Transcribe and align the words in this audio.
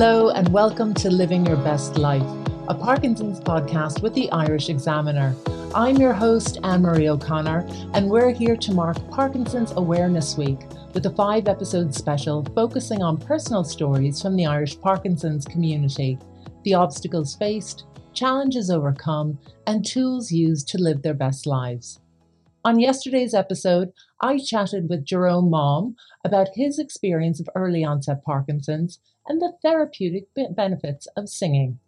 Hello, 0.00 0.30
and 0.30 0.48
welcome 0.50 0.94
to 0.94 1.10
Living 1.10 1.44
Your 1.44 1.56
Best 1.56 1.98
Life, 1.98 2.22
a 2.68 2.72
Parkinson's 2.72 3.40
podcast 3.40 4.00
with 4.00 4.14
the 4.14 4.30
Irish 4.30 4.68
Examiner. 4.68 5.34
I'm 5.74 5.96
your 5.96 6.12
host, 6.12 6.60
Anne 6.62 6.82
Marie 6.82 7.08
O'Connor, 7.08 7.66
and 7.94 8.08
we're 8.08 8.30
here 8.30 8.56
to 8.56 8.72
mark 8.72 8.96
Parkinson's 9.10 9.72
Awareness 9.72 10.36
Week 10.36 10.60
with 10.94 11.04
a 11.06 11.14
five 11.16 11.48
episode 11.48 11.92
special 11.92 12.44
focusing 12.54 13.02
on 13.02 13.16
personal 13.16 13.64
stories 13.64 14.22
from 14.22 14.36
the 14.36 14.46
Irish 14.46 14.80
Parkinson's 14.80 15.44
community, 15.44 16.16
the 16.62 16.74
obstacles 16.74 17.34
faced, 17.34 17.86
challenges 18.14 18.70
overcome, 18.70 19.36
and 19.66 19.84
tools 19.84 20.30
used 20.30 20.68
to 20.68 20.78
live 20.78 21.02
their 21.02 21.12
best 21.12 21.44
lives. 21.44 21.98
On 22.64 22.78
yesterday's 22.78 23.34
episode, 23.34 23.92
I 24.20 24.38
chatted 24.38 24.88
with 24.88 25.04
Jerome 25.04 25.50
Mom 25.50 25.96
about 26.24 26.50
his 26.54 26.78
experience 26.78 27.40
of 27.40 27.48
early 27.56 27.82
onset 27.82 28.22
Parkinson's 28.24 29.00
and 29.28 29.40
the 29.40 29.52
therapeutic 29.62 30.28
benefits 30.56 31.06
of 31.16 31.28
singing. 31.28 31.78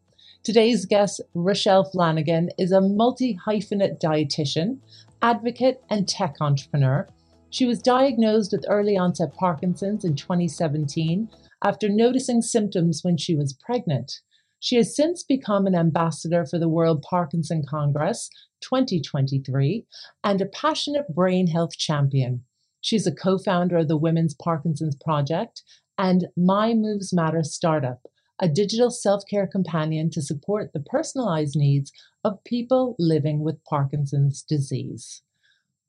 Today's 0.43 0.87
guest, 0.87 1.21
Richelle 1.35 1.85
Flanagan, 1.85 2.51
is 2.59 2.73
a 2.73 2.81
multi 2.81 3.39
hyphenate 3.47 4.01
dietitian, 4.01 4.79
advocate, 5.21 5.83
and 5.91 6.09
tech 6.09 6.37
entrepreneur. 6.41 7.09
She 7.51 7.67
was 7.67 7.83
diagnosed 7.83 8.53
with 8.53 8.65
early 8.69 8.97
onset 8.97 9.35
Parkinson's 9.35 10.05
in 10.05 10.15
2017 10.15 11.29
after 11.63 11.89
noticing 11.89 12.43
symptoms 12.43 13.01
when 13.03 13.17
she 13.17 13.35
was 13.35 13.53
pregnant. 13.53 14.21
She 14.61 14.77
has 14.77 14.95
since 14.95 15.23
become 15.23 15.67
an 15.67 15.75
ambassador 15.75 16.47
for 16.47 16.59
the 16.59 16.69
World 16.69 17.03
Parkinson 17.03 17.65
Congress 17.69 18.31
2023 18.61 19.87
and 20.23 20.41
a 20.41 20.47
passionate 20.47 21.15
brain 21.15 21.49
health 21.49 21.77
champion. 21.77 22.45
She's 22.81 23.07
a 23.07 23.15
co 23.15 23.37
founder 23.37 23.79
of 23.79 23.89
the 23.89 23.97
Women's 23.97 24.35
Parkinson's 24.35 24.97
Project 24.97 25.63
and 26.01 26.29
My 26.35 26.73
Moves 26.73 27.13
Matter 27.13 27.43
startup, 27.43 28.01
a 28.41 28.49
digital 28.49 28.91
self 28.91 29.23
care 29.29 29.47
companion 29.47 30.09
to 30.13 30.23
support 30.23 30.73
the 30.73 30.81
personalized 30.81 31.55
needs 31.55 31.93
of 32.25 32.43
people 32.43 32.97
living 32.99 33.41
with 33.41 33.63
Parkinson's 33.65 34.41
disease. 34.41 35.21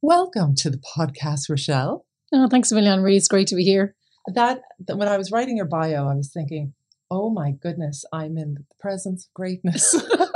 Welcome 0.02 0.56
to 0.56 0.70
the 0.70 0.82
podcast, 0.98 1.50
Richelle. 1.50 2.06
Oh, 2.34 2.50
thanks 2.50 2.74
a 2.74 2.76
million. 2.76 3.08
It's 3.08 3.30
great 3.30 3.48
to 3.48 3.56
be 3.56 3.64
here. 3.64 3.96
That, 4.28 4.64
that 4.86 4.98
when 4.98 5.08
I 5.08 5.18
was 5.18 5.32
writing 5.32 5.56
your 5.56 5.66
bio, 5.66 6.10
I 6.10 6.16
was 6.16 6.30
thinking, 6.30 6.74
oh 7.10 7.30
my 7.30 7.52
goodness, 7.52 8.04
I'm 8.12 8.38
in 8.38 8.56
the 8.56 8.66
presence 8.82 9.28
of 9.28 9.34
greatness. 9.34 9.96
oh, 9.96 10.28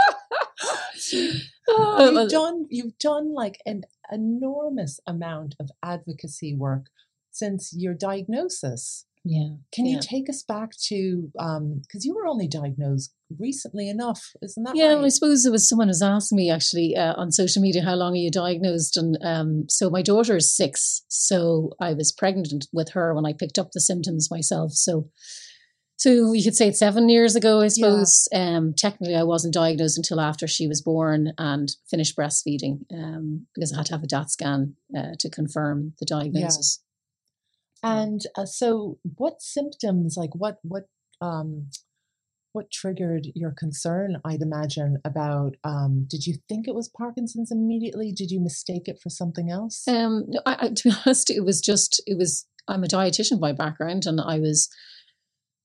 you've 1.11 1.51
uh, 1.67 2.21
uh, 2.21 2.27
done 2.29 2.65
you've 2.69 2.97
done 2.97 3.33
like 3.33 3.59
an 3.65 3.83
enormous 4.09 5.01
amount 5.05 5.55
of 5.59 5.69
advocacy 5.83 6.55
work 6.55 6.85
since 7.29 7.73
your 7.75 7.93
diagnosis. 7.93 9.05
Yeah. 9.27 9.55
Can 9.73 9.87
yeah. 9.87 9.95
you 9.95 9.99
take 10.01 10.29
us 10.29 10.43
back 10.43 10.71
to 10.87 11.31
because 11.33 11.57
um, 11.57 11.81
you 11.93 12.13
were 12.13 12.27
only 12.27 12.47
diagnosed 12.47 13.11
recently 13.39 13.89
enough, 13.89 14.23
isn't 14.43 14.63
that 14.63 14.75
yeah, 14.75 14.89
right? 14.89 14.95
well, 14.97 15.05
I 15.05 15.09
suppose 15.09 15.41
there 15.41 15.51
was 15.51 15.67
someone 15.67 15.87
has 15.87 16.03
asked 16.03 16.31
me 16.31 16.51
actually 16.51 16.95
uh, 16.95 17.15
on 17.17 17.31
social 17.31 17.61
media 17.61 17.83
how 17.83 17.95
long 17.95 18.13
are 18.13 18.17
you 18.17 18.29
diagnosed, 18.29 18.97
and 18.97 19.17
um, 19.23 19.65
so 19.67 19.89
my 19.89 20.03
daughter 20.03 20.37
is 20.37 20.55
six, 20.55 21.03
so 21.07 21.71
I 21.81 21.93
was 21.93 22.11
pregnant 22.11 22.67
with 22.71 22.91
her 22.91 23.15
when 23.15 23.25
I 23.25 23.33
picked 23.33 23.57
up 23.57 23.71
the 23.71 23.81
symptoms 23.81 24.29
myself. 24.29 24.73
So, 24.73 25.09
so 25.97 26.33
you 26.33 26.43
could 26.43 26.55
say 26.55 26.67
it's 26.67 26.77
seven 26.77 27.09
years 27.09 27.35
ago, 27.35 27.61
I 27.61 27.69
suppose. 27.69 28.27
Yeah. 28.31 28.57
Um, 28.57 28.75
technically, 28.77 29.15
I 29.15 29.23
wasn't 29.23 29.55
diagnosed 29.55 29.97
until 29.97 30.21
after 30.21 30.45
she 30.45 30.67
was 30.67 30.83
born 30.83 31.33
and 31.39 31.75
finished 31.89 32.15
breastfeeding, 32.15 32.81
um, 32.93 33.47
because 33.55 33.73
I 33.73 33.77
had 33.77 33.87
to 33.87 33.93
have 33.93 34.03
a 34.03 34.07
DAT 34.07 34.29
scan 34.29 34.75
uh, 34.95 35.13
to 35.17 35.31
confirm 35.31 35.93
the 35.97 36.05
diagnosis. 36.05 36.84
Yeah. 37.85 38.01
And 38.01 38.21
uh, 38.35 38.45
so, 38.45 38.97
what 39.17 39.41
symptoms, 39.41 40.15
like 40.17 40.33
what 40.33 40.57
what 40.63 40.85
um, 41.21 41.67
what 42.55 42.71
triggered 42.71 43.27
your 43.35 43.51
concern? 43.51 44.17
I'd 44.25 44.41
imagine 44.41 44.97
about. 45.05 45.55
Um, 45.63 46.07
did 46.09 46.25
you 46.25 46.35
think 46.49 46.67
it 46.67 46.73
was 46.73 46.89
Parkinson's 46.89 47.51
immediately? 47.51 48.11
Did 48.11 48.31
you 48.31 48.39
mistake 48.39 48.87
it 48.87 48.99
for 49.03 49.09
something 49.09 49.51
else? 49.51 49.87
Um, 49.87 50.23
no, 50.27 50.41
I, 50.45 50.57
I, 50.59 50.69
to 50.75 50.89
be 50.89 50.95
honest, 51.05 51.29
it 51.29 51.43
was 51.43 51.61
just 51.61 52.01
it 52.07 52.17
was. 52.17 52.47
I'm 52.67 52.83
a 52.83 52.87
dietitian 52.87 53.39
by 53.39 53.51
background, 53.51 54.07
and 54.07 54.19
I 54.19 54.39
was, 54.39 54.69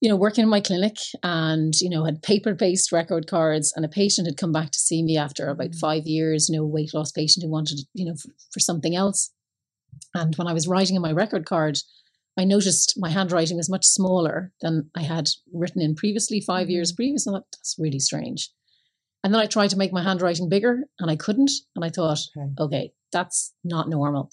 you 0.03 0.10
know, 0.10 0.16
working 0.16 0.42
in 0.42 0.50
my 0.50 0.60
clinic, 0.60 0.97
and 1.22 1.72
you 1.80 1.88
know, 1.88 2.04
had 2.04 2.22
paper 2.22 2.54
based 2.54 2.92
record 2.92 3.26
cards, 3.26 3.72
and 3.75 3.84
a 3.84 3.88
patient 3.88 4.26
had 4.26 4.36
come 4.36 4.53
back 4.53 4.70
to 4.72 4.78
see 4.78 5.03
me 5.03 5.16
after 5.16 5.48
about 5.48 5.70
mm. 5.70 5.78
five 5.78 6.06
years. 6.06 6.48
You 6.50 6.59
know, 6.59 6.66
weight 6.66 6.92
loss 6.92 7.12
patient 7.12 7.44
who 7.44 7.50
wanted, 7.50 7.78
you 7.94 8.04
know, 8.04 8.14
for, 8.16 8.28
for 8.53 8.60
something 8.60 8.94
else. 8.94 9.30
And 10.14 10.34
when 10.36 10.47
I 10.47 10.53
was 10.53 10.69
writing 10.69 10.97
in 10.97 11.03
my 11.03 11.12
record 11.12 11.47
card, 11.47 11.78
I 12.41 12.45
noticed 12.45 12.95
my 12.97 13.11
handwriting 13.11 13.59
was 13.59 13.69
much 13.69 13.84
smaller 13.84 14.51
than 14.62 14.91
I 14.97 15.03
had 15.03 15.28
written 15.53 15.83
in 15.83 15.95
previously, 15.95 16.41
5 16.41 16.62
mm-hmm. 16.62 16.71
years 16.71 16.93
previous. 16.93 17.27
And 17.27 17.37
I 17.37 17.39
thought, 17.39 17.47
that's 17.53 17.77
really 17.78 17.99
strange. 17.99 18.51
And 19.23 19.34
then 19.34 19.43
I 19.43 19.47
tried 19.47 19.69
to 19.71 19.77
make 19.77 19.93
my 19.93 20.03
handwriting 20.03 20.49
bigger 20.49 20.84
and 20.99 21.11
I 21.11 21.17
couldn't. 21.17 21.51
And 21.77 21.84
I 21.84 21.91
thought, 21.91 22.21
okay, 22.37 22.55
okay 22.59 22.93
that's 23.12 23.53
not 23.62 23.91
normal. 23.91 24.31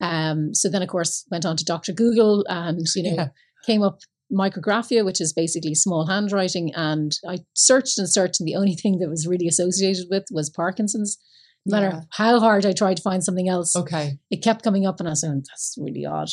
Um, 0.00 0.54
so 0.54 0.68
then, 0.68 0.82
of 0.82 0.88
course, 0.88 1.24
went 1.32 1.44
on 1.44 1.56
to 1.56 1.64
Dr. 1.64 1.92
Google 1.92 2.44
and, 2.48 2.86
you 2.94 3.02
know, 3.02 3.14
yeah. 3.14 3.28
came 3.66 3.82
up 3.82 3.98
micrographia, 4.32 5.04
which 5.04 5.20
is 5.20 5.32
basically 5.32 5.74
small 5.74 6.06
handwriting. 6.06 6.72
And 6.76 7.12
I 7.28 7.38
searched 7.54 7.98
and 7.98 8.08
searched, 8.08 8.38
and 8.38 8.46
the 8.46 8.56
only 8.56 8.76
thing 8.76 8.98
that 9.00 9.08
was 9.08 9.26
really 9.26 9.48
associated 9.48 10.06
with 10.10 10.26
was 10.30 10.48
Parkinson's. 10.48 11.18
No 11.66 11.76
matter 11.76 11.94
yeah. 11.94 12.00
how 12.10 12.40
hard 12.40 12.66
I 12.66 12.72
tried 12.72 12.98
to 12.98 13.02
find 13.02 13.22
something 13.22 13.48
else, 13.48 13.76
okay, 13.76 14.18
it 14.30 14.42
kept 14.42 14.64
coming 14.64 14.84
up, 14.84 14.98
and 14.98 15.08
I 15.08 15.14
said, 15.14 15.44
"That's 15.48 15.76
really 15.78 16.04
odd." 16.04 16.28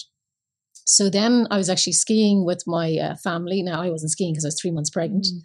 So 0.91 1.07
then 1.07 1.45
I 1.51 1.57
was 1.57 1.69
actually 1.69 1.94
skiing 1.94 2.44
with 2.44 2.63
my 2.66 2.97
uh, 2.97 3.16
family. 3.17 3.61
Now 3.61 3.79
I 3.79 3.91
wasn't 3.91 4.11
skiing 4.11 4.33
because 4.33 4.44
I 4.44 4.47
was 4.47 4.59
three 4.59 4.72
months 4.72 4.89
pregnant, 4.89 5.27
mm. 5.27 5.41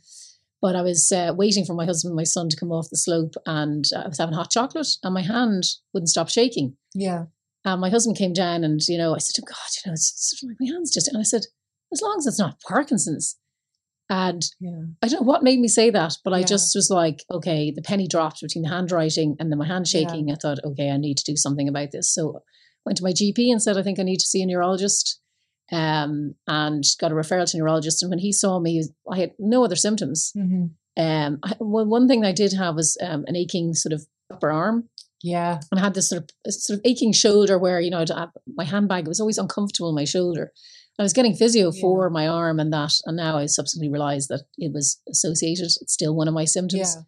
but 0.62 0.74
I 0.74 0.80
was 0.80 1.12
uh, 1.12 1.34
waiting 1.36 1.66
for 1.66 1.74
my 1.74 1.84
husband 1.84 2.12
and 2.12 2.16
my 2.16 2.24
son 2.24 2.48
to 2.48 2.56
come 2.56 2.72
off 2.72 2.88
the 2.88 2.96
slope, 2.96 3.34
and 3.44 3.84
uh, 3.94 4.04
I 4.06 4.08
was 4.08 4.16
having 4.16 4.34
hot 4.34 4.50
chocolate, 4.50 4.88
and 5.02 5.12
my 5.12 5.20
hand 5.20 5.64
wouldn't 5.92 6.08
stop 6.08 6.30
shaking. 6.30 6.78
Yeah. 6.94 7.26
And 7.62 7.78
my 7.78 7.90
husband 7.90 8.16
came 8.16 8.32
down, 8.32 8.64
and 8.64 8.80
you 8.88 8.96
know, 8.96 9.14
I 9.14 9.18
said, 9.18 9.42
"Oh 9.42 9.44
God, 9.46 9.68
you 9.76 9.90
know, 9.90 9.92
it's, 9.92 10.32
it's 10.32 10.42
like 10.42 10.56
my 10.58 10.72
hands 10.72 10.94
just." 10.94 11.08
And 11.08 11.18
I 11.18 11.22
said, 11.24 11.42
"As 11.92 12.00
long 12.00 12.16
as 12.18 12.26
it's 12.26 12.38
not 12.38 12.62
Parkinson's." 12.62 13.36
And 14.08 14.42
yeah. 14.60 14.80
I 15.02 15.08
don't 15.08 15.20
know 15.20 15.26
what 15.26 15.42
made 15.42 15.60
me 15.60 15.68
say 15.68 15.90
that, 15.90 16.16
but 16.24 16.32
I 16.32 16.42
just 16.42 16.74
was 16.74 16.90
like, 16.90 17.24
okay, 17.30 17.70
the 17.70 17.80
penny 17.80 18.06
dropped 18.06 18.42
between 18.42 18.62
the 18.62 18.68
handwriting 18.68 19.34
and 19.40 19.50
then 19.50 19.58
my 19.58 19.66
hand 19.66 19.88
shaking. 19.88 20.28
Yeah. 20.28 20.34
I 20.34 20.36
thought, 20.36 20.58
okay, 20.62 20.90
I 20.90 20.98
need 20.98 21.16
to 21.16 21.24
do 21.24 21.36
something 21.36 21.70
about 21.70 21.90
this. 21.90 22.12
So 22.12 22.36
I 22.36 22.40
went 22.84 22.98
to 22.98 23.02
my 23.02 23.12
GP 23.12 23.50
and 23.50 23.62
said, 23.62 23.78
I 23.78 23.82
think 23.82 23.98
I 23.98 24.02
need 24.02 24.18
to 24.18 24.26
see 24.26 24.42
a 24.42 24.46
neurologist 24.46 25.22
um, 25.74 26.34
and 26.46 26.84
got 27.00 27.10
a 27.10 27.14
referral 27.14 27.50
to 27.50 27.56
a 27.56 27.60
neurologist. 27.60 28.02
And 28.02 28.10
when 28.10 28.20
he 28.20 28.32
saw 28.32 28.60
me, 28.60 28.84
I 29.10 29.18
had 29.18 29.32
no 29.38 29.64
other 29.64 29.76
symptoms. 29.76 30.32
Mm-hmm. 30.36 30.66
Um, 30.96 31.38
I, 31.42 31.54
well, 31.58 31.84
one 31.84 32.06
thing 32.06 32.24
I 32.24 32.32
did 32.32 32.52
have 32.52 32.76
was 32.76 32.96
um, 33.02 33.24
an 33.26 33.34
aching 33.34 33.74
sort 33.74 33.92
of 33.92 34.06
upper 34.32 34.52
arm. 34.52 34.88
Yeah, 35.22 35.58
and 35.70 35.80
I 35.80 35.82
had 35.82 35.94
this 35.94 36.10
sort 36.10 36.30
of 36.46 36.52
sort 36.52 36.78
of 36.78 36.82
aching 36.84 37.12
shoulder 37.12 37.58
where 37.58 37.80
you 37.80 37.90
know 37.90 38.00
I'd 38.00 38.10
have, 38.10 38.30
my 38.46 38.64
handbag 38.64 39.08
was 39.08 39.20
always 39.20 39.38
uncomfortable 39.38 39.88
in 39.88 39.94
my 39.94 40.04
shoulder. 40.04 40.52
I 40.98 41.02
was 41.02 41.14
getting 41.14 41.34
physio 41.34 41.72
yeah. 41.72 41.80
for 41.80 42.10
my 42.10 42.28
arm 42.28 42.60
and 42.60 42.72
that, 42.72 42.92
and 43.06 43.16
now 43.16 43.38
I 43.38 43.46
subsequently 43.46 43.90
realised 43.90 44.28
that 44.28 44.42
it 44.58 44.72
was 44.72 45.00
associated. 45.08 45.64
It's 45.64 45.92
still 45.92 46.14
one 46.14 46.28
of 46.28 46.34
my 46.34 46.44
symptoms. 46.44 46.94
Yeah. 46.94 47.02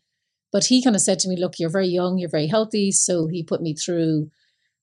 But 0.50 0.64
he 0.64 0.82
kind 0.82 0.96
of 0.96 1.02
said 1.02 1.18
to 1.20 1.28
me, 1.28 1.36
"Look, 1.38 1.58
you're 1.58 1.70
very 1.70 1.88
young, 1.88 2.18
you're 2.18 2.30
very 2.30 2.46
healthy." 2.46 2.90
So 2.90 3.28
he 3.28 3.44
put 3.44 3.60
me 3.60 3.74
through 3.74 4.30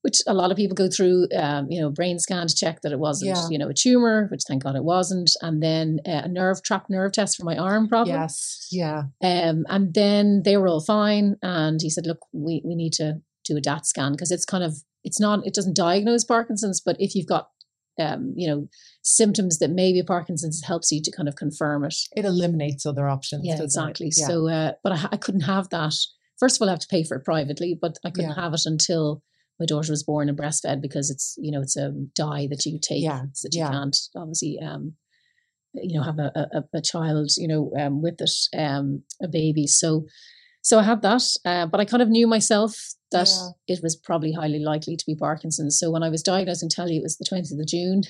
which 0.03 0.21
a 0.27 0.33
lot 0.33 0.51
of 0.51 0.57
people 0.57 0.75
go 0.75 0.89
through, 0.89 1.27
um, 1.35 1.67
you 1.69 1.81
know, 1.81 1.89
brain 1.89 2.19
scan 2.19 2.45
to 2.45 2.53
check 2.53 2.81
that 2.81 2.91
it 2.91 2.99
wasn't, 2.99 3.29
yeah. 3.29 3.47
you 3.49 3.57
know, 3.57 3.69
a 3.69 3.73
tumor, 3.73 4.27
which 4.29 4.41
thank 4.45 4.63
God 4.63 4.75
it 4.75 4.83
wasn't, 4.83 5.31
and 5.41 5.63
then 5.63 5.99
uh, 6.05 6.23
a 6.25 6.27
nerve 6.27 6.61
trapped 6.61 6.89
nerve 6.89 7.13
test 7.13 7.37
for 7.37 7.45
my 7.45 7.57
arm 7.57 7.87
problem. 7.87 8.15
Yes, 8.15 8.67
yeah. 8.69 9.03
Um, 9.23 9.65
and 9.69 9.93
then 9.93 10.43
they 10.43 10.57
were 10.57 10.67
all 10.67 10.81
fine, 10.81 11.37
and 11.41 11.81
he 11.81 11.89
said, 11.89 12.05
"Look, 12.05 12.19
we 12.33 12.61
we 12.65 12.75
need 12.75 12.93
to 12.93 13.21
do 13.45 13.57
a 13.57 13.61
DAT 13.61 13.85
scan 13.85 14.11
because 14.11 14.31
it's 14.31 14.45
kind 14.45 14.63
of 14.63 14.75
it's 15.03 15.19
not 15.19 15.47
it 15.47 15.53
doesn't 15.53 15.75
diagnose 15.75 16.25
Parkinson's, 16.25 16.81
but 16.81 16.97
if 16.99 17.15
you've 17.15 17.27
got 17.27 17.47
um, 17.99 18.33
you 18.35 18.47
know, 18.47 18.67
symptoms 19.03 19.59
that 19.59 19.69
maybe 19.69 20.01
Parkinson's 20.01 20.63
helps 20.63 20.91
you 20.91 21.01
to 21.01 21.11
kind 21.11 21.29
of 21.29 21.35
confirm 21.35 21.85
it. 21.85 21.95
It 22.15 22.25
eliminates 22.25 22.85
other 22.85 23.07
options. 23.07 23.45
Yeah, 23.45 23.61
exactly. 23.61 24.11
Yeah. 24.15 24.27
So, 24.27 24.47
uh, 24.47 24.71
but 24.83 24.93
I, 24.93 25.09
I, 25.11 25.17
couldn't 25.17 25.41
have 25.41 25.69
that. 25.69 25.93
First 26.39 26.57
of 26.57 26.61
all, 26.61 26.69
I 26.69 26.71
have 26.71 26.79
to 26.79 26.87
pay 26.87 27.03
for 27.03 27.17
it 27.17 27.25
privately, 27.25 27.77
but 27.79 27.97
I 28.03 28.09
couldn't 28.09 28.31
yeah. 28.31 28.41
have 28.41 28.53
it 28.53 28.63
until 28.65 29.21
my 29.59 29.65
daughter 29.65 29.91
was 29.91 30.03
born 30.03 30.29
and 30.29 30.37
breastfed 30.37 30.81
because 30.81 31.09
it's 31.09 31.35
you 31.37 31.51
know 31.51 31.61
it's 31.61 31.77
a 31.77 31.91
dye 32.15 32.47
that 32.49 32.65
you 32.65 32.79
take 32.81 33.03
yeah. 33.03 33.23
so 33.33 33.47
that 33.47 33.55
you 33.55 33.61
yeah. 33.61 33.71
can't 33.71 33.97
obviously 34.15 34.59
um 34.63 34.93
you 35.73 35.97
know 35.97 36.03
have 36.03 36.19
a, 36.19 36.31
a, 36.53 36.77
a 36.77 36.81
child 36.81 37.31
you 37.37 37.47
know 37.47 37.71
um, 37.79 38.01
with 38.01 38.19
it 38.19 38.31
um 38.57 39.03
a 39.21 39.27
baby 39.27 39.67
so 39.67 40.05
so 40.61 40.79
I 40.79 40.83
had 40.83 41.01
that 41.01 41.23
uh, 41.45 41.65
but 41.65 41.79
I 41.79 41.85
kind 41.85 42.01
of 42.01 42.09
knew 42.09 42.27
myself 42.27 42.75
that 43.11 43.29
yeah. 43.29 43.75
it 43.75 43.79
was 43.83 43.95
probably 43.95 44.33
highly 44.33 44.59
likely 44.59 44.95
to 44.95 45.05
be 45.05 45.15
Parkinson's 45.15 45.79
so 45.79 45.91
when 45.91 46.03
I 46.03 46.09
was 46.09 46.23
diagnosed 46.23 46.61
and 46.61 46.71
tell 46.71 46.89
you 46.89 46.99
it 46.99 47.03
was 47.03 47.17
the 47.17 47.25
20th 47.25 47.59
of 47.59 47.67
June 47.67 48.03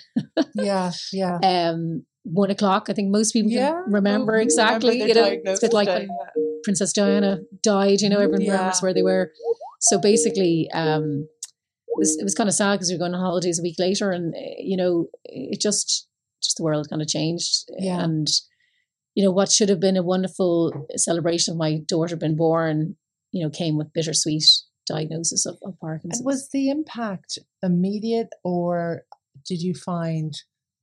yeah 0.56 0.92
yeah 1.12 1.38
um 1.44 2.06
one 2.24 2.52
o'clock 2.52 2.88
I 2.90 2.94
think 2.94 3.12
most 3.12 3.34
people 3.34 3.52
yeah. 3.52 3.72
can 3.72 3.92
remember 3.92 4.36
exactly 4.38 5.02
remember 5.02 5.08
you 5.08 5.44
know 5.44 5.52
it's 5.52 5.64
a 5.64 5.68
bit 5.68 5.74
like 5.74 5.88
when 5.88 6.10
Princess 6.64 6.94
Diana 6.94 7.40
died 7.62 8.02
you 8.02 8.10
know 8.10 8.20
everyone 8.20 8.42
remembers 8.42 8.82
where 8.82 8.94
they 8.94 9.04
were 9.04 9.32
so 9.84 10.00
basically 10.00 10.70
um 10.74 11.28
it 11.94 12.00
was 12.00 12.18
it 12.20 12.24
was 12.24 12.36
kind 12.36 12.50
of 12.50 12.56
sad 12.56 12.74
because 12.76 12.90
we 12.90 12.96
were 12.96 13.00
going 13.00 13.14
on 13.14 13.22
holidays 13.22 13.60
a 13.60 13.64
week 13.64 13.76
later, 13.78 14.12
and 14.12 14.34
eh, 14.36 14.56
you 14.60 14.76
know, 14.76 15.08
it 15.26 15.62
just 15.62 16.08
just 16.42 16.58
the 16.58 16.64
world 16.64 16.90
kind 16.90 17.02
of 17.02 17.08
changed, 17.08 17.70
yeah. 17.78 18.04
and 18.04 18.28
you 19.16 19.24
know, 19.24 19.32
what 19.32 19.52
should 19.52 19.70
have 19.70 19.80
been 19.80 19.98
a 19.98 20.04
wonderful 20.04 20.88
celebration 20.96 21.52
of 21.52 21.58
my 21.58 21.78
daughter 21.88 22.16
being 22.16 22.36
born, 22.36 22.96
you 23.32 23.44
know, 23.44 23.50
came 23.50 23.78
with 23.78 23.94
bittersweet 23.94 24.44
diagnosis 24.88 25.46
of, 25.46 25.58
of 25.64 25.80
Parkinson's. 25.80 26.20
And 26.20 26.26
was 26.26 26.50
the 26.52 26.70
impact 26.70 27.38
immediate 27.62 28.30
or 28.44 29.04
did 29.46 29.62
you 29.62 29.76
find 29.76 30.34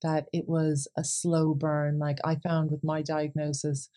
that 0.02 0.26
it 0.32 0.44
was 0.46 0.86
a 0.96 1.02
slow 1.02 1.54
burn? 1.54 1.98
Like 1.98 2.18
I 2.24 2.36
found 2.36 2.70
with 2.70 2.84
my 2.84 3.02
diagnosis, 3.02 3.90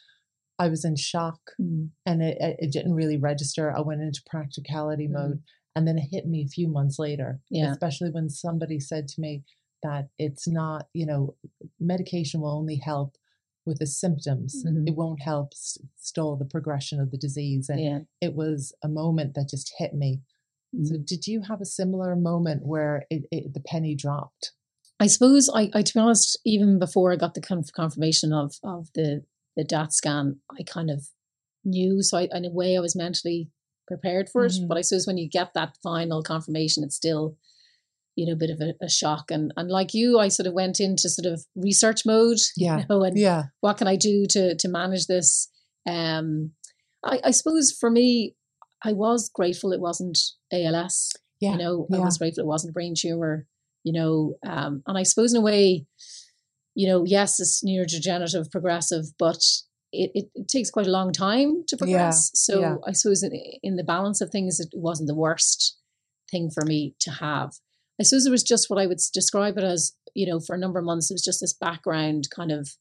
I 0.64 0.70
was 0.70 0.86
in 0.86 0.96
shock 0.96 1.40
mm. 1.60 1.90
and 2.06 2.22
it, 2.22 2.38
it 2.40 2.72
didn't 2.72 2.94
really 2.94 3.18
register. 3.18 3.76
I 3.76 3.82
went 3.82 4.02
into 4.02 4.24
practicality 4.26 5.08
mm. 5.08 5.12
mode 5.12 5.44
and 5.76 5.86
then 5.86 5.98
it 5.98 6.08
hit 6.10 6.26
me 6.26 6.44
a 6.44 6.48
few 6.48 6.70
months 6.70 7.00
later. 7.00 7.42
Yeah. 7.50 7.72
Especially 7.72 8.12
when 8.12 8.30
somebody 8.30 8.80
said 8.80 9.08
to 9.10 9.22
me 9.22 9.44
that 9.82 10.08
it's 10.18 10.48
not, 10.48 10.88
you 10.94 11.06
know, 11.06 11.36
medication 11.80 12.40
will 12.40 12.58
only 12.58 12.78
help 12.78 13.18
with 13.66 13.80
the 13.80 13.88
symptoms. 13.88 14.64
Mm-hmm. 14.66 14.88
It 14.88 14.96
won't 14.96 15.22
help 15.22 15.54
stall 15.98 16.38
the 16.38 16.46
progression 16.46 17.02
of 17.02 17.12
the 17.12 17.18
disease. 17.18 17.68
And 17.68 17.84
yeah. 17.84 18.00
it 18.22 18.34
was 18.34 18.74
a 18.84 18.88
moment 18.88 19.34
that 19.36 19.50
just 19.50 19.74
hit 19.78 19.94
me. 19.94 20.22
Mm-hmm. 20.74 20.86
So, 20.86 20.98
did 21.04 21.28
you 21.28 21.42
have 21.42 21.62
a 21.62 21.66
similar 21.66 22.16
moment 22.16 22.66
where 22.66 23.06
it, 23.10 23.26
it, 23.32 23.54
the 23.54 23.60
penny 23.60 23.96
dropped? 23.96 24.54
I 25.00 25.08
suppose 25.08 25.50
I, 25.54 25.70
I, 25.74 25.82
to 25.82 25.94
be 25.94 26.00
honest, 26.00 26.40
even 26.46 26.80
before 26.80 27.12
I 27.12 27.16
got 27.16 27.34
the 27.34 27.42
confirmation 27.42 28.32
of 28.32 28.56
of 28.64 28.88
the 28.96 29.24
the 29.56 29.64
DAT 29.64 29.94
scan, 29.94 30.40
I 30.58 30.64
kind 30.64 30.90
of 30.90 31.08
knew. 31.64 32.02
So, 32.02 32.18
I, 32.18 32.28
in 32.32 32.46
a 32.46 32.50
way, 32.52 32.78
I 32.78 32.82
was 32.82 32.96
mentally 32.96 33.50
prepared 33.88 34.30
for 34.30 34.46
it. 34.46 34.54
Mm-hmm. 34.54 34.68
But 34.68 34.78
I 34.78 34.82
suppose 34.82 35.08
when 35.08 35.18
you 35.18 35.30
get 35.30 35.54
that 35.54 35.78
final 35.84 36.24
confirmation, 36.24 36.84
it's 36.84 36.96
still 36.96 37.38
you 38.16 38.28
know, 38.28 38.34
a 38.34 38.38
bit 38.38 38.50
of 38.50 38.62
a, 38.62 38.74
a, 38.84 38.90
shock. 38.90 39.32
And 39.32 39.52
and 39.58 39.70
like 39.70 39.94
you, 39.94 40.20
I 40.20 40.28
sort 40.28 40.48
of 40.48 40.54
went 40.54 40.80
into 40.80 41.10
sort 41.10 41.32
of 41.32 41.46
research 41.56 42.06
mode. 42.06 42.38
Yeah. 42.58 42.80
You 42.80 42.86
know, 42.90 43.04
and 43.04 43.18
yeah. 43.18 43.44
what 43.62 43.78
can 43.78 43.88
I 43.88 43.96
do 43.96 44.26
to 44.30 44.56
to 44.56 44.68
manage 44.68 45.08
this? 45.08 45.50
Um 45.88 46.52
I, 47.04 47.20
I 47.26 47.32
suppose 47.32 47.76
for 47.78 47.90
me, 47.90 48.36
I 48.84 48.94
was 48.94 49.30
grateful 49.34 49.74
it 49.74 49.82
wasn't 49.82 50.20
ALS. 50.52 51.12
Yeah. 51.40 51.54
You 51.54 51.58
know, 51.58 51.88
yeah. 51.90 51.98
I 51.98 52.00
was 52.02 52.18
grateful 52.18 52.44
it 52.44 52.48
wasn't 52.48 52.72
a 52.72 52.74
brain 52.74 52.94
tumor, 52.98 53.48
you 53.84 53.94
know. 53.94 54.36
Um 54.46 54.84
and 54.86 54.98
I 54.98 55.04
suppose 55.04 55.34
in 55.34 55.40
a 55.40 55.44
way, 55.44 55.86
you 56.76 56.88
know, 56.88 57.04
yes, 57.06 57.40
it's 57.40 57.64
neurodegenerative, 57.64 58.52
progressive, 58.52 59.06
but 59.20 59.40
it, 59.92 60.12
it, 60.16 60.26
it, 60.34 60.48
takes 60.48 60.72
quite 60.72 60.88
a 60.88 60.92
long 60.92 61.14
time 61.14 61.64
to 61.68 61.78
progress. 61.78 62.32
Yeah, 62.34 62.56
so 62.56 62.62
yeah. 62.62 62.76
I 62.88 62.94
suppose 62.94 63.22
in, 63.22 63.32
in, 63.62 63.76
the 63.76 63.84
balance 63.84 64.22
of 64.22 64.32
things, 64.32 64.60
it 64.60 64.70
wasn't 64.74 65.08
the 65.08 65.16
worst 65.16 65.78
thing 66.32 66.50
for 66.50 66.66
me 66.66 66.96
to 67.02 67.12
have. 67.12 67.52
I 68.00 68.04
suppose 68.04 68.26
it 68.26 68.32
was 68.32 68.44
just 68.44 68.70
what 68.70 68.80
I 68.80 68.88
would 68.88 68.98
describe 69.14 69.58
it 69.58 69.64
as, 69.64 69.96
you 70.16 70.26
know, 70.26 70.40
for 70.40 70.56
a 70.56 70.60
number 70.60 70.80
of 70.80 70.86
months, 70.86 71.12
it 71.12 71.14
was 71.14 71.24
just 71.24 71.42
this 71.42 71.54
background 71.54 72.30
kind 72.36 72.52
of 72.52 72.72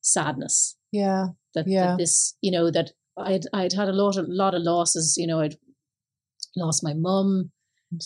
sadness. 0.00 0.76
Yeah. 0.90 1.28
That, 1.54 1.68
yeah. 1.68 1.88
that 1.88 1.98
this, 1.98 2.36
you 2.40 2.50
know, 2.50 2.70
that 2.72 2.90
I'd, 3.16 3.44
I'd 3.52 3.72
had 3.72 3.88
a 3.88 3.92
lot 3.92 4.16
of, 4.16 4.26
lot 4.28 4.54
of 4.54 4.62
losses, 4.62 5.14
you 5.16 5.26
know, 5.26 5.40
I'd 5.40 5.56
lost 6.56 6.82
my 6.82 6.94
mum, 6.94 7.52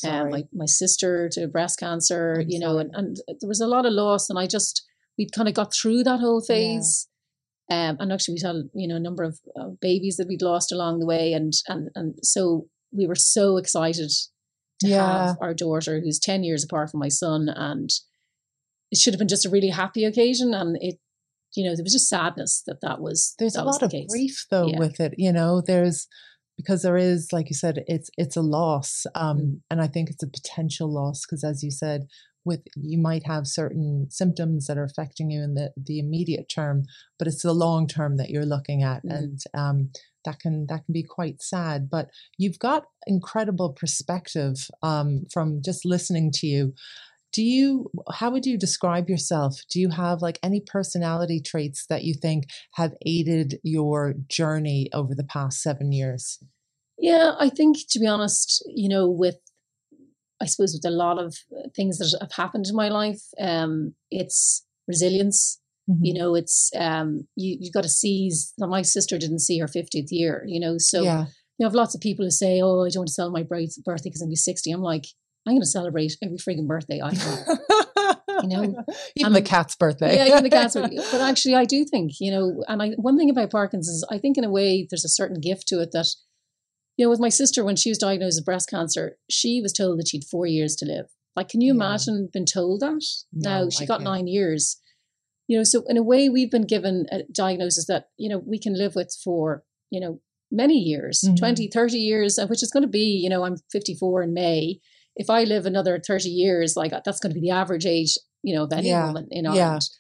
um, 0.07 0.31
my, 0.31 0.45
my 0.53 0.67
sister 0.67 1.31
to 1.33 1.49
breast 1.49 1.81
cancer, 1.81 2.37
I'm 2.41 2.47
you 2.51 2.59
know, 2.59 2.77
and, 2.77 2.91
and 2.95 3.17
there 3.41 3.49
was 3.49 3.63
a 3.63 3.67
lot 3.67 3.87
of 3.87 3.95
loss 3.95 4.29
and 4.29 4.39
I 4.39 4.47
just, 4.47 4.87
we'd 5.21 5.33
kind 5.33 5.49
of 5.49 5.55
got 5.55 5.75
through 5.75 6.03
that 6.03 6.21
whole 6.21 6.41
phase. 6.41 7.07
Yeah. 7.69 7.91
Um, 7.91 7.99
and 8.01 8.11
actually 8.11 8.35
we 8.35 8.41
had, 8.43 8.57
you 8.75 8.89
know, 8.89 8.97
a 8.97 9.01
number 9.01 9.23
of 9.23 9.39
uh, 9.55 9.69
babies 9.81 10.17
that 10.17 10.27
we'd 10.27 10.41
lost 10.41 10.73
along 10.73 10.99
the 10.99 11.07
way. 11.07 11.35
And, 11.35 11.53
and, 11.69 11.91
and 11.95 12.15
so 12.23 12.69
we 12.91 13.07
were 13.07 13.15
so 13.15 13.59
excited 13.59 14.11
to 14.81 14.89
yeah. 14.89 15.27
have 15.27 15.37
our 15.43 15.53
daughter 15.53 16.01
who's 16.01 16.19
10 16.19 16.43
years 16.43 16.65
apart 16.65 16.91
from 16.91 17.01
my 17.01 17.09
son 17.09 17.51
and 17.55 17.91
it 18.91 18.99
should 18.99 19.13
have 19.13 19.19
been 19.19 19.29
just 19.29 19.45
a 19.45 19.51
really 19.51 19.69
happy 19.69 20.07
occasion 20.07 20.55
and 20.55 20.79
it 20.81 20.97
you 21.55 21.69
know 21.69 21.77
there 21.77 21.85
was 21.85 21.93
just 21.93 22.09
sadness 22.09 22.63
that 22.67 22.81
that 22.81 22.99
was 22.99 23.35
there's 23.39 23.53
that 23.53 23.65
a 23.65 23.65
lot 23.65 23.83
of 23.83 23.91
case. 23.91 24.09
grief 24.11 24.47
though 24.51 24.69
yeah. 24.69 24.79
with 24.79 24.99
it 24.99 25.15
you 25.19 25.31
know 25.31 25.63
there's 25.65 26.09
because 26.57 26.83
there 26.83 26.97
is 26.97 27.29
like 27.31 27.51
you 27.51 27.55
said 27.55 27.85
it's 27.87 28.09
it's 28.17 28.37
a 28.37 28.41
loss 28.41 29.05
um 29.15 29.39
mm. 29.39 29.61
and 29.71 29.83
i 29.83 29.87
think 29.87 30.09
it's 30.09 30.23
a 30.23 30.27
potential 30.27 30.91
loss 30.91 31.27
because 31.27 31.45
as 31.45 31.63
you 31.63 31.71
said 31.71 32.07
with 32.45 32.61
you 32.75 32.99
might 32.99 33.27
have 33.27 33.47
certain 33.47 34.07
symptoms 34.11 34.67
that 34.67 34.79
are 34.79 34.85
affecting 34.85 35.31
you 35.31 35.43
in 35.43 35.55
the 35.55 35.73
the 35.77 35.99
immediate 35.99 36.49
term 36.49 36.85
but 37.19 37.29
it's 37.29 37.43
the 37.43 37.53
long 37.53 37.87
term 37.87 38.17
that 38.17 38.31
you're 38.31 38.47
looking 38.47 38.83
at 38.83 39.05
mm. 39.05 39.15
and 39.15 39.41
um 39.55 39.91
that 40.25 40.39
can 40.39 40.67
that 40.67 40.85
can 40.85 40.93
be 40.93 41.03
quite 41.03 41.43
sad 41.43 41.89
but 41.91 42.11
you've 42.37 42.59
got 42.59 42.85
incredible 43.07 43.73
perspective 43.73 44.69
um, 44.83 45.25
from 45.33 45.63
just 45.63 45.85
listening 45.85 46.31
to 46.33 46.47
you. 46.47 46.75
Do 47.33 47.43
you 47.43 47.91
how 48.13 48.31
would 48.31 48.45
you 48.45 48.59
describe 48.59 49.09
yourself? 49.09 49.61
Do 49.71 49.81
you 49.81 49.91
have 49.91 50.21
like 50.21 50.39
any 50.43 50.61
personality 50.61 51.41
traits 51.41 51.87
that 51.89 52.03
you 52.03 52.15
think 52.15 52.45
have 52.75 52.93
aided 53.07 53.61
your 53.63 54.15
journey 54.29 54.89
over 54.93 55.15
the 55.15 55.25
past 55.25 55.63
seven 55.63 55.93
years? 55.93 56.39
Yeah 56.99 57.33
i 57.39 57.49
think 57.49 57.79
to 57.89 57.99
be 57.99 58.07
honest 58.07 58.63
you 58.67 58.87
know 58.87 59.09
with 59.09 59.39
i 60.41 60.47
suppose 60.47 60.73
with 60.73 60.91
a 60.91 60.95
lot 60.95 61.19
of 61.19 61.37
uh, 61.57 61.69
things 61.75 61.99
that 61.99 62.17
have 62.21 62.33
happened 62.33 62.67
in 62.69 62.77
my 62.77 62.89
life 62.89 63.23
um, 63.41 63.95
it's 64.11 64.65
resilience 64.89 65.61
Mm-hmm. 65.91 66.05
You 66.05 66.15
know, 66.15 66.35
it's 66.35 66.71
um, 66.79 67.27
you 67.37 67.57
you 67.59 67.73
got 67.73 67.83
to 67.83 67.89
seize. 67.89 68.53
My 68.59 68.83
sister 68.83 69.19
didn't 69.19 69.41
see 69.41 69.59
her 69.59 69.67
fiftieth 69.67 70.13
year. 70.13 70.45
You 70.47 70.61
know, 70.61 70.75
so 70.79 71.03
yeah. 71.03 71.25
you 71.59 71.67
have 71.67 71.75
lots 71.75 71.95
of 71.95 72.01
people 72.01 72.25
who 72.25 72.31
say, 72.31 72.61
"Oh, 72.63 72.85
I 72.85 72.91
don't 72.91 73.01
want 73.01 73.09
to 73.09 73.13
celebrate 73.13 73.41
my 73.41 73.47
birthday 73.85 74.11
because 74.11 74.21
I'm 74.21 74.27
gonna 74.27 74.33
be 74.33 74.37
60." 74.37 74.71
I'm 74.71 74.83
like, 74.83 75.07
I'm 75.47 75.55
going 75.55 75.63
to 75.63 75.67
celebrate 75.67 76.17
every 76.23 76.37
freaking 76.37 76.67
birthday 76.67 77.01
I 77.01 77.15
have. 77.15 77.59
you 78.43 78.49
know, 78.49 78.85
even 79.17 79.33
the 79.33 79.43
cat's 79.43 79.75
birthday. 79.75 80.17
yeah, 80.17 80.27
even 80.27 80.45
the 80.45 80.51
cat's 80.51 80.75
birthday. 80.77 80.99
But 81.11 81.23
actually, 81.23 81.55
I 81.55 81.65
do 81.65 81.85
think 81.85 82.13
you 82.21 82.31
know, 82.31 82.63
and 82.69 82.83
I 82.83 82.91
one 82.91 83.17
thing 83.17 83.31
about 83.31 83.51
Parkinson's 83.51 83.97
is 83.97 84.07
I 84.11 84.19
think 84.19 84.39
in 84.39 84.45
a 84.45 84.51
way 84.51 84.87
there's 84.89 85.05
a 85.05 85.09
certain 85.09 85.41
gift 85.41 85.67
to 85.69 85.81
it 85.81 85.91
that. 85.93 86.07
You 87.01 87.07
know, 87.07 87.11
with 87.11 87.21
my 87.21 87.31
sister, 87.31 87.65
when 87.65 87.77
she 87.77 87.89
was 87.89 87.97
diagnosed 87.97 88.39
with 88.39 88.45
breast 88.45 88.69
cancer, 88.69 89.17
she 89.31 89.63
was 89.63 89.73
told 89.73 89.99
that 89.99 90.09
she'd 90.09 90.25
four 90.25 90.45
years 90.47 90.77
to 90.77 90.85
live. 90.85 91.07
Like, 91.35 91.49
can 91.49 91.63
you 91.63 91.73
imagine 91.73 92.29
being 92.31 92.45
told 92.45 92.81
that? 92.81 93.03
No, 93.33 93.65
now 93.65 93.71
she 93.71 93.85
I 93.85 93.87
got 93.87 94.01
can't. 94.01 94.05
nine 94.05 94.27
years 94.27 94.77
you 95.51 95.57
know 95.57 95.65
so 95.65 95.83
in 95.89 95.97
a 95.97 96.03
way 96.03 96.29
we've 96.29 96.51
been 96.51 96.67
given 96.67 97.07
a 97.11 97.25
diagnosis 97.33 97.87
that 97.87 98.05
you 98.17 98.29
know 98.29 98.39
we 98.39 98.59
can 98.59 98.79
live 98.79 98.95
with 98.95 99.13
for 99.23 99.65
you 99.91 100.01
know 100.01 100.21
many 100.53 100.79
years 100.79 101.23
mm-hmm. 101.27 101.35
20 101.35 101.69
30 101.69 101.99
years 101.99 102.39
which 102.49 102.63
is 102.63 102.71
going 102.71 102.85
to 102.85 102.89
be 102.89 103.21
you 103.23 103.29
know 103.29 103.45
i'm 103.45 103.57
54 103.73 104.23
in 104.23 104.33
may 104.33 104.79
if 105.17 105.29
i 105.29 105.43
live 105.43 105.67
another 105.67 105.99
30 105.99 106.29
years 106.29 106.77
like 106.77 106.93
that's 106.93 107.19
going 107.19 107.35
to 107.35 107.41
be 107.41 107.49
the 107.49 107.55
average 107.55 107.85
age 107.85 108.17
you 108.43 108.55
know 108.55 108.63
of 108.63 108.73
any 108.73 108.89
yeah. 108.89 109.07
woman 109.07 109.27
in 109.33 109.45
ireland 109.45 109.59
yeah. 109.59 109.97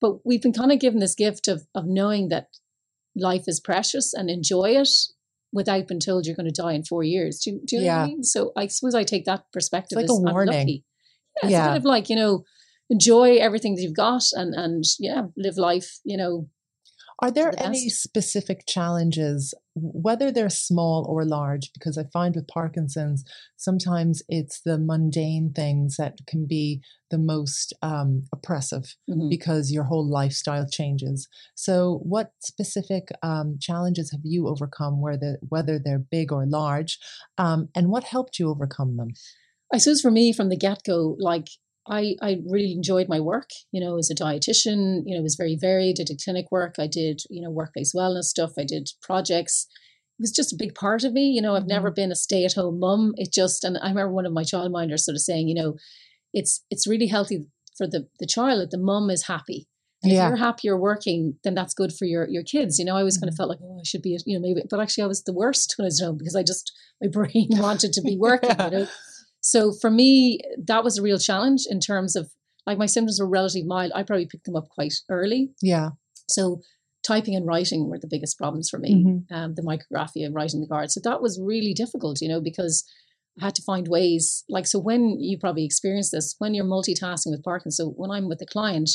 but 0.00 0.24
we've 0.24 0.42
been 0.42 0.52
kind 0.52 0.70
of 0.70 0.78
given 0.78 1.00
this 1.00 1.16
gift 1.16 1.48
of 1.48 1.66
of 1.74 1.86
knowing 1.86 2.28
that 2.28 2.46
life 3.16 3.44
is 3.48 3.58
precious 3.58 4.14
and 4.14 4.30
enjoy 4.30 4.76
it 4.76 4.88
without 5.54 5.86
being 5.86 6.00
told 6.00 6.26
you're 6.26 6.36
going 6.36 6.52
to 6.52 6.62
die 6.62 6.72
in 6.72 6.84
four 6.84 7.02
years. 7.02 7.38
Do, 7.38 7.58
do 7.64 7.76
you 7.76 7.82
know 7.82 7.86
yeah. 7.86 7.98
what 7.98 8.04
i 8.04 8.06
mean? 8.08 8.24
So 8.24 8.52
i 8.56 8.66
suppose 8.66 8.94
i 8.94 9.04
take 9.04 9.24
that 9.24 9.44
perspective 9.52 9.98
it's 9.98 10.10
like 10.10 10.16
as, 10.16 10.30
a 10.30 10.32
warning. 10.34 10.68
yeah, 11.42 11.48
it's 11.48 11.56
kind 11.56 11.76
of 11.78 11.84
like 11.84 12.10
you 12.10 12.16
know 12.16 12.44
enjoy 12.90 13.36
everything 13.36 13.76
that 13.76 13.82
you've 13.82 13.96
got 13.96 14.24
and 14.32 14.54
and 14.54 14.84
yeah 14.98 15.22
live 15.36 15.56
life 15.56 15.98
you 16.04 16.18
know 16.18 16.48
are 17.20 17.30
there 17.30 17.52
the 17.52 17.64
any 17.64 17.88
specific 17.88 18.64
challenges 18.66 19.54
whether 19.74 20.30
they're 20.30 20.50
small 20.50 21.06
or 21.08 21.24
large 21.24 21.72
because 21.72 21.98
i 21.98 22.04
find 22.12 22.34
with 22.34 22.46
parkinson's 22.48 23.24
sometimes 23.56 24.22
it's 24.28 24.60
the 24.60 24.78
mundane 24.78 25.52
things 25.54 25.96
that 25.96 26.18
can 26.26 26.46
be 26.46 26.80
the 27.14 27.18
most 27.18 27.72
um, 27.80 28.24
oppressive 28.32 28.96
mm-hmm. 29.08 29.28
because 29.28 29.70
your 29.70 29.84
whole 29.84 30.04
lifestyle 30.04 30.66
changes. 30.68 31.28
So 31.54 32.00
what 32.02 32.32
specific 32.40 33.08
um, 33.22 33.58
challenges 33.60 34.10
have 34.10 34.22
you 34.24 34.48
overcome 34.48 35.00
whether 35.00 35.38
whether 35.48 35.78
they're 35.78 36.00
big 36.00 36.32
or 36.32 36.44
large 36.44 36.98
um, 37.38 37.68
and 37.72 37.88
what 37.88 38.02
helped 38.02 38.40
you 38.40 38.50
overcome 38.50 38.96
them? 38.96 39.10
I 39.72 39.78
suppose 39.78 40.00
for 40.00 40.10
me 40.10 40.32
from 40.32 40.48
the 40.48 40.56
get 40.56 40.82
go, 40.84 41.16
like 41.20 41.46
I, 41.86 42.16
I 42.22 42.38
really 42.48 42.72
enjoyed 42.72 43.08
my 43.08 43.20
work, 43.20 43.50
you 43.70 43.80
know, 43.80 43.98
as 43.98 44.10
a 44.10 44.14
dietitian, 44.14 45.02
you 45.04 45.14
know, 45.14 45.20
it 45.20 45.22
was 45.22 45.36
very 45.36 45.56
varied. 45.56 45.96
I 46.00 46.04
did 46.04 46.20
clinic 46.22 46.46
work, 46.50 46.76
I 46.78 46.86
did, 46.86 47.22
you 47.28 47.42
know, 47.42 47.50
workplace 47.50 47.92
wellness 47.94 48.24
stuff, 48.24 48.52
I 48.58 48.64
did 48.64 48.88
projects. 49.02 49.66
It 50.18 50.22
was 50.22 50.30
just 50.30 50.52
a 50.52 50.56
big 50.58 50.74
part 50.74 51.04
of 51.04 51.12
me. 51.12 51.28
You 51.30 51.42
know, 51.42 51.54
I've 51.54 51.62
mm-hmm. 51.62 51.70
never 51.70 51.90
been 51.90 52.12
a 52.12 52.16
stay 52.16 52.44
at 52.44 52.54
home 52.54 52.78
mum. 52.78 53.12
It 53.16 53.32
just, 53.32 53.64
and 53.64 53.76
I 53.78 53.88
remember 53.88 54.12
one 54.12 54.26
of 54.26 54.32
my 54.32 54.44
childminders 54.44 55.00
sort 55.00 55.16
of 55.16 55.20
saying, 55.20 55.48
you 55.48 55.54
know, 55.54 55.74
it's 56.32 56.64
it's 56.70 56.86
really 56.86 57.06
healthy 57.06 57.46
for 57.76 57.86
the, 57.86 58.08
the 58.18 58.26
child 58.26 58.60
that 58.60 58.70
the 58.70 58.78
mum 58.78 59.10
is 59.10 59.26
happy. 59.26 59.68
And 60.02 60.12
yeah. 60.12 60.24
if 60.24 60.28
you're 60.28 60.36
happier 60.36 60.76
working, 60.76 61.38
then 61.44 61.54
that's 61.54 61.74
good 61.74 61.92
for 61.92 62.04
your 62.04 62.28
your 62.28 62.44
kids. 62.44 62.78
You 62.78 62.84
know, 62.84 62.94
I 62.94 63.00
always 63.00 63.16
mm-hmm. 63.16 63.24
kind 63.24 63.32
of 63.32 63.36
felt 63.36 63.48
like, 63.48 63.58
oh, 63.62 63.78
I 63.80 63.84
should 63.84 64.02
be, 64.02 64.18
you 64.24 64.38
know, 64.38 64.42
maybe, 64.42 64.62
but 64.70 64.80
actually 64.80 65.04
I 65.04 65.08
was 65.08 65.24
the 65.24 65.32
worst 65.32 65.74
when 65.76 65.84
I 65.84 65.88
was 65.88 66.00
home 66.00 66.18
because 66.18 66.36
I 66.36 66.42
just, 66.42 66.72
my 67.02 67.08
brain 67.12 67.48
wanted 67.50 67.92
to 67.94 68.02
be 68.02 68.16
working, 68.16 68.50
you 68.50 68.70
know. 68.70 68.86
So 69.46 69.72
for 69.72 69.90
me, 69.90 70.40
that 70.66 70.82
was 70.82 70.96
a 70.96 71.02
real 71.02 71.18
challenge 71.18 71.66
in 71.68 71.78
terms 71.78 72.16
of 72.16 72.32
like 72.66 72.78
my 72.78 72.86
symptoms 72.86 73.20
were 73.20 73.28
relatively 73.28 73.62
mild. 73.62 73.92
I 73.94 74.02
probably 74.02 74.24
picked 74.24 74.46
them 74.46 74.56
up 74.56 74.70
quite 74.70 74.94
early. 75.10 75.50
Yeah. 75.60 75.90
So 76.30 76.62
typing 77.06 77.36
and 77.36 77.46
writing 77.46 77.90
were 77.90 77.98
the 77.98 78.08
biggest 78.10 78.38
problems 78.38 78.70
for 78.70 78.78
me. 78.78 78.94
Mm-hmm. 78.94 79.34
Um, 79.34 79.54
the 79.54 79.60
micrographia, 79.60 80.24
and 80.24 80.34
writing 80.34 80.62
the 80.62 80.66
cards. 80.66 80.94
So 80.94 81.00
that 81.04 81.20
was 81.20 81.38
really 81.38 81.74
difficult, 81.74 82.22
you 82.22 82.28
know, 82.28 82.40
because 82.40 82.84
I 83.38 83.44
had 83.44 83.54
to 83.56 83.62
find 83.62 83.86
ways. 83.86 84.44
Like 84.48 84.66
so, 84.66 84.78
when 84.78 85.20
you 85.20 85.36
probably 85.38 85.66
experience 85.66 86.10
this, 86.10 86.36
when 86.38 86.54
you're 86.54 86.64
multitasking 86.64 87.32
with 87.32 87.44
Parkinson's. 87.44 87.76
So 87.76 87.92
when 87.98 88.10
I'm 88.10 88.28
with 88.28 88.40
a 88.40 88.46
client, 88.46 88.88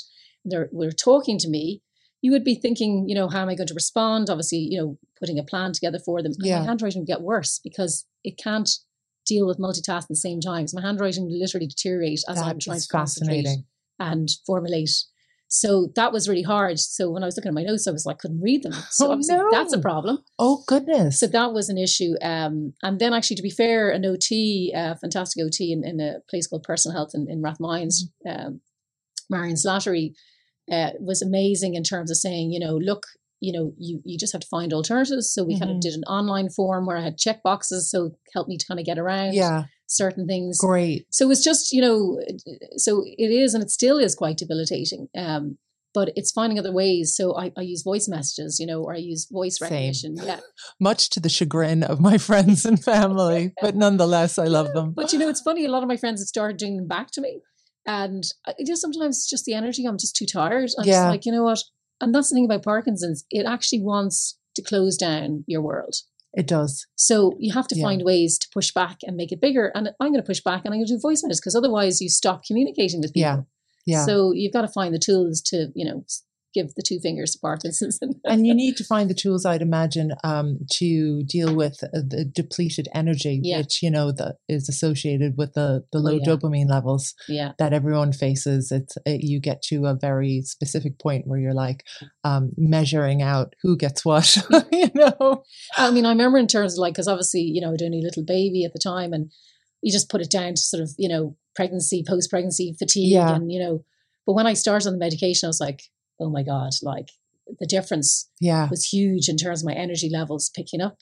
they're 0.44 0.70
we're 0.72 0.92
talking 0.92 1.38
to 1.38 1.48
me. 1.48 1.84
you 2.22 2.32
would 2.32 2.44
be 2.44 2.56
thinking, 2.56 3.06
you 3.08 3.16
know, 3.16 3.30
how 3.30 3.42
am 3.42 3.50
I 3.50 3.56
going 3.56 3.68
to 3.68 3.74
respond? 3.74 4.30
Obviously, 4.30 4.60
you 4.60 4.80
know, 4.80 4.98
putting 5.20 5.40
a 5.40 5.44
plan 5.44 5.74
together 5.74 6.00
for 6.00 6.22
them. 6.22 6.34
Yeah. 6.40 6.60
My 6.60 6.66
handwriting 6.66 7.02
would 7.02 7.08
get 7.08 7.22
worse 7.22 7.60
because 7.64 8.06
it 8.24 8.38
can't 8.38 8.70
deal 9.30 9.48
with 9.48 9.60
multitasking 9.60 10.04
at 10.04 10.08
the 10.10 10.16
same 10.16 10.42
time. 10.42 10.68
So 10.68 10.80
my 10.80 10.86
handwriting 10.86 11.28
literally 11.30 11.68
deteriorate 11.68 12.22
as 12.28 12.42
I'm 12.42 12.60
trying 12.60 12.82
to 12.82 12.88
concentrate 12.88 13.48
and 14.00 14.28
formulate. 14.46 14.92
So 15.52 15.92
that 15.96 16.12
was 16.14 16.30
really 16.30 16.44
hard. 16.44 16.78
So 16.80 17.10
when 17.10 17.24
I 17.24 17.26
was 17.26 17.36
looking 17.36 17.50
at 17.50 17.56
my 17.56 17.64
notes, 17.64 17.88
I 17.88 17.92
was 17.92 18.06
like, 18.06 18.20
couldn't 18.20 18.42
read 18.42 18.62
them. 18.64 18.74
So 18.92 19.08
Oh, 19.08 19.12
obviously 19.12 19.38
that's 19.52 19.74
a 19.74 19.80
problem. 19.80 20.20
Oh 20.38 20.64
goodness. 20.68 21.20
So 21.20 21.28
that 21.28 21.54
was 21.54 21.70
an 21.70 21.78
issue. 21.78 22.14
Um, 22.22 22.74
and 22.84 23.00
then 23.00 23.14
actually, 23.14 23.38
to 23.38 23.42
be 23.42 23.50
fair, 23.50 23.90
an 23.90 24.06
OT, 24.06 24.72
uh, 24.76 24.96
fantastic 25.02 25.44
OT 25.44 25.72
in, 25.72 25.84
in 25.84 26.00
a 26.00 26.20
place 26.30 26.46
called 26.48 26.64
Personal 26.64 26.96
Health 26.96 27.12
in, 27.16 27.28
in 27.30 27.42
Rathmines, 27.42 28.04
um, 28.28 28.62
Marion 29.30 29.56
Slattery, 29.56 30.14
uh, 30.72 30.92
was 31.00 31.22
amazing 31.24 31.74
in 31.74 31.84
terms 31.84 32.12
of 32.12 32.18
saying, 32.18 32.52
you 32.52 32.60
know, 32.60 32.76
look, 32.78 33.08
you 33.42 33.54
know, 33.54 33.74
you, 33.78 34.02
you 34.06 34.18
just 34.18 34.34
have 34.34 34.42
to 34.42 34.48
find 34.48 34.74
alternatives. 34.74 35.32
So 35.34 35.44
we 35.44 35.58
kind 35.58 35.72
Mhm. 35.72 35.76
of 35.76 35.82
did 35.82 35.94
an 35.94 36.04
online 36.06 36.50
form 36.50 36.86
where 36.86 36.98
I 36.98 37.02
had 37.02 37.18
check 37.18 37.42
boxes, 37.44 37.90
so 37.90 38.06
it 38.08 38.14
helped 38.34 38.50
me 38.50 38.58
to 38.58 38.66
kind 38.66 38.80
of 38.80 38.86
get 38.86 39.00
around 39.00 39.34
yeah, 39.34 39.64
certain 39.88 40.28
things. 40.28 40.58
great. 40.60 41.06
So 41.12 41.26
it 41.26 41.30
was 41.30 41.44
just, 41.44 41.72
you 41.72 41.82
know, 41.82 42.20
so 42.78 43.04
it 43.06 43.32
is, 43.32 43.54
and 43.54 43.64
it 43.64 43.72
still 43.72 43.98
is 43.98 44.16
quite 44.16 44.38
debilitating. 44.38 45.08
Um, 45.16 45.58
but 45.92 46.12
it's 46.16 46.32
finding 46.32 46.60
other 46.60 46.72
ways. 46.72 47.16
So 47.16 47.36
I, 47.36 47.52
I 47.58 47.62
use 47.62 47.82
voice 47.82 48.08
messages, 48.08 48.60
you 48.60 48.68
know, 48.68 48.84
or 48.84 48.94
I 48.94 48.98
use 48.98 49.28
voice 49.32 49.58
Same. 49.58 49.70
recognition. 49.72 50.18
Yeah. 50.18 50.40
Much 50.80 51.10
to 51.12 51.20
the 51.20 51.30
chagrin 51.30 51.82
of 51.82 52.00
my 52.00 52.18
friends 52.20 52.64
and 52.66 52.82
family, 52.84 53.54
but 53.60 53.76
nonetheless, 53.76 54.38
I 54.38 54.46
love 54.46 54.72
them. 54.74 54.92
But 54.92 55.12
you 55.14 55.18
know, 55.20 55.30
it's 55.30 55.42
funny. 55.42 55.66
A 55.66 55.72
lot 55.72 55.82
of 55.82 55.90
my 55.90 55.98
friends 55.98 56.22
have 56.22 56.28
started 56.28 56.58
doing 56.58 56.78
them 56.78 56.88
back 56.88 57.10
to 57.12 57.22
me, 57.22 57.42
and 57.88 58.24
I- 58.46 58.54
it 58.60 58.68
just 58.68 58.82
sometimes 58.82 59.18
it's 59.18 59.30
just 59.30 59.46
the 59.46 59.54
energy. 59.56 59.86
I'm 59.86 59.98
just 59.98 60.16
too 60.16 60.28
tired. 60.28 60.70
I'm 60.78 60.86
Yeah. 60.86 60.94
just 61.06 61.10
like, 61.10 61.26
you 61.26 61.32
know 61.32 61.44
what? 61.44 61.64
And 62.02 62.14
that's 62.14 62.30
the 62.30 62.36
thing 62.36 62.46
about 62.46 62.64
Parkinson's. 62.64 63.26
It 63.30 63.46
actually 63.46 63.82
wants 63.82 64.38
to 64.56 64.62
close 64.62 64.98
down 64.98 65.44
your 65.48 65.62
world. 65.62 65.96
It 66.34 66.48
does. 66.48 66.86
So 66.96 67.36
you 67.40 67.54
have 67.54 67.68
to 67.70 67.78
Yeah. 67.78 67.84
find 67.86 68.04
ways 68.04 68.38
to 68.38 68.48
push 68.54 68.72
back 68.72 69.00
and 69.04 69.18
make 69.18 69.32
it 69.32 69.42
bigger. 69.42 69.72
And 69.76 69.90
I'm 70.00 70.12
going 70.12 70.22
to 70.22 70.28
push 70.28 70.42
back 70.42 70.64
and 70.64 70.74
I'm 70.74 70.80
going 70.80 70.88
to 70.88 70.94
do 70.94 71.00
voice 71.00 71.24
messages 71.24 71.40
because 71.42 71.56
otherwise 71.56 72.02
you 72.02 72.10
stop 72.10 72.44
communicating 72.46 73.02
with 73.02 73.14
people. 73.14 73.22
Yeah. 73.22 73.42
Yeah. 73.86 74.06
So 74.06 74.32
you've 74.34 74.54
got 74.54 74.62
to 74.62 74.68
find 74.68 74.94
the 74.94 75.00
tools 75.00 75.42
to, 75.48 75.72
you 75.74 75.86
know, 75.86 76.06
give 76.54 76.74
the 76.76 76.84
two 76.86 77.00
fingers 77.00 77.32
to 77.34 77.40
Parkinson's. 77.40 78.00
and 78.26 78.48
you 78.48 78.56
need 78.56 78.76
to 78.78 78.84
find 78.84 79.10
the 79.10 79.14
tools, 79.14 79.46
I'd 79.46 79.62
imagine, 79.62 80.14
um, 80.24 80.60
to 80.74 81.22
deal 81.24 81.56
with 81.56 81.84
uh, 81.84 81.90
the 81.94 82.26
depleted 82.26 82.88
energy, 82.94 83.40
Yeah. 83.44 83.60
which 83.60 83.82
you 83.84 83.92
know 83.92 84.12
that 84.14 84.38
is 84.48 84.68
associated 84.70 85.36
with 85.38 85.54
the 85.54 85.84
the 85.92 86.00
Oh, 86.00 86.02
low 86.02 86.20
yeah. 86.22 86.26
dopamine 86.26 86.70
levels 86.70 87.14
yeah. 87.28 87.52
that 87.60 87.74
everyone 87.74 88.14
faces. 88.14 88.72
It's 88.72 88.98
it, 89.06 89.22
you 89.24 89.40
get 89.40 89.62
to 89.64 89.86
a 89.86 89.96
very 89.96 90.42
specific 90.42 90.98
point 91.00 91.28
where 91.28 91.40
you're 91.40 91.54
like 91.54 91.86
um, 92.24 92.52
measuring 92.58 93.22
out 93.22 93.54
who 93.62 93.78
gets 93.78 94.04
what, 94.06 94.38
you 94.72 94.90
know. 94.96 95.44
I 95.78 95.92
mean, 95.92 96.06
I 96.06 96.10
remember 96.10 96.38
in 96.38 96.48
terms 96.48 96.74
of 96.74 96.80
like, 96.80 96.94
because 96.94 97.08
obviously, 97.08 97.42
you 97.42 97.62
know, 97.62 97.72
I'd 97.74 97.82
only 97.84 98.00
a 98.00 98.04
little 98.04 98.24
baby 98.26 98.64
at 98.66 98.74
the 98.74 98.80
time, 98.80 99.14
and 99.14 99.32
you 99.82 99.92
just 99.92 100.10
put 100.10 100.22
it 100.22 100.32
down 100.32 100.56
to 100.56 100.62
sort 100.62 100.82
of, 100.84 100.90
you 100.98 101.08
know, 101.10 101.36
pregnancy, 101.56 102.04
post 102.08 102.30
pregnancy 102.30 102.76
fatigue, 102.78 103.14
and 103.16 103.52
you 103.52 103.60
know. 103.60 103.84
But 104.26 104.34
when 104.34 104.48
I 104.48 104.54
started 104.54 104.88
on 104.88 104.94
the 104.94 105.00
medication, 105.00 105.48
I 105.48 105.50
was 105.50 105.60
like, 105.62 105.82
oh 106.20 106.30
my 106.30 106.44
god, 106.44 106.72
like 106.82 107.10
the 107.60 107.66
difference 107.68 108.30
Yeah, 108.40 108.68
was 108.70 108.86
huge 108.86 109.28
in 109.30 109.38
terms 109.38 109.62
of 109.62 109.68
my 109.68 109.74
energy 109.74 110.10
levels 110.12 110.52
picking 110.56 110.82
up. 110.82 110.98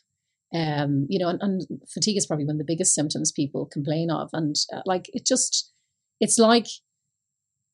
Um, 0.53 1.07
you 1.09 1.19
know, 1.19 1.27
and, 1.27 1.41
and 1.41 1.61
fatigue 1.93 2.17
is 2.17 2.25
probably 2.25 2.45
one 2.45 2.55
of 2.55 2.59
the 2.59 2.63
biggest 2.73 2.93
symptoms 2.95 3.31
people 3.33 3.65
complain 3.65 4.09
of, 4.09 4.29
and 4.33 4.55
uh, 4.73 4.81
like 4.85 5.09
it 5.13 5.25
just, 5.25 5.73
it's 6.21 6.37
like 6.37 6.67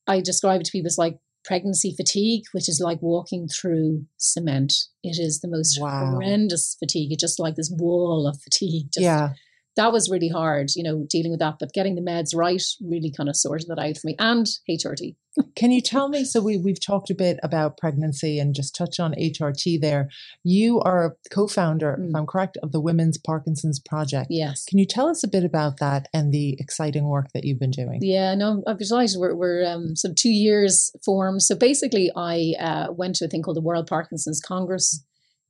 I 0.08 0.22
describe 0.22 0.62
it 0.62 0.66
to 0.66 0.72
people 0.72 0.88
as 0.88 0.98
like 0.98 1.18
pregnancy 1.46 1.94
fatigue, 1.96 2.44
which 2.54 2.68
is 2.70 2.82
like 2.84 3.02
walking 3.02 3.48
through 3.48 4.06
cement. 4.18 4.74
It 5.04 5.20
is 5.20 5.42
the 5.42 5.48
most 5.50 5.80
Wow. 5.80 6.12
horrendous 6.12 6.76
fatigue. 6.80 7.12
It's 7.12 7.22
just 7.22 7.40
like 7.40 7.56
this 7.56 7.72
wall 7.78 8.28
of 8.28 8.42
fatigue. 8.42 8.88
Just, 8.94 9.04
yeah. 9.04 9.30
that 9.76 9.92
was 9.92 10.10
really 10.10 10.30
hard, 10.30 10.70
you 10.76 10.84
know, 10.84 11.06
dealing 11.10 11.32
with 11.32 11.42
that. 11.42 11.56
But 11.60 11.74
getting 11.74 11.96
the 11.96 12.02
meds 12.02 12.36
right 12.36 12.64
really 12.82 13.12
kind 13.16 13.30
of 13.30 13.36
sorted 13.36 13.68
that 13.68 13.80
out 13.80 13.98
for 13.98 14.08
me. 14.08 14.16
And 14.20 14.48
HRT. 14.70 15.16
Can 15.56 15.72
you 15.72 15.82
tell 15.82 16.10
me? 16.10 16.26
So 16.26 16.42
we 16.42 16.58
we've 16.58 16.80
talked 16.80 17.10
a 17.10 17.16
bit 17.16 17.40
about 17.42 17.78
pregnancy 17.78 18.38
and 18.40 18.54
just 18.54 18.76
touch 18.76 19.00
on 19.00 19.14
HRT 19.14 19.82
there. 19.82 20.10
You 20.44 20.80
are 20.82 21.18
co-founder, 21.32 21.94
if 21.94 22.12
Mm. 22.12 22.18
I'm 22.18 22.26
correct, 22.28 22.58
of 22.62 22.72
the 22.72 22.80
Women's 22.80 23.18
Parkinson's 23.18 23.80
Project. 23.80 24.28
Yes. 24.30 24.64
Can 24.66 24.78
you 24.78 24.86
tell 24.86 25.08
us 25.08 25.24
a 25.24 25.28
bit 25.28 25.44
about 25.44 25.78
that 25.80 26.08
and 26.14 26.32
the 26.32 26.56
exciting 26.60 27.06
work 27.06 27.32
that 27.34 27.44
you've 27.46 27.60
been 27.60 27.72
doing? 27.72 28.00
Yeah, 28.04 28.36
no, 28.36 28.64
I'm 28.68 28.78
delighted. 28.78 29.18
We're, 29.20 29.34
we're 29.36 29.66
um, 29.66 29.96
sort 29.96 30.12
of 30.12 30.18
two 30.18 30.32
years 30.32 30.92
form. 31.04 31.40
So 31.40 31.56
basically, 31.56 32.12
I 32.16 32.54
uh, 32.60 32.92
went 32.92 33.16
to 33.16 33.26
a 33.26 33.28
thing 33.28 33.42
called 33.42 33.58
the 33.58 33.62
World 33.62 33.88
Parkinson's 33.88 34.40
Congress, 34.40 35.04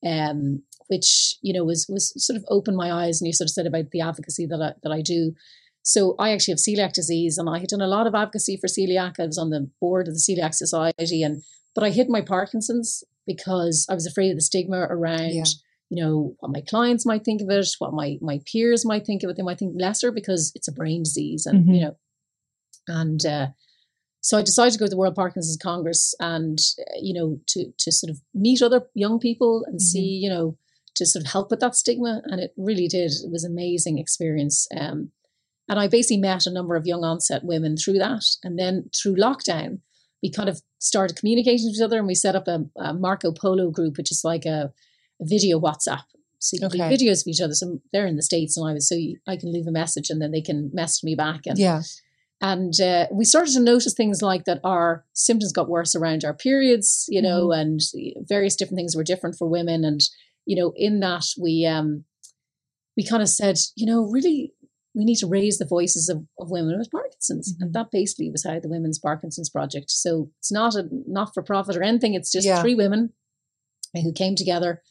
um, 0.05 0.63
which 0.87 1.37
you 1.41 1.53
know 1.53 1.63
was 1.63 1.87
was 1.89 2.13
sort 2.23 2.37
of 2.37 2.45
opened 2.49 2.77
my 2.77 2.91
eyes, 2.91 3.19
and 3.19 3.27
you 3.27 3.33
sort 3.33 3.47
of 3.47 3.53
said 3.53 3.65
about 3.65 3.91
the 3.91 4.01
advocacy 4.01 4.45
that 4.45 4.61
I, 4.61 4.73
that 4.83 4.93
I 4.93 5.01
do. 5.01 5.33
So 5.83 6.15
I 6.17 6.31
actually 6.31 6.53
have 6.53 6.59
celiac 6.59 6.93
disease, 6.93 7.37
and 7.37 7.49
I 7.49 7.59
had 7.59 7.67
done 7.69 7.81
a 7.81 7.87
lot 7.87 8.07
of 8.07 8.15
advocacy 8.15 8.57
for 8.57 8.67
celiac. 8.67 9.19
I 9.19 9.25
was 9.25 9.37
on 9.37 9.49
the 9.49 9.69
board 9.81 10.07
of 10.07 10.13
the 10.15 10.19
Celiac 10.19 10.53
Society, 10.55 11.21
and 11.23 11.43
but 11.75 11.83
I 11.83 11.89
hid 11.89 12.09
my 12.09 12.21
Parkinson's 12.21 13.03
because 13.27 13.85
I 13.89 13.93
was 13.93 14.05
afraid 14.05 14.31
of 14.31 14.37
the 14.37 14.41
stigma 14.41 14.87
around. 14.89 15.31
Yeah. 15.33 15.43
You 15.89 16.03
know 16.03 16.35
what 16.39 16.51
my 16.51 16.61
clients 16.61 17.05
might 17.05 17.23
think 17.25 17.41
of 17.41 17.49
it, 17.49 17.67
what 17.79 17.93
my 17.93 18.17
my 18.21 18.39
peers 18.51 18.85
might 18.85 19.05
think 19.05 19.21
of 19.23 19.29
it. 19.29 19.35
They 19.37 19.43
might 19.43 19.59
think 19.59 19.75
lesser 19.79 20.11
because 20.11 20.51
it's 20.55 20.67
a 20.69 20.71
brain 20.71 21.03
disease, 21.03 21.45
and 21.45 21.65
Mhm. 21.67 21.75
you 21.75 21.81
know, 21.81 21.95
and 22.87 23.25
uh, 23.25 23.47
so 24.21 24.37
I 24.37 24.41
decided 24.41 24.71
to 24.73 24.79
go 24.79 24.85
to 24.85 24.89
the 24.89 24.97
World 24.97 25.15
Parkinson's 25.15 25.57
Congress 25.61 26.15
and 26.19 26.57
uh, 26.79 26.97
you 27.01 27.13
know 27.13 27.39
to 27.47 27.71
to 27.77 27.91
sort 27.91 28.09
of 28.09 28.21
meet 28.33 28.61
other 28.61 28.87
young 28.95 29.19
people 29.19 29.65
and 29.67 29.75
Mhm. 29.79 29.81
see 29.81 30.19
you 30.23 30.29
know 30.29 30.57
to 30.95 31.05
sort 31.05 31.25
of 31.25 31.31
help 31.31 31.51
with 31.51 31.59
that 31.59 31.75
stigma, 31.75 32.21
and 32.25 32.39
it 32.39 32.53
really 32.55 32.87
did. 32.87 33.11
It 33.11 33.29
was 33.31 33.43
an 33.43 33.51
amazing 33.51 33.97
experience. 33.99 34.67
Um, 34.75 35.11
and 35.69 35.79
I 35.79 35.87
basically 35.87 36.17
met 36.17 36.45
a 36.45 36.51
number 36.53 36.75
of 36.75 36.85
young 36.85 37.03
onset 37.03 37.43
women 37.43 37.77
through 37.77 37.99
that, 37.99 38.23
and 38.43 38.57
then 38.59 38.89
through 38.95 39.15
lockdown, 39.15 39.79
we 40.21 40.31
kind 40.31 40.49
of 40.49 40.61
started 40.79 41.17
communicating 41.17 41.65
with 41.67 41.75
each 41.75 41.81
other, 41.81 41.97
and 41.97 42.07
we 42.07 42.15
set 42.15 42.35
up 42.35 42.47
a, 42.47 42.65
a 42.77 42.93
Marco 42.93 43.31
Polo 43.31 43.71
group, 43.71 43.97
which 43.97 44.11
is 44.11 44.21
like 44.23 44.45
a, 44.45 44.71
a 45.21 45.25
video 45.25 45.59
WhatsApp. 45.59 46.03
So 46.39 46.55
you 46.55 46.59
can 46.59 46.67
Okay. 46.81 46.89
leave 46.89 46.99
videos 46.99 47.21
of 47.21 47.27
each 47.27 47.39
other. 47.41 47.53
So 47.53 47.79
they're 47.93 48.05
in 48.05 48.17
the 48.17 48.21
states, 48.23 48.57
and 48.57 48.67
I 48.67 48.73
was 48.73 48.87
so 48.89 48.97
I 49.27 49.37
can 49.37 49.51
leave 49.53 49.67
a 49.67 49.71
message, 49.71 50.09
and 50.09 50.21
then 50.21 50.31
they 50.31 50.41
can 50.41 50.69
message 50.73 51.03
me 51.03 51.15
back, 51.15 51.41
and 51.45 51.57
Yeah. 51.57 51.81
and 52.41 52.73
uh, 52.81 53.07
we 53.11 53.23
started 53.23 53.53
to 53.53 53.61
notice 53.61 53.93
things 53.93 54.21
like 54.21 54.43
that 54.43 54.59
our 54.65 55.05
symptoms 55.13 55.53
got 55.53 55.69
worse 55.69 55.95
around 55.95 56.25
our 56.25 56.33
periods, 56.33 57.05
you 57.07 57.21
know, 57.21 57.51
and 57.53 57.79
various 58.27 58.57
different 58.57 58.77
things 58.77 58.95
were 58.95 59.03
different 59.05 59.37
for 59.37 59.47
women. 59.47 59.85
And, 59.85 60.01
you 60.45 60.57
know, 60.57 60.73
in 60.75 60.99
that 60.99 61.25
we 61.39 61.65
um 61.65 62.03
we 62.97 63.05
kind 63.05 63.23
of 63.23 63.29
said, 63.29 63.57
you 63.77 63.85
know, 63.85 64.03
really 64.11 64.51
we 64.95 65.05
need 65.05 65.17
to 65.17 65.27
raise 65.27 65.57
the 65.57 65.65
voices 65.65 66.07
of, 66.09 66.25
of 66.39 66.51
women 66.51 66.77
with 66.77 66.91
Parkinson's. 66.91 67.53
Mhm. 67.53 67.57
And 67.61 67.73
that 67.73 67.89
basically 67.91 68.29
was 68.29 68.43
how 68.43 68.59
the 68.59 68.69
Women's 68.69 68.99
Parkinson's 68.99 69.49
Project. 69.49 69.89
So 69.89 70.29
it's 70.39 70.51
not 70.51 70.75
a 70.75 70.87
not 71.07 71.33
for 71.33 71.41
profit 71.43 71.75
or 71.75 71.83
anything. 71.83 72.13
It's 72.13 72.31
just 72.31 72.45
Yeah. 72.45 72.61
three 72.61 72.75
women 72.75 73.13
who 73.93 74.11
came 74.13 74.35
together 74.35 74.81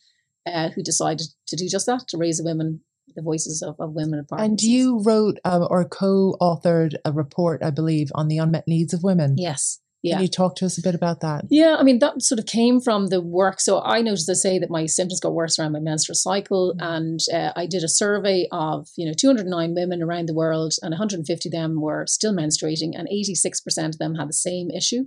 uh, 0.45 0.71
who 0.71 0.83
decided 0.83 1.29
to 1.47 1.55
do 1.57 1.69
just 1.69 1.87
that, 1.87 2.09
to 2.09 2.19
raise 2.19 2.39
the 2.39 2.45
women, 2.45 2.81
the 3.15 3.23
voices 3.23 3.63
of, 3.63 3.77
of 3.79 3.93
women 3.93 4.19
with 4.19 4.29
Parkinson's. 4.29 4.51
And 4.51 4.63
you 4.73 5.01
wrote 5.05 5.39
um, 5.45 5.69
or 5.71 5.85
co-authored 5.89 6.95
a 7.05 7.13
report, 7.13 7.63
I 7.63 7.71
believe, 7.71 8.11
on 8.17 8.27
the 8.27 8.39
unmet 8.39 8.67
needs 8.67 8.93
of 8.93 9.05
women. 9.05 9.37
Yes. 9.39 9.79
Yeah. 10.03 10.15
Can 10.15 10.23
you 10.23 10.29
talk 10.29 10.57
to 10.57 10.67
us 10.67 10.79
a 10.79 10.83
bit 10.83 10.97
about 10.97 11.21
that? 11.21 11.45
Yeah, 11.49 11.77
I 11.79 11.83
mean 11.85 12.01
that 12.01 12.21
sort 12.23 12.41
of 12.41 12.47
came 12.47 12.81
from 12.81 13.07
the 13.07 13.21
work. 13.21 13.61
So 13.61 13.81
I 13.81 14.03
noticed 14.03 14.29
I 14.29 14.33
say 14.35 14.59
that 14.59 14.69
my 14.71 14.87
symptoms 14.87 15.21
got 15.21 15.33
worse 15.35 15.59
around 15.59 15.73
my 15.73 15.79
menstrual 15.81 16.17
cycle, 16.17 16.75
Mhm. 16.77 16.85
and 16.95 17.21
uh, 17.33 17.53
I 17.55 17.67
did 17.67 17.85
a 17.85 17.89
survey 17.89 18.49
of 18.51 18.89
you 18.97 19.07
know 19.07 19.13
209 19.15 19.75
women 19.75 20.03
around 20.03 20.27
the 20.29 20.35
world, 20.35 20.73
and 20.83 20.93
150 20.93 21.49
of 21.49 21.53
them 21.53 21.81
were 21.81 22.05
still 22.09 22.33
menstruating, 22.35 22.99
and 22.99 23.07
86 23.09 23.61
percent 23.61 23.95
of 23.95 23.99
them 23.99 24.17
had 24.17 24.29
the 24.29 24.33
same 24.33 24.71
issue. 24.71 25.05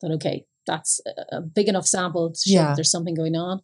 Thought 0.00 0.12
okay, 0.12 0.46
that's 0.66 1.00
a- 1.32 1.40
big 1.42 1.68
enough 1.68 1.86
sample 1.86 2.30
to 2.32 2.40
show 2.48 2.54
Yeah. 2.54 2.74
there's 2.74 2.90
something 2.90 3.14
going 3.14 3.36
on. 3.36 3.60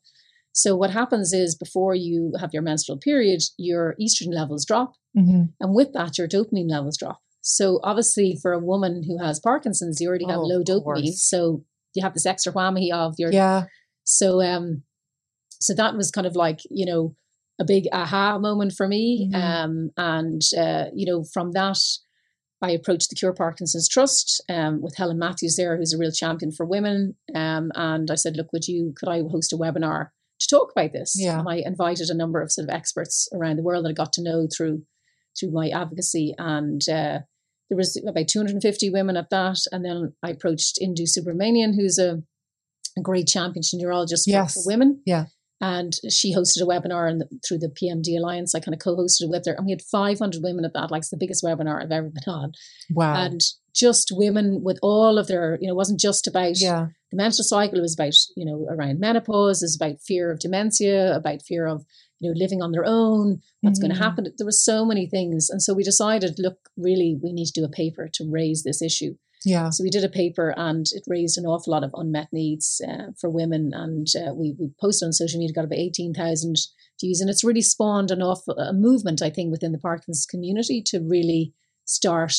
So 0.52 0.76
what 0.76 0.90
happens 0.90 1.32
is 1.32 1.54
before 1.56 1.94
you 1.94 2.32
have 2.38 2.52
your 2.52 2.62
menstrual 2.62 2.98
period, 2.98 3.40
your 3.56 3.96
estrogen 4.00 4.34
levels 4.34 4.64
drop, 4.66 4.92
Mm-hmm. 5.16 5.42
and 5.60 5.74
with 5.74 5.92
that, 5.94 6.18
your 6.18 6.28
dopamine 6.28 6.70
levels 6.70 6.96
drop. 6.98 7.20
So 7.46 7.78
obviously, 7.84 8.38
for 8.40 8.52
a 8.52 8.58
woman 8.58 9.02
who 9.06 9.22
has 9.22 9.38
Parkinson's, 9.38 10.00
you 10.00 10.08
already 10.08 10.24
have 10.26 10.38
Oh, 10.38 10.46
low 10.46 10.62
dopamine. 10.64 11.12
So 11.12 11.62
you 11.94 12.02
have 12.02 12.14
this 12.14 12.26
extra 12.26 12.52
whammy 12.52 12.90
of 12.90 13.14
your 13.18 13.30
Yeah. 13.30 13.66
so 14.02 14.40
um 14.42 14.82
so 15.60 15.74
that 15.74 15.94
was 15.94 16.10
kind 16.10 16.26
of 16.26 16.34
like, 16.36 16.60
you 16.70 16.84
know, 16.84 17.14
a 17.60 17.64
big 17.64 17.84
aha 17.92 18.38
moment 18.38 18.72
for 18.72 18.88
me. 18.88 19.30
Mhm. 19.32 19.36
Um 19.36 19.90
and 19.96 20.42
uh, 20.58 20.86
you 20.94 21.06
know, 21.06 21.22
from 21.34 21.52
that 21.52 21.78
I 22.62 22.70
approached 22.70 23.10
the 23.10 23.14
Cure 23.16 23.34
Parkinson's 23.34 23.88
Trust 23.88 24.42
um, 24.48 24.80
with 24.80 24.96
Helen 24.96 25.18
Matthews 25.18 25.56
there, 25.56 25.76
who's 25.76 25.92
a 25.92 25.98
real 25.98 26.10
champion 26.12 26.50
for 26.50 26.64
women. 26.64 27.14
Um, 27.34 27.70
and 27.74 28.10
I 28.10 28.14
said, 28.14 28.36
look, 28.38 28.54
would 28.54 28.66
you, 28.66 28.94
could 28.96 29.10
I 29.10 29.20
host 29.20 29.52
a 29.52 29.56
webinar 29.56 30.08
to 30.40 30.46
talk 30.48 30.72
about 30.74 30.92
this? 30.94 31.14
Yeah. 31.14 31.40
And 31.40 31.48
I 31.48 31.56
invited 31.56 32.08
a 32.08 32.14
number 32.14 32.40
of 32.40 32.50
sort 32.50 32.66
of 32.68 32.74
experts 32.74 33.28
around 33.34 33.56
the 33.56 33.62
world 33.62 33.84
that 33.84 33.90
I 33.90 33.92
got 33.92 34.14
to 34.14 34.22
know 34.22 34.48
through 34.54 34.82
through 35.38 35.50
my 35.50 35.68
advocacy. 35.68 36.34
And 36.38 36.80
uh, 36.88 37.18
there 37.70 37.76
was 37.76 38.00
about 38.06 38.28
250 38.28 38.90
women 38.90 39.16
at 39.16 39.30
that. 39.30 39.58
And 39.72 39.84
then 39.84 40.14
I 40.22 40.30
approached 40.30 40.78
Indu 40.82 41.02
Subramanian, 41.08 41.74
who's 41.74 41.98
a 41.98 42.22
a 42.96 43.00
great 43.00 43.26
champion 43.26 43.62
neurologist 43.72 44.24
for, 44.24 44.30
Yes. 44.30 44.54
for 44.54 44.62
women. 44.66 45.02
Yeah. 45.04 45.26
And 45.60 45.92
she 46.10 46.34
hosted 46.34 46.62
a 46.62 46.66
webinar 46.66 47.08
and 47.10 47.24
through 47.46 47.58
the 47.58 47.68
PMD 47.68 48.16
Alliance. 48.18 48.54
I 48.54 48.60
kind 48.60 48.74
of 48.74 48.80
co-hosted 48.80 49.22
it 49.22 49.30
with 49.30 49.46
her, 49.46 49.52
and 49.54 49.64
we 49.66 49.72
had 49.72 49.82
500 49.82 50.42
women 50.42 50.64
at 50.64 50.74
that. 50.74 50.90
Like 50.90 51.00
it's 51.00 51.10
the 51.10 51.16
biggest 51.16 51.42
webinar 51.42 51.82
I've 51.82 51.90
ever 51.90 52.10
been 52.10 52.32
on, 52.32 52.52
Wow. 52.90 53.14
and 53.24 53.40
just 53.74 54.12
women 54.14 54.62
with 54.62 54.78
all 54.82 55.18
of 55.18 55.26
their, 55.26 55.58
you 55.60 55.66
know, 55.66 55.72
it 55.72 55.76
wasn't 55.76 55.98
just 56.00 56.28
about 56.28 56.60
yeah. 56.60 56.88
the 57.10 57.16
menstrual 57.16 57.44
cycle. 57.44 57.78
It 57.78 57.82
was 57.82 57.94
about, 57.94 58.14
you 58.36 58.44
know, 58.44 58.66
around 58.70 59.00
menopause. 59.00 59.62
It 59.62 59.66
was 59.66 59.76
about 59.76 60.00
fear 60.00 60.30
of 60.30 60.38
dementia, 60.38 61.16
about 61.16 61.42
fear 61.42 61.66
of, 61.66 61.84
you 62.24 62.30
know, 62.30 62.38
living 62.38 62.62
on 62.62 62.72
their 62.72 62.84
own. 62.86 63.40
What's 63.60 63.78
going 63.78 63.92
Mhm. 63.92 63.98
to 63.98 64.02
happen? 64.02 64.24
There 64.36 64.46
were 64.46 64.50
so 64.52 64.84
many 64.84 65.06
things, 65.06 65.50
and 65.50 65.62
so 65.62 65.74
we 65.74 65.82
decided, 65.82 66.38
look, 66.38 66.70
really, 66.76 67.18
we 67.22 67.32
need 67.32 67.46
to 67.46 67.60
do 67.60 67.64
a 67.64 67.68
paper 67.68 68.08
to 68.14 68.30
raise 68.30 68.62
this 68.62 68.82
issue. 68.82 69.16
Yeah. 69.46 69.68
So 69.70 69.84
we 69.84 69.90
did 69.90 70.04
a 70.04 70.08
paper, 70.08 70.54
and 70.56 70.86
it 70.92 71.04
raised 71.06 71.36
an 71.36 71.44
awful 71.44 71.70
lot 71.72 71.84
of 71.84 71.90
unmet 71.94 72.28
needs 72.32 72.80
uh, 72.88 73.08
for 73.20 73.28
women. 73.28 73.72
And 73.74 74.06
uh, 74.16 74.32
we 74.34 74.56
we 74.58 74.70
posted 74.80 75.06
on 75.06 75.12
social 75.12 75.38
media, 75.38 75.52
got 75.54 75.66
about 75.66 75.78
eighteen 75.78 76.14
thousand 76.14 76.56
views, 77.00 77.20
and 77.20 77.28
it's 77.28 77.44
really 77.44 77.60
spawned 77.60 78.10
an 78.10 78.22
awful 78.22 78.56
a 78.56 78.72
movement, 78.72 79.20
I 79.20 79.28
think, 79.30 79.50
within 79.52 79.72
the 79.72 79.78
Parkinson's 79.78 80.24
community 80.24 80.80
to 80.86 80.98
really 81.00 81.52
start 81.84 82.34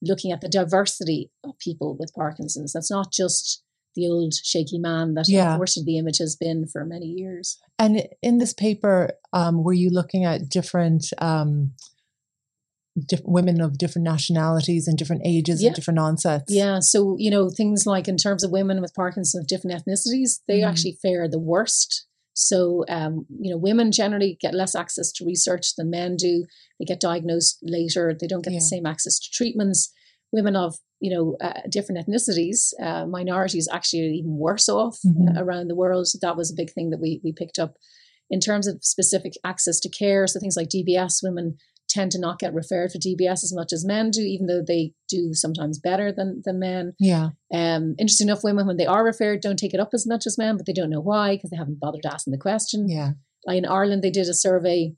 looking 0.00 0.32
at 0.32 0.40
the 0.40 0.48
diversity 0.48 1.30
of 1.44 1.58
people 1.58 1.94
with 1.98 2.14
Parkinson's. 2.14 2.72
That's 2.72 2.90
not 2.90 3.12
just 3.12 3.62
the 3.96 4.06
old 4.06 4.34
shaky 4.34 4.78
man 4.78 5.14
that 5.14 5.28
Yeah. 5.28 5.52
unfortunately 5.54 5.94
the 5.94 5.98
image 5.98 6.18
has 6.18 6.36
been 6.36 6.66
for 6.66 6.84
many 6.84 7.06
years. 7.06 7.58
And 7.78 8.06
in 8.22 8.38
this 8.38 8.52
paper, 8.52 9.12
um, 9.32 9.64
were 9.64 9.72
you 9.72 9.90
looking 9.90 10.24
at 10.24 10.48
different 10.48 11.06
um, 11.18 11.72
diff- 13.08 13.22
women 13.24 13.60
of 13.60 13.78
different 13.78 14.04
nationalities 14.04 14.86
and 14.86 14.96
different 14.96 15.22
ages 15.24 15.60
Yeah. 15.62 15.68
and 15.68 15.76
different 15.76 15.98
onsets? 15.98 16.52
Yeah. 16.52 16.78
So, 16.80 17.16
you 17.18 17.30
know, 17.30 17.50
things 17.50 17.86
like 17.86 18.06
in 18.08 18.16
terms 18.16 18.44
of 18.44 18.50
women 18.50 18.80
with 18.80 18.94
Parkinson's 18.94 19.42
of 19.42 19.48
different 19.48 19.76
ethnicities, 19.82 20.40
they 20.46 20.60
Mhm. 20.60 20.68
actually 20.68 20.98
fare 21.02 21.28
the 21.28 21.38
worst. 21.38 22.06
So, 22.34 22.84
um, 22.88 23.26
you 23.40 23.50
know, 23.50 23.56
women 23.56 23.90
generally 23.92 24.36
get 24.40 24.54
less 24.54 24.74
access 24.74 25.10
to 25.12 25.24
research 25.24 25.74
than 25.76 25.88
men 25.90 26.16
do. 26.16 26.44
They 26.78 26.84
get 26.84 27.00
diagnosed 27.00 27.58
later. 27.62 28.14
They 28.18 28.26
don't 28.26 28.44
get 28.44 28.52
Yeah. 28.52 28.58
the 28.58 28.64
same 28.66 28.84
access 28.86 29.18
to 29.18 29.30
treatments. 29.30 29.90
Women 30.32 30.56
of, 30.56 30.76
you 31.00 31.14
know, 31.14 31.36
uh, 31.40 31.60
different 31.70 32.06
ethnicities, 32.06 32.72
uh, 32.82 33.06
minorities 33.06 33.68
actually 33.72 34.02
are 34.02 34.12
even 34.12 34.36
worse 34.38 34.68
off 34.68 34.98
uh, 35.06 35.40
around 35.40 35.68
the 35.68 35.76
world. 35.76 36.06
So 36.08 36.18
that 36.22 36.36
was 36.36 36.50
a 36.50 36.56
big 36.56 36.72
thing 36.72 36.90
that 36.90 37.00
we, 37.00 37.20
we 37.24 37.32
picked 37.32 37.58
up. 37.58 37.74
In 38.28 38.40
terms 38.40 38.66
of 38.66 38.78
specific 38.82 39.34
access 39.44 39.78
to 39.78 39.88
care, 39.88 40.26
so 40.26 40.40
things 40.40 40.56
like 40.56 40.68
DBS, 40.68 41.20
women 41.22 41.58
tend 41.88 42.10
to 42.12 42.20
not 42.20 42.38
get 42.38 42.54
referred 42.54 42.90
for 42.90 42.98
DBS 42.98 43.44
as 43.44 43.52
much 43.54 43.72
as 43.72 43.84
men 43.84 44.10
do, 44.10 44.20
even 44.20 44.46
though 44.46 44.62
they 44.66 44.92
do 45.08 45.32
sometimes 45.32 45.78
better 45.78 46.12
than, 46.12 46.42
than 46.44 46.58
men. 46.58 46.94
Yeah. 46.98 47.30
Um, 47.52 47.94
interesting 47.98 48.28
enough, 48.28 48.42
women, 48.42 48.66
when 48.66 48.76
they 48.76 48.86
are 48.86 49.04
referred, 49.04 49.40
don't 49.40 49.58
take 49.58 49.74
it 49.74 49.80
up 49.80 49.90
as 49.92 50.06
much 50.06 50.26
as 50.26 50.38
men, 50.38 50.56
but 50.56 50.66
they 50.66 50.72
don't 50.72 50.90
know 50.90 51.00
why 51.00 51.36
because 51.36 51.50
they 51.50 51.56
haven't 51.56 51.80
bothered 51.80 52.06
asking 52.06 52.32
the 52.32 52.38
question. 52.38 52.88
Yeah. 52.88 53.12
Like 53.46 53.58
in 53.58 53.66
Ireland, 53.66 54.02
they 54.02 54.10
did 54.10 54.28
a 54.28 54.34
survey 54.34 54.94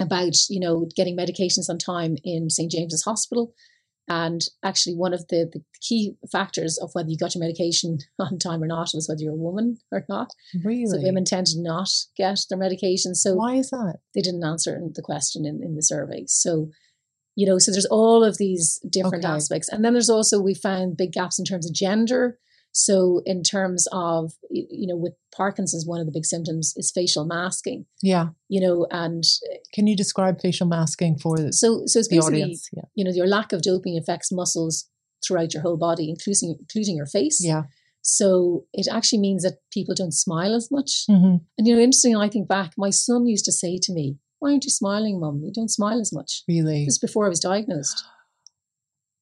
about, 0.00 0.34
you 0.48 0.60
know, 0.60 0.88
getting 0.96 1.16
medications 1.16 1.68
on 1.68 1.78
time 1.78 2.16
in 2.24 2.50
St. 2.50 2.70
James's 2.70 3.04
Hospital. 3.04 3.54
And 4.08 4.40
actually, 4.62 4.94
one 4.96 5.12
of 5.12 5.26
the, 5.28 5.48
the 5.52 5.62
key 5.80 6.14
factors 6.32 6.78
of 6.78 6.90
whether 6.94 7.10
you 7.10 7.16
got 7.18 7.34
your 7.34 7.40
medication 7.44 7.98
on 8.18 8.38
time 8.38 8.62
or 8.62 8.66
not 8.66 8.90
was 8.94 9.08
whether 9.08 9.22
you're 9.22 9.32
a 9.32 9.36
woman 9.36 9.78
or 9.92 10.04
not. 10.08 10.32
Really? 10.64 10.86
So 10.86 10.98
women 11.02 11.24
tend 11.24 11.46
to 11.48 11.60
not 11.60 11.90
get 12.16 12.38
their 12.48 12.58
medication. 12.58 13.14
So 13.14 13.34
Why 13.34 13.56
is 13.56 13.70
that? 13.70 13.98
they 14.14 14.22
didn't 14.22 14.44
answer 14.44 14.80
the 14.94 15.02
question 15.02 15.44
in, 15.44 15.62
in 15.62 15.74
the 15.76 15.82
survey. 15.82 16.24
So, 16.26 16.70
you 17.36 17.46
know, 17.46 17.58
so 17.58 17.70
there's 17.70 17.86
all 17.86 18.24
of 18.24 18.38
these 18.38 18.80
different 18.88 19.24
Okay. 19.24 19.34
aspects. 19.34 19.68
And 19.68 19.84
then 19.84 19.92
there's 19.92 20.10
also, 20.10 20.40
we 20.40 20.54
found 20.54 20.96
big 20.96 21.12
gaps 21.12 21.38
in 21.38 21.44
terms 21.44 21.68
of 21.68 21.74
gender. 21.74 22.38
So, 22.86 23.22
in 23.26 23.42
terms 23.42 23.88
of, 23.90 24.34
you 24.50 24.86
know, 24.86 24.96
with 25.04 25.14
Parkinson's, 25.34 25.84
one 25.84 25.98
of 26.00 26.06
the 26.06 26.12
big 26.12 26.24
symptoms 26.24 26.74
is 26.76 26.92
facial 26.94 27.24
masking, 27.24 27.86
Yeah. 28.02 28.28
you 28.48 28.60
know, 28.60 28.86
and 28.90 29.24
Can 29.74 29.88
you 29.88 29.96
describe 29.96 30.40
facial 30.40 30.68
masking 30.68 31.18
for 31.18 31.36
the, 31.38 31.52
so, 31.52 31.68
so 31.86 31.98
it's 31.98 32.06
basically, 32.08 32.42
audience? 32.44 32.68
Yeah. 32.72 32.84
you 32.94 33.04
know, 33.04 33.10
your 33.10 33.26
lack 33.26 33.52
of 33.52 33.62
dopamine 33.62 33.98
affects 33.98 34.30
muscles 34.30 34.74
throughout 35.24 35.52
your 35.54 35.62
whole 35.64 35.76
body, 35.76 36.08
including, 36.08 36.56
including 36.60 36.94
your 36.96 37.06
face. 37.18 37.38
Yeah. 37.44 37.64
So, 38.02 38.64
it 38.72 38.86
actually 38.96 39.18
means 39.28 39.42
that 39.42 39.58
people 39.72 39.94
don't 39.96 40.14
smile 40.14 40.54
as 40.54 40.70
much. 40.70 41.04
hmm 41.08 41.36
And, 41.56 41.66
you 41.66 41.74
know, 41.74 41.80
interesting, 41.82 42.14
I 42.16 42.28
think 42.28 42.46
back, 42.46 42.70
my 42.76 42.90
son 42.90 43.26
used 43.26 43.44
to 43.46 43.52
say 43.52 43.78
to 43.86 43.92
me, 43.92 44.18
Why 44.38 44.50
aren't 44.52 44.64
you 44.68 44.70
smiling, 44.70 45.18
mum? 45.18 45.42
You 45.44 45.52
don't 45.52 45.68
smile 45.78 46.00
as 46.00 46.12
much. 46.12 46.44
Really? 46.46 46.84
This 46.84 46.94
is 46.94 46.98
before 47.08 47.26
I 47.26 47.28
was 47.34 47.40
diagnosed, 47.40 48.04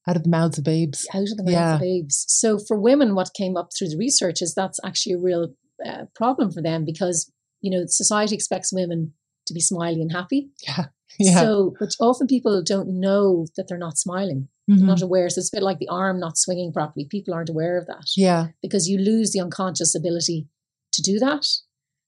Out 0.07 0.15
of 0.15 0.23
the 0.23 0.29
mouths 0.29 0.57
of 0.57 0.63
babes. 0.63 1.05
out 1.13 1.23
of 1.23 1.37
the 1.37 1.43
mouth 1.43 1.51
Yeah. 1.51 1.75
of 1.75 1.81
babes. 1.81 2.25
So 2.27 2.57
for 2.57 2.79
women, 2.79 3.13
what 3.15 3.33
came 3.33 3.57
up 3.57 3.69
through 3.77 3.89
the 3.89 3.97
research 3.97 4.41
is 4.41 4.53
that's 4.53 4.79
actually 4.85 5.13
a 5.13 5.19
real 5.19 5.53
uh, 5.85 6.05
problem 6.15 6.51
for 6.51 6.61
them 6.61 6.85
because 6.85 7.31
you 7.61 7.69
know 7.71 7.85
society 7.87 8.33
expects 8.35 8.71
women 8.73 9.13
to 9.47 9.53
be 9.53 9.59
smiley 9.59 10.01
and 10.01 10.11
happy. 10.11 10.49
Yeah. 10.67 10.85
Yeah. 11.19 11.39
So, 11.41 11.73
but 11.79 11.89
often 11.99 12.27
people 12.27 12.61
don't 12.61 12.99
know 12.99 13.47
that 13.55 13.67
they're 13.67 13.77
not 13.79 13.97
smiling, 13.97 14.49
Mhm. 14.69 14.81
not 14.81 15.01
aware. 15.01 15.27
So 15.31 15.39
it's 15.39 15.51
a 15.51 15.55
bit 15.57 15.63
like 15.63 15.79
the 15.79 15.87
arm 15.87 16.19
not 16.19 16.37
swinging 16.37 16.71
properly. 16.71 17.05
People 17.05 17.33
aren't 17.33 17.49
aware 17.49 17.75
of 17.79 17.87
that 17.87 18.05
yeah. 18.15 18.49
because 18.61 18.87
you 18.87 18.99
lose 18.99 19.31
the 19.31 19.39
unconscious 19.39 19.95
ability 19.95 20.47
to 20.91 21.01
do 21.01 21.17
that. 21.17 21.43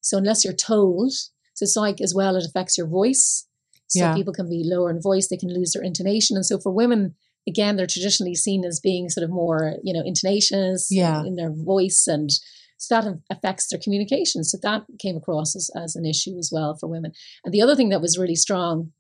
So 0.02 0.18
unless 0.20 0.44
you're 0.46 0.54
told, 0.54 1.12
so 1.14 1.64
it's 1.64 1.76
like 1.76 2.02
as 2.02 2.14
well, 2.14 2.36
it 2.36 2.46
affects 2.46 2.78
your 2.78 2.86
voice. 2.88 3.48
So 3.88 4.00
Yeah. 4.00 4.14
people 4.14 4.34
can 4.34 4.48
be 4.48 4.64
lower 4.64 4.92
in 4.92 5.02
voice, 5.02 5.28
they 5.28 5.38
can 5.38 5.52
lose 5.52 5.72
their 5.72 5.82
intonation. 5.82 6.36
And 6.38 6.46
so 6.46 6.60
for 6.60 6.72
women, 6.72 7.16
again, 7.50 7.76
they're 7.76 7.88
traditionally 7.96 8.36
seen 8.36 8.64
as 8.64 8.80
being 8.80 9.10
sort 9.10 9.24
of 9.26 9.30
more, 9.30 9.76
you 9.84 9.94
know, 9.94 10.04
intonations 10.06 10.88
Yeah. 10.90 11.24
in 11.26 11.36
their 11.36 11.52
voice. 11.52 12.06
And 12.08 12.30
so 12.78 12.96
that 12.96 13.20
affects 13.30 13.68
their 13.70 13.80
communication. 13.84 14.44
So 14.44 14.58
that 14.64 14.84
came 15.00 15.18
across 15.18 15.56
as, 15.56 15.70
as 15.76 15.96
an 15.96 16.06
issue 16.06 16.38
as 16.38 16.50
well 16.54 16.78
for 16.80 16.88
women. 16.88 17.12
And 17.44 17.54
the 17.54 17.62
other 17.62 17.76
thing 17.76 17.90
that 17.90 18.02
was 18.02 18.18
really 18.18 18.36
strong 18.36 18.94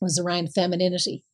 was 0.00 0.18
around 0.18 0.52
femininity. 0.52 1.24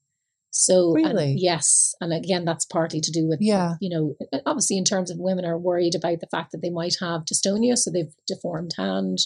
So 0.52 0.94
and 0.96 1.04
Really? 1.06 1.34
yes, 1.38 1.94
and 2.00 2.12
again, 2.12 2.44
that's 2.44 2.64
partly 2.66 3.00
to 3.00 3.10
do 3.12 3.28
with 3.28 3.38
Yeah. 3.40 3.74
you 3.80 3.88
know, 3.88 4.14
uh, 4.32 4.38
obviously 4.46 4.76
in 4.76 4.84
terms 4.84 5.10
of 5.10 5.18
women 5.18 5.44
are 5.44 5.56
worried 5.58 5.94
about 5.94 6.18
the 6.20 6.26
fact 6.26 6.50
that 6.52 6.60
they 6.60 6.70
might 6.70 6.96
have 7.00 7.24
dystonia, 7.24 7.76
so 7.78 7.88
they've 7.90 8.14
deformed 8.26 8.72
hand, 8.76 9.18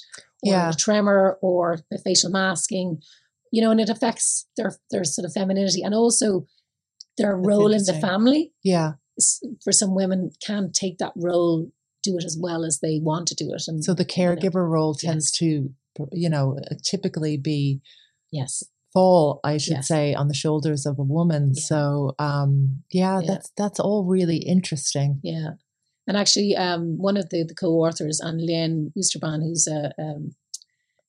or 0.42 0.52
Yeah. 0.52 0.70
a 0.70 0.74
tremor, 0.74 1.38
or 1.40 1.78
facial 2.04 2.30
masking, 2.30 3.02
you 3.50 3.62
know, 3.62 3.70
and 3.70 3.80
it 3.80 3.88
affects 3.88 4.46
their 4.58 4.76
their 4.90 5.04
sort 5.04 5.24
of 5.24 5.32
femininity 5.32 5.82
and 5.82 5.94
also 5.94 6.46
their 7.18 7.36
That's 7.36 7.46
role 7.48 7.72
in 7.72 7.84
the 7.84 7.94
family. 7.94 8.52
Yeah. 8.62 8.92
For 9.62 9.72
some 9.72 9.94
women, 9.94 10.30
can't 10.44 10.74
take 10.74 10.98
that 10.98 11.12
role, 11.16 11.70
do 12.02 12.16
it 12.18 12.24
as 12.24 12.36
well 12.40 12.64
as 12.64 12.80
they 12.80 12.98
want 13.02 13.28
to 13.28 13.34
do 13.34 13.52
it, 13.52 13.62
and 13.68 13.84
So 13.84 13.94
the 13.94 14.04
caregiver 14.04 14.68
role 14.68 14.94
tends 14.94 15.30
Yes. 15.32 15.38
to, 15.38 15.74
you 16.12 16.28
know, 16.28 16.58
typically 16.82 17.36
be 17.36 17.80
yes, 18.32 18.64
fall, 18.92 19.40
I 19.44 19.56
should 19.58 19.74
Yes. 19.74 19.88
say, 19.88 20.14
on 20.14 20.28
the 20.28 20.34
shoulders 20.34 20.84
of 20.86 20.98
a 20.98 21.02
woman. 21.04 21.52
Yeah. 21.54 21.62
So, 21.62 22.14
um, 22.18 22.82
yeah, 22.90 23.20
Yeah. 23.20 23.26
that's 23.26 23.50
that's 23.56 23.78
all 23.80 24.04
really 24.04 24.38
interesting. 24.38 25.20
yeah. 25.22 25.50
And 26.06 26.16
actually, 26.18 26.54
um, 26.54 26.98
one 26.98 27.16
of 27.16 27.30
the, 27.30 27.44
the 27.44 27.54
co-authors, 27.54 28.20
Annelien 28.20 28.92
Oosterbaan, 28.94 29.40
who's 29.42 29.66
a 29.66 29.94
um, 29.98 30.32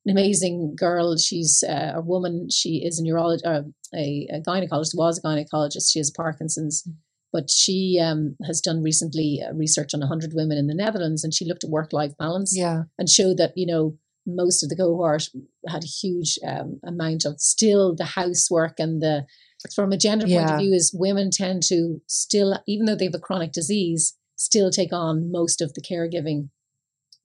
an 0.05 0.11
amazing 0.11 0.75
girl. 0.75 1.17
She's 1.17 1.63
uh, 1.67 1.93
a 1.95 2.01
woman. 2.01 2.49
She 2.51 2.83
is 2.85 2.99
a 2.99 3.03
neurologist, 3.03 3.45
uh, 3.45 3.63
a, 3.93 4.27
a 4.31 4.41
gynecologist. 4.41 4.95
Was 4.95 5.17
a 5.17 5.21
gynecologist. 5.21 5.91
She 5.91 5.99
has 5.99 6.11
Parkinson's, 6.11 6.87
but 7.33 7.49
she 7.49 7.99
um, 8.01 8.35
has 8.45 8.61
done 8.61 8.83
recently 8.83 9.41
uh, 9.45 9.53
research 9.53 9.93
on 9.93 10.01
100 10.01 10.31
women 10.33 10.57
in 10.57 10.67
the 10.67 10.75
Netherlands, 10.75 11.23
and 11.23 11.33
she 11.33 11.45
looked 11.45 11.63
at 11.63 11.69
work-life 11.69 12.15
balance 12.17 12.55
Yeah, 12.55 12.83
and 12.97 13.09
showed 13.09 13.37
that 13.37 13.53
you 13.55 13.65
know 13.65 13.97
most 14.27 14.63
of 14.63 14.69
the 14.69 14.75
cohort 14.75 15.29
had 15.67 15.83
a 15.83 15.87
huge 15.87 16.39
um, 16.45 16.79
amount 16.83 17.25
of 17.25 17.39
still 17.39 17.95
the 17.95 18.05
housework 18.05 18.79
and 18.79 19.01
the 19.01 19.25
from 19.73 19.91
a 19.91 19.97
gender 19.97 20.27
point 20.27 20.49
of 20.49 20.59
view 20.59 20.73
is 20.73 20.95
women 20.97 21.29
tend 21.31 21.63
to 21.63 22.01
still 22.07 22.59
even 22.67 22.85
though 22.85 22.95
they 22.95 23.05
have 23.05 23.15
a 23.15 23.19
chronic 23.19 23.51
disease 23.51 24.15
still 24.35 24.69
take 24.69 24.93
on 24.93 25.31
most 25.31 25.61
of 25.61 25.73
the 25.73 25.81
caregiving 25.81 26.49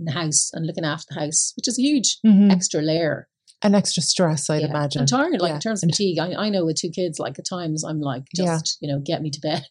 in 0.00 0.06
the 0.06 0.12
house 0.12 0.50
and 0.52 0.66
looking 0.66 0.84
after 0.84 1.14
the 1.14 1.20
house 1.20 1.52
which 1.56 1.68
is 1.68 1.78
a 1.78 1.82
huge 1.82 2.18
Mhm. 2.26 2.50
extra 2.50 2.82
layer 2.82 3.28
and 3.62 3.76
extra 3.76 4.02
stress, 4.02 4.48
I'd 4.48 4.62
Yeah. 4.62 4.68
imagine. 4.68 5.02
I'm 5.02 5.06
tired 5.06 5.38
like 5.40 5.50
Yeah. 5.50 5.54
in 5.56 5.60
terms 5.60 5.82
of 5.84 5.90
fatigue 5.90 6.18
I, 6.18 6.32
I 6.46 6.48
know 6.48 6.64
with 6.64 6.76
two 6.76 6.88
kids 6.90 7.18
like 7.18 7.38
at 7.38 7.46
times 7.46 7.84
I'm 7.84 8.00
like 8.00 8.24
Yeah. 8.34 8.56
just 8.56 8.78
you 8.80 8.88
know 8.88 8.98
get 9.00 9.20
me 9.22 9.30
to 9.30 9.40
bed 9.40 9.66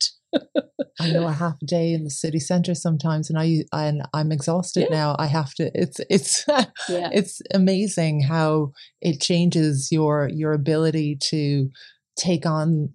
I 1.02 1.12
know 1.12 1.26
a 1.28 1.32
half 1.44 1.56
a 1.62 1.66
day 1.66 1.94
in 1.94 2.04
the 2.04 2.12
city 2.12 2.40
centre 2.40 2.76
sometimes, 2.76 3.30
and 3.32 3.40
I 3.40 3.64
and 3.74 4.04
I'm 4.14 4.32
exhausted 4.32 4.82
Yeah. 4.90 4.96
now. 5.00 5.16
I 5.18 5.26
have 5.28 5.54
to. 5.56 5.72
It's 5.74 6.00
it's 6.10 6.46
yeah 6.90 7.10
it's 7.12 7.42
amazing 7.54 8.22
how 8.22 8.74
it 9.02 9.20
changes 9.22 9.92
your 9.92 10.30
your 10.42 10.52
ability 10.54 11.18
to 11.32 11.70
take 12.18 12.46
on 12.46 12.90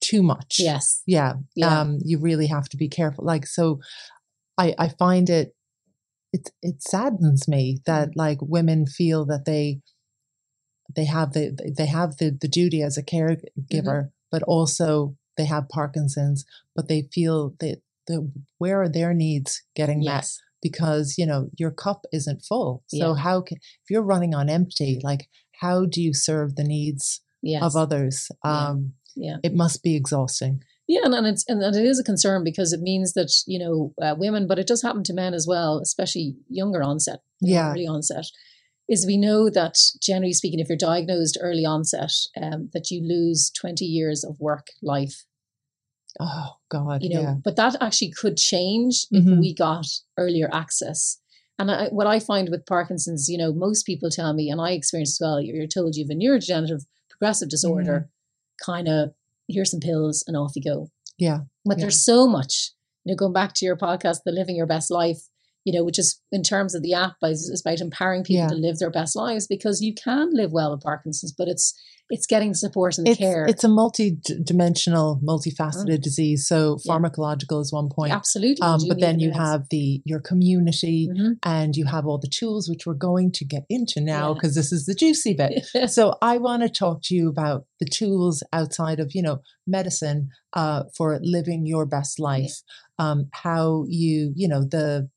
too 0.00 0.22
much. 0.22 0.56
yes 0.60 1.02
yeah, 1.06 1.32
yeah 1.56 1.80
um 1.80 1.98
you 2.04 2.18
really 2.20 2.46
have 2.46 2.68
to 2.70 2.76
be 2.76 2.88
careful 2.88 3.24
like 3.24 3.46
so 3.46 3.80
i 4.56 4.72
i 4.78 4.88
find 4.88 5.28
it 5.28 5.54
it 6.32 6.50
it 6.62 6.82
saddens 6.82 7.48
me 7.48 7.78
that 7.86 8.08
Mm-hmm. 8.10 8.18
like 8.18 8.38
women 8.42 8.86
feel 8.86 9.24
that 9.26 9.44
they 9.46 9.80
they 10.94 11.04
have 11.04 11.32
the 11.32 11.56
they 11.76 11.86
have 11.86 12.16
the 12.18 12.36
the 12.40 12.48
duty 12.48 12.82
as 12.82 12.96
a 12.96 13.02
caregiver 13.02 13.40
Mm-hmm. 13.70 14.08
but 14.30 14.42
also 14.44 15.16
they 15.36 15.44
have 15.44 15.68
parkinson's 15.68 16.44
but 16.74 16.88
they 16.88 17.08
feel 17.12 17.54
that 17.60 17.80
the 18.06 18.30
where 18.58 18.80
are 18.82 18.88
their 18.88 19.12
needs 19.14 19.62
getting 19.76 20.02
met 20.02 20.26
because 20.62 21.16
you 21.18 21.26
know 21.26 21.50
your 21.58 21.70
cup 21.70 22.04
isn't 22.12 22.42
full. 22.48 22.82
So 22.88 23.14
Yeah. 23.14 23.22
how 23.22 23.42
can 23.42 23.58
if 23.58 23.90
you're 23.90 24.02
running 24.02 24.34
on 24.34 24.48
empty, 24.48 24.98
like 25.02 25.28
how 25.60 25.84
do 25.84 26.00
you 26.02 26.14
serve 26.14 26.56
the 26.56 26.64
needs 26.64 27.20
Yes. 27.42 27.62
of 27.62 27.76
others? 27.76 28.28
Yeah. 28.44 28.68
Um, 28.68 28.94
Yeah. 29.14 29.36
it 29.44 29.54
must 29.54 29.82
be 29.82 29.94
exhausting. 29.94 30.62
Yeah, 30.88 31.02
and, 31.04 31.14
and 31.14 31.26
it's 31.26 31.44
and 31.48 31.62
it 31.62 31.84
is 31.84 32.00
a 32.00 32.04
concern 32.04 32.42
because 32.42 32.72
it 32.72 32.80
means 32.80 33.12
that 33.12 33.30
you 33.46 33.58
know 33.58 33.94
uh, 34.02 34.14
women, 34.18 34.46
but 34.48 34.58
it 34.58 34.66
does 34.66 34.82
happen 34.82 35.04
to 35.04 35.12
men 35.12 35.34
as 35.34 35.46
well, 35.46 35.80
especially 35.80 36.36
younger 36.48 36.82
onset, 36.82 37.20
you 37.40 37.54
know, 37.54 37.60
Yeah. 37.60 37.70
early 37.72 37.86
onset. 37.86 38.24
Is 38.88 39.06
we 39.06 39.18
know 39.18 39.50
that 39.50 39.76
generally 40.00 40.32
speaking, 40.32 40.60
if 40.60 40.68
you're 40.70 40.78
diagnosed 40.78 41.36
early 41.42 41.66
onset, 41.66 42.12
um, 42.40 42.70
that 42.72 42.90
you 42.90 43.02
lose 43.06 43.50
twenty 43.50 43.84
years 43.84 44.24
of 44.24 44.40
work 44.40 44.68
life. 44.82 45.26
Oh 46.18 46.52
God, 46.70 47.02
You 47.02 47.10
know, 47.14 47.20
yeah, 47.20 47.34
but 47.44 47.56
that 47.56 47.76
actually 47.82 48.10
could 48.10 48.36
change 48.38 49.06
if 49.10 49.24
Mhm. 49.24 49.40
we 49.40 49.54
got 49.54 49.86
earlier 50.16 50.48
access. 50.52 51.18
And 51.58 51.70
I, 51.70 51.88
what 51.88 52.06
I 52.06 52.18
find 52.18 52.48
with 52.48 52.64
Parkinson's, 52.66 53.28
you 53.28 53.36
know, 53.36 53.52
most 53.52 53.84
people 53.84 54.10
tell 54.10 54.32
me, 54.32 54.48
and 54.48 54.60
I 54.60 54.70
experience 54.72 55.10
as 55.16 55.20
well. 55.20 55.40
You're, 55.40 55.56
you're 55.56 55.66
told 55.66 55.94
you 55.96 56.04
have 56.04 56.10
a 56.10 56.14
neurodegenerative 56.18 56.86
progressive 57.10 57.48
disorder, 57.50 58.08
kind 58.64 58.88
of 58.88 59.12
here's 59.48 59.70
some 59.70 59.80
pills 59.80 60.22
and 60.26 60.36
off 60.36 60.52
you 60.54 60.62
go. 60.62 60.88
yeah, 61.18 61.40
But 61.64 61.78
Yeah. 61.78 61.82
there's 61.84 62.04
so 62.04 62.26
much, 62.28 62.72
you 63.04 63.12
know, 63.12 63.16
going 63.16 63.32
back 63.32 63.52
to 63.54 63.64
your 63.66 63.76
podcast, 63.76 64.18
the 64.24 64.32
living 64.32 64.56
your 64.56 64.66
best 64.66 64.90
life, 64.90 65.20
you 65.64 65.72
know, 65.72 65.84
which 65.84 65.98
is 65.98 66.20
in 66.32 66.42
terms 66.42 66.74
of 66.74 66.82
the 66.82 66.94
app 66.94 67.14
is, 67.22 67.42
is 67.50 67.62
about 67.64 67.80
empowering 67.80 68.24
people 68.24 68.42
Yeah. 68.42 68.48
to 68.48 68.54
live 68.54 68.78
their 68.78 68.90
best 68.90 69.14
lives 69.16 69.46
because 69.46 69.80
you 69.82 69.94
can 69.94 70.30
live 70.32 70.52
well 70.52 70.72
with 70.72 70.82
Parkinson's, 70.82 71.32
but 71.36 71.48
it's 71.48 71.74
it's 72.10 72.26
getting 72.26 72.54
support 72.54 72.96
and 72.96 73.06
the 73.06 73.10
it's 73.10 73.18
care. 73.20 73.44
it's 73.46 73.64
a 73.64 73.68
multi-dimensional, 73.68 75.20
multifaceted 75.22 76.00
disease. 76.00 76.46
So 76.46 76.76
Mm. 76.76 76.80
Yeah. 76.84 76.92
pharmacological 76.94 77.60
is 77.60 77.72
one 77.72 77.88
point. 77.90 78.12
Absolutely. 78.12 78.62
Um, 78.62 78.80
but 78.88 79.00
then 79.00 79.20
you 79.20 79.30
have 79.32 79.66
the 79.70 80.00
your 80.04 80.20
community 80.20 81.08
Mhm. 81.10 81.38
and 81.44 81.76
you 81.76 81.84
have 81.86 82.06
all 82.06 82.18
the 82.18 82.28
tools 82.28 82.68
which 82.68 82.86
we're 82.86 82.94
going 82.94 83.30
to 83.32 83.44
get 83.44 83.64
into 83.68 84.00
now 84.00 84.28
Yeah. 84.28 84.34
because 84.34 84.54
this 84.54 84.72
is 84.72 84.86
the 84.86 84.94
juicy 84.94 85.34
bit. 85.34 85.66
so 85.90 86.14
I 86.22 86.38
want 86.38 86.62
to 86.62 86.68
talk 86.68 87.02
to 87.04 87.14
you 87.14 87.28
about 87.28 87.66
the 87.80 87.86
tools 87.86 88.42
outside 88.52 89.00
of 89.00 89.14
you 89.14 89.22
know 89.22 89.40
medicine 89.66 90.30
uh, 90.54 90.84
for 90.96 91.18
living 91.22 91.66
your 91.66 91.84
best 91.86 92.18
life. 92.18 92.62
Um, 92.98 93.28
how 93.32 93.84
you 93.88 94.32
you 94.34 94.48
know 94.48 94.64
the 94.64 95.08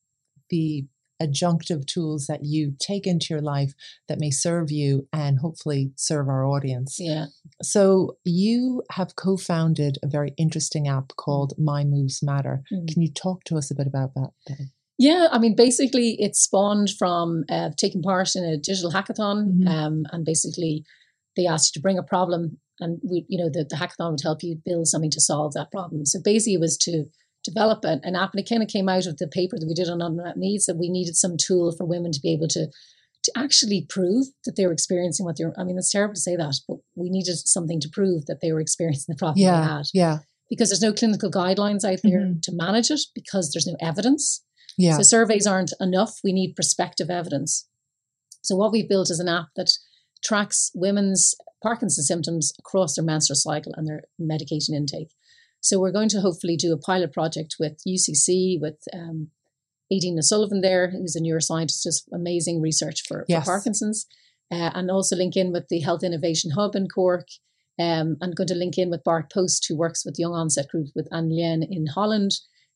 the 0.51 0.85
adjunctive 1.21 1.85
tools 1.85 2.25
that 2.27 2.43
you 2.43 2.73
take 2.79 3.05
into 3.05 3.27
your 3.29 3.41
life 3.41 3.73
that 4.07 4.19
may 4.19 4.31
serve 4.31 4.71
you 4.71 5.07
and 5.13 5.37
hopefully 5.39 5.91
serve 5.95 6.27
our 6.27 6.45
audience. 6.45 6.97
yeah. 6.99 7.25
So 7.61 8.17
you 8.25 8.81
have 8.91 9.15
co-founded 9.15 9.97
a 10.03 10.07
very 10.07 10.33
interesting 10.37 10.87
app 10.87 11.09
called 11.17 11.53
My 11.59 11.83
Moves 11.83 12.23
Matter. 12.23 12.63
Mm. 12.73 12.91
Can 12.91 13.01
you 13.03 13.11
talk 13.11 13.43
to 13.45 13.55
us 13.57 13.69
a 13.69 13.75
bit 13.75 13.85
about 13.85 14.15
that? 14.15 14.31
Ben? 14.47 14.71
Yeah, 14.97 15.27
I 15.31 15.37
mean, 15.39 15.55
basically, 15.55 16.15
it 16.19 16.35
spawned 16.35 16.89
from 16.97 17.43
uh, 17.49 17.69
taking 17.77 18.01
part 18.01 18.35
in 18.35 18.43
a 18.43 18.57
digital 18.57 18.91
hackathon, 18.91 19.61
Mhm. 19.61 19.67
um, 19.67 20.03
and 20.11 20.25
basically, 20.25 20.83
they 21.35 21.45
asked 21.47 21.75
you 21.75 21.79
to 21.79 21.83
bring 21.83 21.97
a 21.99 22.03
problem, 22.03 22.59
and 22.79 22.99
we, 23.03 23.25
you 23.27 23.37
know, 23.37 23.49
the, 23.49 23.63
the 23.67 23.75
hackathon 23.75 24.11
would 24.11 24.21
help 24.23 24.43
you 24.43 24.59
build 24.65 24.87
something 24.87 25.11
to 25.11 25.21
solve 25.21 25.53
that 25.53 25.71
problem. 25.71 26.05
So 26.05 26.19
basically, 26.23 26.55
it 26.55 26.59
was 26.59 26.77
to 26.79 27.05
develop 27.43 27.83
app, 27.85 27.99
and 28.03 28.15
it 28.15 28.49
kind 28.49 28.61
of 28.63 28.69
came 28.69 28.87
out 28.89 29.05
of 29.07 29.17
the 29.17 29.27
paper 29.27 29.57
that 29.57 29.67
we 29.67 29.73
did 29.73 29.89
on 29.89 30.01
unmet 30.01 30.37
needs 30.37 30.65
that 30.65 30.77
we 30.77 30.89
needed 30.89 31.15
some 31.15 31.37
tool 31.37 31.71
for 31.75 31.85
women 31.85 32.11
to 32.11 32.19
be 32.21 32.33
able 32.33 32.47
to 32.49 32.67
to 33.23 33.31
actually 33.37 33.85
prove 33.87 34.25
that 34.45 34.55
they 34.55 34.65
were 34.65 34.71
experiencing 34.73 35.25
what 35.25 35.37
they're. 35.37 35.53
I 35.55 35.63
mean, 35.63 35.77
it's 35.77 35.91
terrible 35.91 36.15
to 36.15 36.19
say 36.19 36.35
that, 36.35 36.55
but 36.67 36.77
we 36.95 37.09
needed 37.11 37.37
something 37.37 37.79
to 37.81 37.89
prove 37.89 38.25
that 38.25 38.41
they 38.41 38.51
were 38.51 38.59
experiencing 38.59 39.13
the 39.13 39.17
problem 39.17 39.35
they 39.35 39.43
Yeah, 39.43 39.77
had 39.77 39.85
yeah, 39.93 40.17
because 40.49 40.69
there's 40.69 40.81
no 40.81 40.91
clinical 40.91 41.29
guidelines 41.29 41.83
out 41.83 41.99
there 42.03 42.21
Mhm. 42.21 42.41
to 42.41 42.51
manage 42.51 42.89
it 42.89 43.01
because 43.13 43.51
there's 43.51 43.67
no 43.67 43.75
evidence. 43.79 44.41
yeah. 44.77 44.97
So 44.97 45.03
surveys 45.03 45.45
aren't 45.45 45.73
enough. 45.79 46.19
We 46.23 46.33
need 46.33 46.55
prospective 46.55 47.09
evidence. 47.11 47.67
So 48.41 48.55
what 48.55 48.71
we've 48.71 48.89
built 48.89 49.11
is 49.11 49.19
an 49.19 49.27
app 49.27 49.49
that 49.55 49.71
tracks 50.23 50.71
women's 50.73 51.35
Parkinson's 51.61 52.07
symptoms 52.07 52.53
across 52.57 52.95
their 52.95 53.03
menstrual 53.05 53.35
cycle 53.35 53.73
and 53.75 53.85
their 53.87 54.03
medication 54.17 54.73
intake. 54.73 55.13
So 55.61 55.79
we're 55.79 55.91
going 55.91 56.09
to 56.09 56.21
hopefully 56.21 56.57
do 56.57 56.73
a 56.73 56.77
pilot 56.77 57.13
project 57.13 57.55
with 57.59 57.77
UCC, 57.87 58.59
with 58.59 58.79
um, 58.93 59.29
Aideen 59.93 60.17
O'Sullivan 60.17 60.61
there, 60.61 60.89
who's 60.89 61.15
a 61.15 61.21
neuroscientist, 61.21 61.83
just 61.83 62.09
amazing 62.13 62.61
research 62.61 63.03
for, 63.07 63.25
Yes. 63.27 63.45
for 63.45 63.51
Parkinson's, 63.51 64.07
uh, 64.51 64.71
and 64.73 64.89
also 64.89 65.15
link 65.15 65.37
in 65.37 65.51
with 65.51 65.67
the 65.69 65.79
Health 65.81 66.03
Innovation 66.03 66.51
Hub 66.51 66.75
in 66.75 66.87
Cork. 66.87 67.27
Um, 67.79 68.17
I'm 68.21 68.31
going 68.31 68.47
to 68.47 68.55
link 68.55 68.77
in 68.77 68.89
with 68.89 69.03
Bart 69.03 69.31
Post, 69.31 69.65
who 69.67 69.77
works 69.77 70.03
with 70.05 70.19
Young 70.19 70.33
Onset 70.33 70.67
Group 70.69 70.87
with 70.95 71.07
Annelien 71.11 71.65
in 71.69 71.87
Holland, 71.87 72.31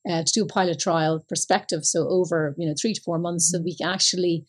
uh, 0.10 0.24
to 0.24 0.32
do 0.34 0.44
a 0.44 0.48
pilot 0.48 0.80
trial 0.80 1.26
perspective. 1.28 1.86
So 1.86 2.08
over 2.08 2.56
you 2.58 2.68
know 2.68 2.76
three 2.80 2.94
to 2.94 3.02
four 3.02 3.18
months, 3.18 3.52
so 3.52 3.60
we 3.62 3.76
can 3.76 3.88
actually 3.90 4.46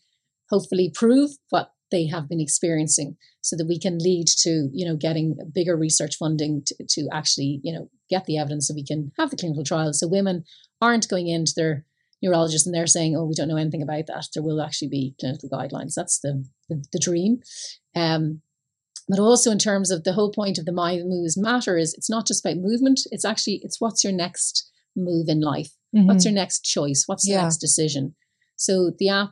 hopefully 0.49 0.91
prove 0.93 1.31
what 1.49 1.71
they 1.91 2.07
have 2.07 2.27
been 2.29 2.41
experiencing, 2.41 3.17
so 3.41 3.55
that 3.55 3.67
we 3.67 3.79
can 3.79 3.97
lead 3.99 4.27
to 4.39 4.69
you 4.73 4.85
know 4.85 4.95
getting 4.95 5.37
bigger 5.53 5.75
research 5.75 6.15
funding 6.17 6.63
to, 6.65 6.75
to 6.89 7.07
actually 7.11 7.59
you 7.63 7.73
know 7.73 7.89
get 8.09 8.25
the 8.25 8.37
evidence 8.37 8.67
so 8.67 8.73
we 8.73 8.83
can 8.85 9.11
have 9.17 9.29
the 9.29 9.37
clinical 9.37 9.63
trials. 9.63 9.99
So 9.99 10.07
women 10.07 10.43
aren't 10.81 11.09
going 11.09 11.27
into 11.27 11.53
their 11.55 11.85
neurologist 12.21 12.65
and 12.65 12.73
they're 12.75 12.87
saying, 12.87 13.15
"Oh, 13.15 13.25
we 13.25 13.35
don't 13.35 13.47
know 13.47 13.57
anything 13.57 13.81
about 13.83 14.07
that." 14.07 14.27
There 14.33 14.43
will 14.43 14.61
actually 14.61 14.87
be 14.89 15.15
clinical 15.19 15.49
guidelines. 15.49 15.93
That's 15.95 16.19
the 16.19 16.45
the, 16.69 16.83
the 16.91 16.99
dream. 16.99 17.41
Um, 17.95 18.41
but 19.09 19.19
also 19.19 19.51
in 19.51 19.59
terms 19.59 19.89
of 19.89 20.03
the 20.03 20.13
whole 20.13 20.31
point 20.31 20.57
of 20.57 20.65
the 20.65 20.73
my 20.73 20.97
moves 20.97 21.37
matter 21.37 21.77
is 21.77 21.93
it's 21.93 22.09
not 22.09 22.27
just 22.27 22.45
about 22.45 22.57
movement. 22.57 23.01
It's 23.11 23.23
actually 23.23 23.61
it's 23.63 23.79
what's 23.79 24.03
your 24.03 24.11
next 24.13 24.69
move 24.97 25.29
in 25.29 25.39
life. 25.39 25.69
What's 26.05 26.25
your 26.25 26.33
next 26.33 26.61
choice? 26.65 27.03
What's 27.07 27.23
the 27.25 27.31
Mm-hmm. 27.31 27.37
Yeah. 27.37 27.43
next 27.43 27.57
decision? 27.57 28.15
So 28.57 28.91
the 28.99 29.07
app, 29.09 29.29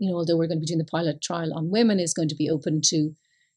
you 0.00 0.10
know, 0.10 0.16
although 0.16 0.36
we're 0.36 0.48
going 0.48 0.58
to 0.58 0.64
be 0.64 0.66
doing 0.66 0.78
the 0.78 0.84
pilot 0.84 1.22
trial 1.22 1.52
on 1.54 1.70
women, 1.70 2.00
is 2.00 2.14
going 2.14 2.28
to 2.28 2.34
be 2.34 2.50
open 2.50 2.80
to 2.86 3.12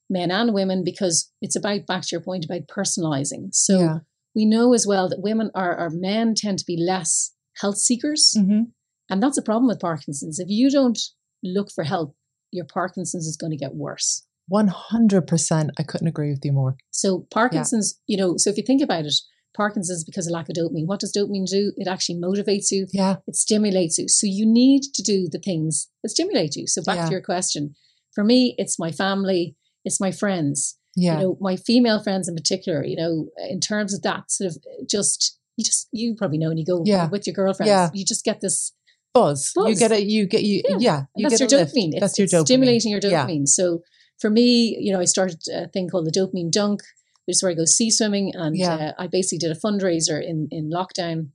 men 0.10 0.32
and 0.32 0.54
women 0.54 0.84
because 0.84 1.32
it's 1.42 1.56
about 1.56 1.86
back 1.86 2.02
to 2.04 2.10
your 2.12 2.22
point 2.22 2.46
about 2.46 2.68
personalizing. 2.68 3.54
So 3.54 3.80
yeah. 3.80 3.98
we 4.36 4.46
know 4.46 4.74
as 4.74 4.88
well 4.88 5.08
that 5.10 5.22
women 5.22 5.52
are, 5.54 5.78
or 5.78 5.90
men 5.90 6.34
tend 6.36 6.60
to 6.60 6.66
be 6.66 6.78
less 6.78 7.34
health 7.60 7.78
seekers. 7.78 8.34
Mhm. 8.38 8.72
And 9.10 9.24
that's 9.24 9.38
a 9.38 9.44
problem 9.44 9.68
with 9.68 9.80
Parkinson's. 9.80 10.40
If 10.40 10.50
you 10.50 10.70
don't 10.70 11.00
look 11.44 11.72
for 11.72 11.84
help, 11.84 12.16
your 12.52 12.66
Parkinson's 12.66 13.26
is 13.26 13.38
going 13.38 13.52
to 13.52 13.58
get 13.58 13.76
worse. 13.76 14.26
100%. 14.52 15.70
I 15.78 15.84
couldn't 15.84 16.08
agree 16.08 16.32
with 16.32 16.44
you 16.44 16.52
more. 16.52 16.76
So 16.92 17.28
Parkinson's, 17.32 18.00
you 18.08 18.18
know, 18.18 18.36
so 18.38 18.50
if 18.50 18.58
you 18.58 18.64
think 18.64 18.82
about 18.82 19.06
it, 19.06 19.14
Parkinson's 19.56 20.04
because 20.04 20.28
of 20.28 20.32
lack 20.34 20.48
of 20.50 20.56
dopamine. 20.56 20.86
What 20.86 21.00
does 21.00 21.12
dopamine 21.16 21.46
do? 21.50 21.72
It 21.78 21.88
actually 21.88 22.16
motivates 22.20 22.72
you. 22.72 22.88
Yeah. 22.94 23.18
It 23.28 23.36
stimulates 23.36 23.98
you. 23.98 24.08
So 24.08 24.28
you 24.28 24.46
need 24.46 24.84
to 24.94 25.02
do 25.04 25.28
the 25.32 25.40
things 25.40 25.90
that 26.04 26.10
stimulate 26.10 26.56
you. 26.56 26.68
So 26.68 26.82
back 26.84 26.98
Yeah. 26.98 27.06
to 27.06 27.12
your 27.12 27.22
question. 27.22 27.76
For 28.14 28.24
me, 28.24 28.56
it's 28.58 28.78
my 28.80 28.92
family, 28.92 29.56
it's 29.86 30.00
my 30.00 30.12
friends. 30.12 30.78
Yeah. 30.96 31.14
You 31.16 31.20
know, 31.20 31.38
my 31.40 31.56
female 31.56 32.02
friends 32.02 32.28
in 32.28 32.36
particular, 32.36 32.84
you 32.84 32.96
know, 32.96 33.30
in 33.50 33.60
terms 33.60 33.94
of 33.94 34.02
that 34.04 34.32
sort 34.32 34.50
of 34.52 34.58
uh, 34.58 34.84
just 34.90 35.38
you 35.58 35.64
just 35.66 35.88
you 35.92 36.16
probably 36.16 36.38
know 36.38 36.48
when 36.50 36.58
you 36.58 36.66
go 36.66 36.84
Yeah. 36.86 37.10
with 37.10 37.28
your 37.28 37.34
girlfriends, 37.34 37.70
Yeah. 37.70 37.90
you 37.94 38.06
just 38.06 38.24
get 38.24 38.40
this 38.42 38.72
buzz. 39.14 39.52
You 39.56 39.76
get 39.76 39.92
it. 39.92 40.04
You 40.08 40.26
get 40.26 40.44
you. 40.44 40.62
Yeah. 40.68 40.78
Yeah. 40.80 41.02
you 41.16 41.28
that's 41.30 41.40
your 41.40 41.50
dopamine. 41.50 41.92
It's, 41.94 42.00
That's 42.00 42.18
your 42.18 42.26
it's 42.26 42.34
dopamine. 42.34 42.46
stimulating 42.46 42.92
your 42.92 43.02
dopamine. 43.02 43.48
So 43.48 43.82
for 44.22 44.30
me, 44.30 44.78
you 44.80 44.92
know, 44.94 45.00
I 45.00 45.06
started 45.06 45.42
a 45.54 45.68
thing 45.68 45.90
called 45.90 46.06
the 46.06 46.12
dopamine 46.12 46.52
dunk, 46.52 46.82
which 47.30 47.36
is 47.36 47.44
where 47.44 47.52
I 47.52 47.56
go 47.56 47.66
sea 47.66 47.92
swimming, 47.92 48.32
and 48.34 48.58
Yeah. 48.58 48.74
uh, 48.76 48.94
I 48.98 49.06
basically 49.06 49.38
did 49.38 49.56
a 49.56 49.60
fundraiser 49.60 50.20
in 50.20 50.48
in 50.50 50.72
lockdown 50.72 51.30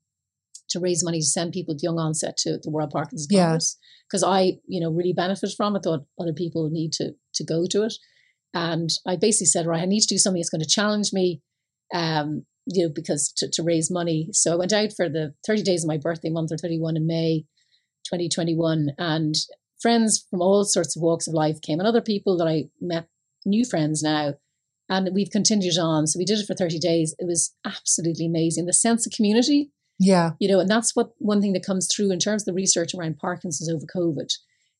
to 0.70 0.80
raise 0.80 1.04
money 1.04 1.20
to 1.20 1.26
send 1.26 1.52
people 1.52 1.72
with 1.74 1.84
young 1.84 1.98
onset 2.00 2.36
to 2.38 2.58
the 2.60 2.70
World 2.70 2.90
Parkinson's 2.90 3.28
Yeah. 3.30 3.44
Congress 3.44 3.78
because 4.08 4.24
I, 4.24 4.58
you 4.66 4.80
know, 4.80 4.90
really 4.90 5.12
benefited 5.12 5.54
from 5.56 5.76
it. 5.76 5.84
Thought 5.84 6.06
other 6.18 6.32
people 6.32 6.68
need 6.68 6.92
to 6.94 7.14
to 7.34 7.44
go 7.44 7.66
to 7.70 7.84
it, 7.84 7.94
and 8.52 8.90
I 9.06 9.14
basically 9.14 9.46
said, 9.46 9.66
right, 9.66 9.82
I 9.82 9.86
need 9.86 10.00
to 10.00 10.14
do 10.14 10.18
something 10.18 10.40
that's 10.40 10.50
going 10.50 10.62
to 10.62 10.68
challenge 10.68 11.12
me. 11.12 11.40
Um, 11.94 12.44
you 12.66 12.86
know, 12.86 12.92
because 12.92 13.30
to, 13.36 13.48
to 13.52 13.62
raise 13.62 13.90
money. 13.90 14.30
So 14.32 14.52
I 14.54 14.56
went 14.56 14.72
out 14.72 14.92
for 14.96 15.08
the 15.08 15.34
30 15.46 15.62
days 15.62 15.84
of 15.84 15.88
my 15.88 15.98
birthday 15.98 16.30
month 16.30 16.50
or 16.50 16.56
31 16.56 16.96
in 16.96 17.06
May 17.06 17.44
2021 18.06 18.92
and 18.98 19.34
friends 19.80 20.26
from 20.30 20.40
all 20.40 20.64
sorts 20.64 20.96
of 20.96 21.02
walks 21.02 21.26
of 21.26 21.34
life 21.34 21.60
came 21.60 21.78
and 21.78 21.86
other 21.86 22.00
people 22.00 22.38
that 22.38 22.48
I 22.48 22.64
met, 22.80 23.06
new 23.44 23.64
friends 23.66 24.02
now. 24.02 24.34
And 24.88 25.08
we've 25.14 25.30
continued 25.30 25.78
on. 25.78 26.06
So 26.06 26.18
we 26.18 26.24
did 26.24 26.38
it 26.38 26.46
for 26.46 26.54
30 26.54 26.78
days. 26.78 27.14
It 27.18 27.26
was 27.26 27.54
absolutely 27.64 28.26
amazing. 28.26 28.66
The 28.66 28.72
sense 28.72 29.06
of 29.06 29.12
community, 29.12 29.70
Yeah. 29.98 30.32
you 30.38 30.48
know, 30.48 30.60
and 30.60 30.68
that's 30.68 30.94
what 30.94 31.12
one 31.18 31.40
thing 31.40 31.52
that 31.54 31.64
comes 31.64 31.88
through 31.94 32.10
in 32.12 32.18
terms 32.18 32.42
of 32.42 32.46
the 32.46 32.52
research 32.52 32.94
around 32.94 33.18
Parkinson's 33.18 33.70
over 33.70 33.86
COVID. 33.86 34.30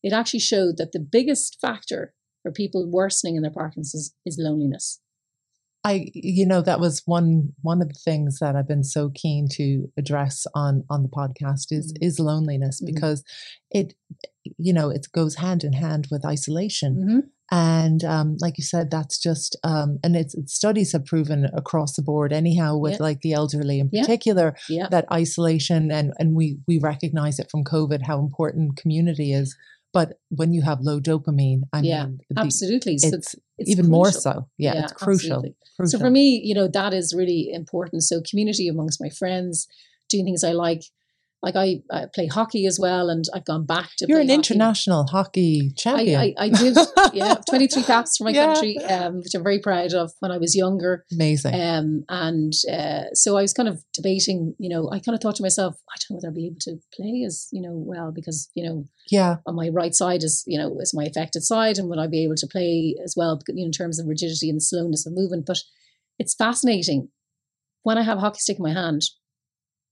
It 0.03 0.13
actually 0.13 0.41
showed 0.41 0.77
that 0.77 0.93
the 0.93 1.01
biggest 1.01 1.59
factor 1.61 2.13
for 2.43 2.53
people 2.53 2.87
worsening 2.91 3.37
in 3.37 3.43
their 3.43 3.51
Parkinson's 3.51 4.15
is 4.27 4.37
loneliness. 4.39 5.01
I, 5.85 6.07
you 6.15 6.47
know, 6.47 6.63
that 6.63 6.81
was 6.81 7.03
one 7.05 7.53
one 7.63 7.83
of 7.83 7.89
the 7.89 8.01
things 8.05 8.39
that 8.41 8.57
I've 8.57 8.69
been 8.69 8.85
so 8.85 9.11
keen 9.15 9.49
to 9.53 9.87
address 9.99 10.47
on 10.55 10.85
on 10.89 11.03
the 11.03 11.09
podcast 11.09 11.67
is 11.71 11.93
Mhm. 11.93 11.99
is 12.07 12.19
loneliness 12.19 12.81
Mhm. 12.81 12.87
because 12.87 13.23
it, 13.71 13.95
you 14.59 14.73
know, 14.73 14.89
it 14.91 15.07
goes 15.13 15.35
hand 15.37 15.63
in 15.65 15.75
hand 15.75 16.09
with 16.11 16.25
isolation. 16.25 16.97
Mhm. 16.97 17.23
And 17.53 18.03
um, 18.05 18.37
like 18.41 18.57
you 18.57 18.65
said, 18.65 18.91
that's 18.91 19.19
just 19.19 19.57
um, 19.65 19.99
and 20.03 20.17
it's, 20.17 20.35
it's 20.35 20.55
studies 20.55 20.93
have 20.93 21.05
proven 21.05 21.45
across 21.55 21.95
the 21.97 22.03
board. 22.03 22.33
Anyhow, 22.33 22.79
with 22.79 22.95
Yeah. 22.95 23.03
like 23.03 23.21
the 23.21 23.35
elderly 23.35 23.79
in 23.81 23.91
Yeah. 23.93 24.01
particular, 24.03 24.57
Yeah. 24.71 24.89
that 24.91 25.05
isolation 25.13 25.91
and 25.91 26.13
and 26.19 26.35
we 26.35 26.59
we 26.67 26.79
recognize 26.79 27.39
it 27.39 27.51
from 27.51 27.63
COVID 27.63 28.03
how 28.07 28.19
important 28.19 28.77
community 28.77 29.33
is. 29.35 29.55
But 29.95 30.19
when 30.29 30.53
you 30.53 30.63
have 30.63 30.81
low 30.81 31.01
dopamine, 31.01 31.63
I 31.73 31.81
Yeah, 31.81 32.07
mean, 32.07 32.21
the- 32.29 32.41
Absolutely. 32.41 32.99
So 32.99 33.15
it's, 33.17 33.37
it's 33.59 33.71
even 33.71 33.89
more 33.89 34.11
so. 34.13 34.49
Yeah, 34.59 34.83
it's 34.83 34.93
crucial. 34.93 35.55
crucial. 35.77 35.87
So 35.87 35.99
for 35.99 36.11
me, 36.11 36.41
you 36.45 36.55
know, 36.55 36.67
that 36.69 36.93
is 36.93 37.15
really 37.15 37.51
important. 37.53 38.03
So 38.03 38.21
community 38.29 38.67
amongst 38.69 39.01
my 39.01 39.09
friends, 39.09 39.69
doing 40.11 40.25
things 40.25 40.45
I 40.45 40.53
like. 40.53 40.83
Like 41.45 41.57
I, 41.57 41.83
I 41.91 42.07
play 42.15 42.27
hockey 42.27 42.67
as 42.67 42.79
well, 42.81 43.11
and 43.11 43.25
I've 43.35 43.45
gone 43.45 43.67
back 43.67 43.91
to. 43.99 44.07
You're 44.09 44.21
an 44.21 44.29
hockey. 44.29 44.35
international 44.35 45.07
hockey 45.07 45.73
champion. 45.77 46.19
I, 46.21 46.35
I, 46.39 46.45
I 46.47 46.49
did, 46.49 46.77
yeah, 47.13 47.35
23 47.49 47.83
caps 47.83 48.17
for 48.17 48.25
my 48.25 48.31
Yeah. 48.31 48.47
country, 48.47 48.79
um, 48.79 49.17
which 49.19 49.35
I'm 49.35 49.43
very 49.43 49.59
proud 49.59 49.93
of 49.93 50.13
when 50.21 50.33
I 50.33 50.39
was 50.39 50.57
younger. 50.57 51.05
Amazing. 51.13 51.55
Um, 51.61 52.05
and 52.09 52.53
uh, 52.73 53.05
so 53.13 53.37
I 53.37 53.43
was 53.43 53.53
kind 53.53 53.69
of 53.69 53.85
debating, 53.93 54.55
you 54.59 54.69
know, 54.71 54.89
I 54.91 54.99
kind 55.01 55.15
of 55.15 55.21
thought 55.21 55.37
to 55.37 55.43
myself, 55.43 55.75
I 55.91 55.97
don't 56.01 56.11
know 56.11 56.17
whether 56.17 56.29
I'll 56.29 56.35
be 56.35 56.47
able 56.47 56.61
to 56.61 56.77
play 56.97 57.25
as, 57.27 57.49
you 57.53 57.61
know, 57.61 57.75
well, 57.75 58.11
because, 58.13 58.51
you 58.55 58.65
know, 58.67 58.85
yeah, 59.11 59.37
on 59.47 59.55
my 59.55 59.69
right 59.69 59.95
side 59.95 60.23
is, 60.25 60.43
you 60.47 60.59
know, 60.59 60.77
is 60.81 60.95
my 60.95 61.05
affected 61.05 61.43
side, 61.43 61.77
and 61.79 61.89
would 61.91 61.99
I 61.99 62.07
be 62.07 62.25
able 62.25 62.37
to 62.37 62.47
play 62.47 62.97
as 63.05 63.15
well, 63.17 63.39
you 63.49 63.63
know, 63.65 63.67
in 63.67 63.73
terms 63.73 63.99
of 64.01 64.07
rigidity 64.07 64.49
and 64.49 64.63
slowness 64.63 65.07
of 65.07 65.13
movement. 65.15 65.45
But 65.47 65.59
it's 66.19 66.35
fascinating. 66.35 67.09
When 67.83 67.99
I 67.99 68.03
have 68.03 68.17
a 68.19 68.21
hockey 68.23 68.39
stick 68.41 68.57
in 68.59 68.63
my 68.63 68.73
hand, 68.73 69.03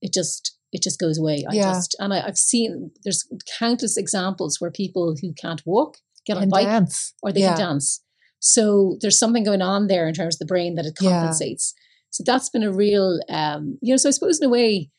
it 0.02 0.12
just 0.12 0.56
it 0.72 0.82
just 0.82 0.98
goes 0.98 1.18
away. 1.18 1.44
I 1.48 1.54
Yeah. 1.54 1.72
just 1.72 1.96
and 1.98 2.12
I, 2.14 2.26
I've 2.26 2.38
seen 2.38 2.90
there's 3.04 3.26
countless 3.58 3.96
examples 3.96 4.60
where 4.60 4.70
people 4.70 5.16
who 5.20 5.32
can't 5.34 5.62
walk 5.66 5.98
get 6.26 6.36
on 6.36 6.48
bike 6.48 6.66
dance. 6.66 7.14
or 7.22 7.32
they 7.32 7.40
yeah. 7.40 7.54
can 7.56 7.58
dance. 7.68 8.02
So 8.40 8.96
there's 9.00 9.18
something 9.18 9.44
going 9.44 9.62
on 9.62 9.86
there 9.86 10.06
in 10.08 10.14
terms 10.14 10.34
of 10.36 10.38
the 10.40 10.46
brain 10.46 10.74
that 10.76 10.86
it 10.86 10.94
Yeah. 11.00 11.10
compensates. 11.10 11.74
So 12.10 12.22
that's 12.26 12.48
been 12.50 12.62
a 12.62 12.72
real, 12.72 13.20
um, 13.28 13.78
you 13.82 13.92
know. 13.92 13.96
So 13.96 14.08
I 14.08 14.12
suppose 14.12 14.38
in 14.40 14.46
a 14.46 14.50
way, 14.50 14.90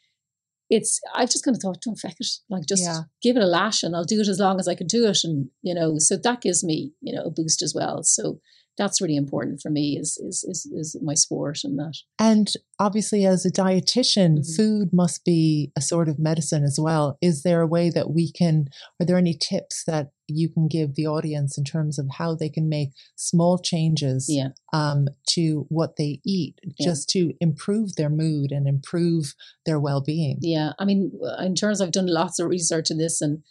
it's 0.70 1.00
I've 1.14 1.30
just 1.30 1.44
kind 1.46 1.56
of 1.56 1.62
thought, 1.62 1.82
don't 1.84 2.00
feck 2.00 2.16
it, 2.20 2.28
like 2.50 2.66
just 2.68 2.84
Yeah. 2.84 3.02
give 3.22 3.36
it 3.38 3.44
a 3.44 3.48
lash, 3.48 3.84
and 3.84 3.96
I'll 3.96 4.04
do 4.06 4.20
it 4.22 4.28
as 4.28 4.40
long 4.40 4.60
as 4.60 4.68
I 4.68 4.76
can 4.76 4.88
do 4.88 5.06
it, 5.08 5.20
and 5.24 5.50
you 5.62 5.74
know. 5.74 5.96
So 5.98 6.18
that 6.18 6.42
gives 6.42 6.64
me, 6.64 6.94
you 7.02 7.14
know, 7.14 7.24
a 7.24 7.30
boost 7.32 7.62
as 7.62 7.74
well. 7.76 8.04
So 8.04 8.40
that's 8.78 9.02
really 9.02 9.16
important 9.16 9.62
for 9.62 9.70
me 9.70 9.98
is 10.00 10.18
is 10.18 10.44
is, 10.44 10.66
is 10.74 10.98
my 11.02 11.14
sport 11.14 11.60
and 11.64 11.78
that. 11.78 11.96
And 12.20 12.52
obviously, 12.80 13.26
as 13.26 13.46
a 13.46 13.52
dietitian, 13.52 14.40
Mhm. 14.40 14.56
food 14.56 14.90
must 14.94 15.24
be 15.24 15.72
a 15.76 15.82
sort 15.82 16.10
of 16.10 16.18
medicine 16.20 16.64
as 16.64 16.80
well. 16.80 17.18
Is 17.22 17.44
there 17.44 17.62
a 17.62 17.68
way 17.68 17.90
that 17.92 18.12
we 18.12 18.32
can, 18.32 18.68
are 19.00 19.06
there 19.06 19.18
any 19.18 19.36
tips 19.36 19.84
that 19.86 20.12
you 20.28 20.50
can 20.50 20.68
give 20.68 20.96
the 20.96 21.06
audience 21.06 21.58
in 21.58 21.64
terms 21.64 22.00
of 22.00 22.08
how 22.18 22.34
they 22.34 22.50
can 22.50 22.68
make 22.70 22.92
small 23.16 23.58
changes 23.60 24.28
Yeah. 24.30 24.50
um, 24.72 25.08
to 25.30 25.66
what 25.70 25.98
they 25.98 26.20
eat 26.26 26.60
Yeah. 26.64 26.86
just 26.88 27.10
to 27.10 27.34
improve 27.40 27.96
their 27.96 28.10
mood 28.10 28.52
and 28.52 28.68
improve 28.68 29.36
their 29.66 29.80
well 29.80 30.02
being? 30.02 30.40
Yeah, 30.42 30.72
I 30.80 30.86
mean, 30.86 31.12
in 31.40 31.56
terms, 31.56 31.80
I've 31.82 31.92
done 31.92 32.08
lots 32.08 32.40
of 32.40 32.48
research 32.48 32.90
in 32.90 32.98
this, 32.98 33.22
and 33.22 33.44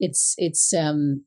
it's 0.00 0.34
it's 0.38 0.72
um, 0.72 1.24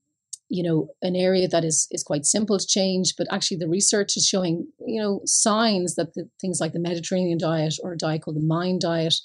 you 0.50 0.64
know 0.64 0.88
an 1.02 1.16
area 1.16 1.48
that 1.48 1.64
is 1.64 1.88
is 1.92 2.04
quite 2.04 2.26
simple 2.26 2.58
to 2.58 2.68
change, 2.68 3.16
but 3.18 3.28
actually 3.32 3.58
the 3.58 3.70
research 3.70 4.18
is 4.18 4.28
showing 4.28 4.68
you 4.86 5.02
know 5.02 5.22
signs 5.26 5.96
that 5.96 6.14
the 6.14 6.30
things 6.40 6.60
like 6.60 6.74
the 6.74 6.80
Mediterranean 6.80 7.38
diet 7.38 7.76
or 7.84 7.94
a 7.94 7.98
diet 7.98 8.22
called 8.24 8.38
the 8.38 8.46
Mind 8.46 8.82
diet. 8.82 9.16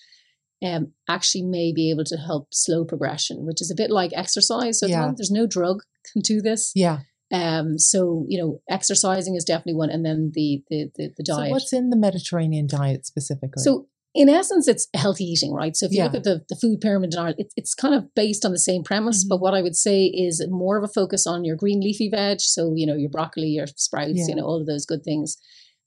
Um, 0.61 0.93
actually 1.09 1.43
may 1.43 1.73
be 1.73 1.89
able 1.89 2.03
to 2.07 2.17
help 2.17 2.49
slow 2.53 2.85
progression, 2.85 3.47
which 3.47 3.63
is 3.63 3.71
a 3.71 3.77
bit 3.77 3.93
like 3.93 4.11
exercise. 4.13 4.81
So 4.81 4.87
at 4.87 4.91
the 5.11 5.15
there's 5.17 5.31
no 5.31 5.47
drug 5.47 5.83
can 6.13 6.21
do 6.21 6.41
this. 6.41 6.73
Yeah. 6.75 7.01
Um, 7.31 7.79
so 7.79 8.25
you 8.29 8.39
know, 8.41 8.61
exercising 8.69 9.37
is 9.37 9.45
definitely 9.45 9.75
one, 9.75 9.91
and 9.91 10.05
then 10.05 10.33
the 10.35 10.63
the 10.69 10.91
the, 10.97 11.11
the 11.17 11.25
So, 11.25 11.37
diet. 11.37 11.51
what's 11.53 11.73
in 11.73 11.91
the 11.91 11.97
Mediterranean 11.97 12.67
diet 12.67 13.07
specifically? 13.07 13.63
So 13.63 13.87
in 14.19 14.29
essence, 14.29 14.67
it's 14.67 14.89
healthy 14.95 15.25
eating, 15.25 15.53
right? 15.53 15.75
So 15.77 15.87
if 15.87 15.93
you 15.93 16.03
look 16.03 16.15
at 16.17 16.25
the, 16.25 16.45
the 16.51 16.57
food 16.57 16.81
pyramid 16.81 17.13
in 17.15 17.19
Ireland, 17.21 17.37
it, 17.39 17.53
it's 17.57 17.73
kind 17.83 17.95
of 17.95 18.13
based 18.15 18.45
on 18.45 18.51
the 18.53 18.59
same 18.59 18.83
premise. 18.83 19.25
But 19.25 19.37
Mhm. 19.37 19.41
what 19.45 19.55
I 19.55 19.63
would 19.63 19.77
say 19.77 20.07
is 20.07 20.45
more 20.51 20.77
of 20.77 20.85
a 20.85 20.89
focus 21.01 21.25
on 21.27 21.45
your 21.45 21.57
green 21.57 21.81
leafy 21.81 22.09
veg. 22.11 22.41
So, 22.41 22.73
you 22.75 22.85
know, 22.89 22.97
your 22.97 23.11
broccoli, 23.11 23.47
your 23.59 23.69
sprouts, 23.77 24.13
Yeah. 24.17 24.27
you 24.29 24.35
know, 24.35 24.45
all 24.49 24.61
of 24.61 24.67
those 24.67 24.85
good 24.87 25.05
things. 25.05 25.37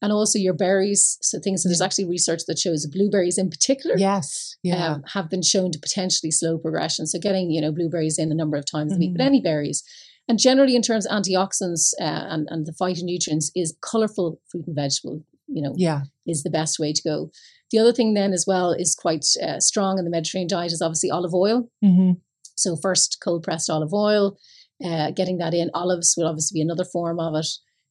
And 0.03 0.11
also 0.13 0.39
your 0.39 0.53
berries. 0.55 1.17
So 1.21 1.39
things, 1.39 1.61
so 1.61 1.69
there's 1.69 1.81
actually 1.87 2.05
research 2.05 2.41
that 2.47 2.57
shows 2.57 2.87
blueberries 2.87 3.37
in 3.37 3.49
particular 3.49 3.95
yes. 3.97 4.55
Yeah. 4.63 4.93
um, 4.93 5.03
have 5.13 5.29
been 5.29 5.43
shown 5.43 5.69
to 5.73 5.79
potentially 5.79 6.31
slow 6.31 6.57
progression. 6.57 7.05
So 7.07 7.19
getting, 7.19 7.51
you 7.51 7.61
know, 7.61 7.71
blueberries 7.73 8.17
in 8.17 8.31
a 8.31 8.35
number 8.35 8.57
of 8.57 8.65
times 8.65 8.93
a 8.93 8.97
week, 8.97 9.11
but 9.15 9.21
Mhm. 9.23 9.31
any 9.31 9.41
berries. 9.41 9.83
And 10.29 10.39
generally 10.39 10.75
in 10.75 10.81
terms 10.81 11.05
of 11.05 11.11
antioxidants 11.11 11.93
uh, 11.99 12.23
and, 12.33 12.47
and 12.49 12.65
the 12.65 12.71
phytonutrients 12.71 13.51
is 13.55 13.75
colourful 13.81 14.39
fruit 14.49 14.65
and 14.67 14.75
vegetable, 14.75 15.23
you 15.47 15.61
know, 15.61 15.73
yeah. 15.75 16.01
is 16.25 16.43
the 16.43 16.49
best 16.49 16.79
way 16.79 16.93
to 16.93 17.01
go. 17.03 17.29
The 17.71 17.79
other 17.79 17.93
thing 17.93 18.13
then 18.13 18.33
as 18.33 18.45
well 18.47 18.71
is 18.71 18.95
quite 18.95 19.25
uh, 19.41 19.59
strong 19.59 19.97
in 19.97 20.05
the 20.05 20.11
Mediterranean 20.11 20.49
diet 20.49 20.71
is 20.71 20.81
obviously 20.81 21.09
olive 21.09 21.33
oil. 21.33 21.69
hmm 21.81 22.11
So 22.55 22.75
first 22.75 23.17
cold 23.23 23.43
pressed 23.43 23.69
olive 23.69 23.93
oil, 23.93 24.37
uh, 24.83 25.11
getting 25.11 25.37
that 25.37 25.53
in. 25.53 25.71
Olives 25.73 26.15
will 26.17 26.27
obviously 26.27 26.59
be 26.59 26.61
another 26.61 26.85
form 26.85 27.19
of 27.19 27.35
it. 27.35 27.47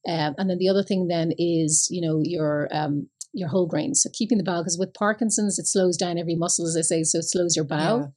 Um, 0.08 0.34
and 0.38 0.48
then 0.48 0.58
the 0.58 0.68
other 0.68 0.82
thing 0.82 1.08
then 1.08 1.32
is 1.38 1.88
you 1.90 2.00
know 2.00 2.20
your 2.22 2.68
um, 2.72 3.08
your 3.32 3.48
whole 3.48 3.66
grains. 3.66 4.02
So 4.02 4.10
keeping 4.12 4.38
the 4.38 4.44
bowel 4.44 4.62
because 4.62 4.78
with 4.78 4.94
Parkinson's 4.94 5.58
it 5.58 5.66
slows 5.66 5.96
down 5.96 6.18
every 6.18 6.34
muscle 6.34 6.66
as 6.66 6.76
I 6.76 6.82
say, 6.82 7.02
so 7.02 7.18
it 7.18 7.24
slows 7.28 7.56
your 7.56 7.64
bowel. 7.64 8.14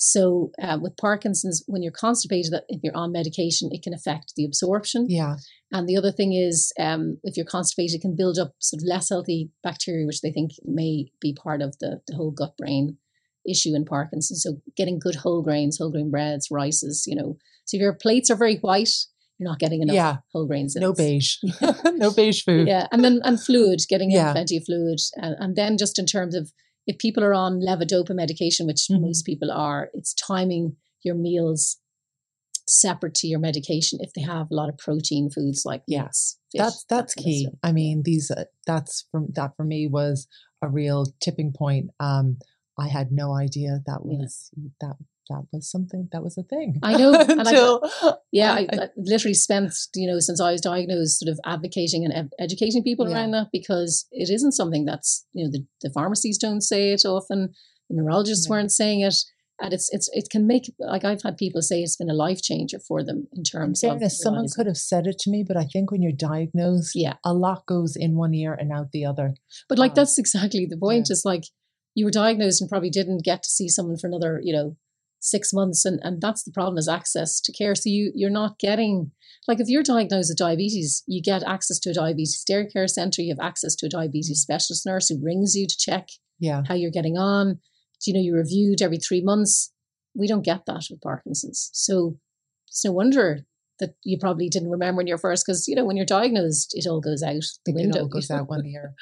So 0.00 0.52
uh, 0.62 0.78
with 0.80 0.96
Parkinson's, 0.96 1.64
when 1.66 1.82
you're 1.82 1.90
constipated, 1.92 2.52
if 2.68 2.80
you're 2.84 2.96
on 2.96 3.10
medication, 3.10 3.68
it 3.72 3.82
can 3.82 3.92
affect 3.92 4.34
the 4.36 4.44
absorption. 4.44 5.06
Yeah. 5.08 5.36
And 5.72 5.88
the 5.88 5.96
other 5.96 6.12
thing 6.12 6.32
is, 6.32 6.72
um, 6.78 7.18
if 7.24 7.36
you're 7.36 7.44
constipated, 7.44 7.96
it 7.96 8.02
can 8.02 8.14
build 8.16 8.38
up 8.38 8.52
sort 8.60 8.80
of 8.82 8.86
less 8.88 9.08
healthy 9.08 9.50
bacteria, 9.64 10.06
which 10.06 10.20
they 10.20 10.30
think 10.30 10.52
may 10.64 11.10
be 11.20 11.34
part 11.34 11.60
of 11.62 11.76
the, 11.80 12.00
the 12.06 12.14
whole 12.14 12.30
gut 12.30 12.56
brain 12.56 12.96
issue 13.46 13.74
in 13.74 13.84
Parkinson's. 13.84 14.42
So 14.44 14.60
getting 14.76 15.00
good 15.00 15.16
whole 15.16 15.42
grains, 15.42 15.78
whole 15.78 15.90
grain 15.90 16.10
breads, 16.12 16.48
rices, 16.50 17.04
you 17.06 17.16
know. 17.16 17.36
So 17.64 17.76
if 17.76 17.80
your 17.80 17.92
plates 17.94 18.30
are 18.30 18.36
very 18.36 18.58
white, 18.58 18.90
you're 19.38 19.50
not 19.50 19.58
getting 19.58 19.82
enough 19.82 19.94
Yeah. 19.96 20.16
whole 20.32 20.46
grains. 20.46 20.76
in 20.76 20.80
No 20.80 20.92
beige. 20.92 21.36
no 21.94 22.12
beige 22.12 22.44
food. 22.44 22.68
Yeah, 22.68 22.86
and 22.92 23.02
then 23.04 23.20
and 23.24 23.40
fluid, 23.42 23.80
getting 23.88 24.12
Yeah. 24.12 24.28
in 24.28 24.32
plenty 24.34 24.56
of 24.58 24.64
fluid, 24.64 25.00
and, 25.16 25.34
and 25.40 25.56
then 25.56 25.76
just 25.76 25.98
in 25.98 26.06
terms 26.06 26.36
of 26.36 26.52
if 26.88 26.98
people 26.98 27.22
are 27.22 27.34
on 27.34 27.60
levodopa 27.60 28.14
medication, 28.14 28.66
which 28.66 28.88
Mhm. 28.90 29.02
most 29.02 29.24
people 29.24 29.52
are, 29.52 29.90
it's 29.94 30.14
timing 30.14 30.76
your 31.04 31.14
meals 31.14 31.76
separate 32.66 33.14
to 33.14 33.26
your 33.26 33.38
medication 33.38 33.98
if 34.02 34.12
they 34.14 34.20
have 34.22 34.50
a 34.50 34.54
lot 34.54 34.68
of 34.68 34.76
protein 34.78 35.30
foods 35.30 35.62
like 35.64 35.82
Yeah. 35.86 36.02
meats. 36.04 36.38
fish, 36.52 36.60
that's 36.60 36.84
that 36.84 36.96
that's 36.96 37.14
key. 37.14 37.48
I 37.62 37.72
mean, 37.72 38.02
these 38.04 38.30
uh, 38.30 38.44
that's 38.66 39.06
from 39.10 39.28
that 39.36 39.54
for 39.56 39.64
me 39.64 39.86
was 39.86 40.26
a 40.62 40.68
real 40.68 41.06
tipping 41.20 41.52
point. 41.52 41.90
Um, 42.00 42.38
I 42.78 42.88
had 42.88 43.10
no 43.12 43.32
idea 43.34 43.80
that 43.86 44.00
Yeah. 44.04 44.18
was 44.18 44.50
that 44.80 44.96
that 45.30 45.44
was 45.52 45.70
something 45.70 46.08
that 46.12 46.22
was 46.22 46.38
a 46.38 46.42
thing. 46.42 46.78
I 46.82 46.96
know, 46.96 47.12
and 47.28 47.42
I- 47.46 48.14
Yeah, 48.32 48.52
I- 48.54 48.68
I, 48.72 48.88
literally 48.96 49.34
spent 49.34 49.72
you 49.94 50.06
know 50.06 50.20
since 50.20 50.40
I 50.40 50.52
was 50.52 50.60
diagnosed, 50.62 51.18
sort 51.18 51.30
of 51.32 51.38
advocating 51.44 52.04
and 52.04 52.14
ed- 52.14 52.32
educating 52.38 52.82
people 52.82 53.08
Yeah. 53.08 53.16
around 53.16 53.32
that 53.32 53.48
because 53.52 54.06
it 54.10 54.30
isn't 54.30 54.52
something 54.52 54.84
that's 54.86 55.26
you 55.34 55.44
know 55.44 55.50
the, 55.50 55.66
the 55.82 55.90
pharmacies 55.92 56.38
don't 56.38 56.62
say 56.62 56.92
it 56.92 57.04
often, 57.04 57.52
the 57.90 57.96
neurologists 57.96 58.48
No. 58.48 58.52
weren't 58.54 58.72
saying 58.72 59.00
it, 59.00 59.16
and 59.60 59.74
it's 59.74 59.88
it's 59.92 60.08
it 60.14 60.30
can 60.30 60.46
make 60.46 60.72
like 60.78 61.04
I've 61.04 61.22
had 61.22 61.36
people 61.36 61.60
say 61.62 61.82
it's 61.82 61.96
been 61.96 62.08
a 62.08 62.14
life 62.14 62.40
changer 62.40 62.78
for 62.78 63.02
them 63.04 63.26
in 63.32 63.38
in 63.40 63.44
terms 63.44 63.80
fairness, 63.82 64.14
of 64.14 64.22
someone 64.22 64.46
could 64.56 64.66
have 64.66 64.78
said 64.78 65.06
it 65.06 65.18
to 65.20 65.30
me, 65.30 65.44
but 65.46 65.56
I 65.58 65.64
think 65.72 65.90
when 65.90 66.00
you're 66.00 66.12
diagnosed, 66.32 66.92
yeah, 66.94 67.16
a 67.24 67.34
lot 67.34 67.66
goes 67.66 67.96
in 67.96 68.16
one 68.16 68.32
ear 68.34 68.54
and 68.54 68.72
out 68.72 68.92
the 68.92 69.04
other. 69.04 69.34
but 69.68 69.78
like 69.78 69.90
um, 69.90 69.96
that's 69.96 70.16
exactly 70.16 70.64
the 70.64 70.78
point. 70.78 71.10
Is 71.10 71.24
like 71.26 71.44
you 71.94 72.04
were 72.04 72.10
diagnosed 72.10 72.60
and 72.60 72.70
probably 72.70 72.90
didn't 72.90 73.24
get 73.24 73.42
to 73.42 73.48
see 73.48 73.68
someone 73.68 73.96
for 73.98 74.06
another 74.06 74.40
you 74.42 74.52
know 74.52 74.76
six 75.20 75.52
months, 75.52 75.84
and 75.84 75.98
and 76.02 76.20
that's 76.20 76.44
the 76.44 76.52
problem 76.52 76.78
is 76.78 76.88
access 76.88 77.40
to 77.40 77.52
care. 77.52 77.74
So 77.74 77.88
you 77.90 78.12
you're 78.14 78.30
not 78.30 78.58
getting 78.58 79.10
like 79.46 79.60
if 79.60 79.68
you're 79.68 79.82
diagnosed 79.82 80.30
with 80.30 80.38
diabetes, 80.38 81.02
you 81.06 81.22
get 81.22 81.42
access 81.42 81.78
to 81.80 81.90
a 81.90 81.94
diabetes 81.94 82.44
dairy 82.46 82.66
care 82.68 82.86
center. 82.88 83.22
You 83.22 83.34
have 83.36 83.44
access 83.46 83.74
to 83.76 83.86
a 83.86 83.90
diabetes 83.90 84.40
specialist 84.40 84.84
nurse 84.86 85.08
who 85.08 85.18
rings 85.22 85.54
you 85.56 85.66
to 85.66 85.76
check 85.78 86.08
Yeah. 86.38 86.62
how 86.68 86.74
you're 86.74 86.90
getting 86.90 87.16
on. 87.16 87.54
Do 88.00 88.10
you 88.10 88.14
know, 88.14 88.20
you're 88.20 88.36
reviewed 88.38 88.80
every 88.82 88.98
three 88.98 89.22
months. 89.22 89.72
We 90.14 90.28
don't 90.28 90.44
get 90.44 90.66
that 90.66 90.84
with 90.90 91.00
Parkinson's. 91.00 91.70
So 91.72 92.18
it's 92.68 92.84
no 92.84 92.92
wonder 92.92 93.40
that 93.80 93.94
you 94.04 94.18
probably 94.18 94.48
didn't 94.48 94.70
remember 94.70 95.00
in 95.00 95.06
your 95.06 95.18
first, 95.18 95.44
because, 95.46 95.68
you 95.68 95.74
know, 95.76 95.84
when 95.84 95.96
you're 95.96 96.06
diagnosed, 96.06 96.72
it 96.76 96.86
all 96.88 97.00
goes 97.00 97.22
out 97.22 97.42
the 97.64 97.72
It 97.72 97.74
window. 97.74 98.00
all 98.00 98.08
goes 98.08 98.30
out 98.30 98.48
one 98.48 98.66
ear, 98.66 98.94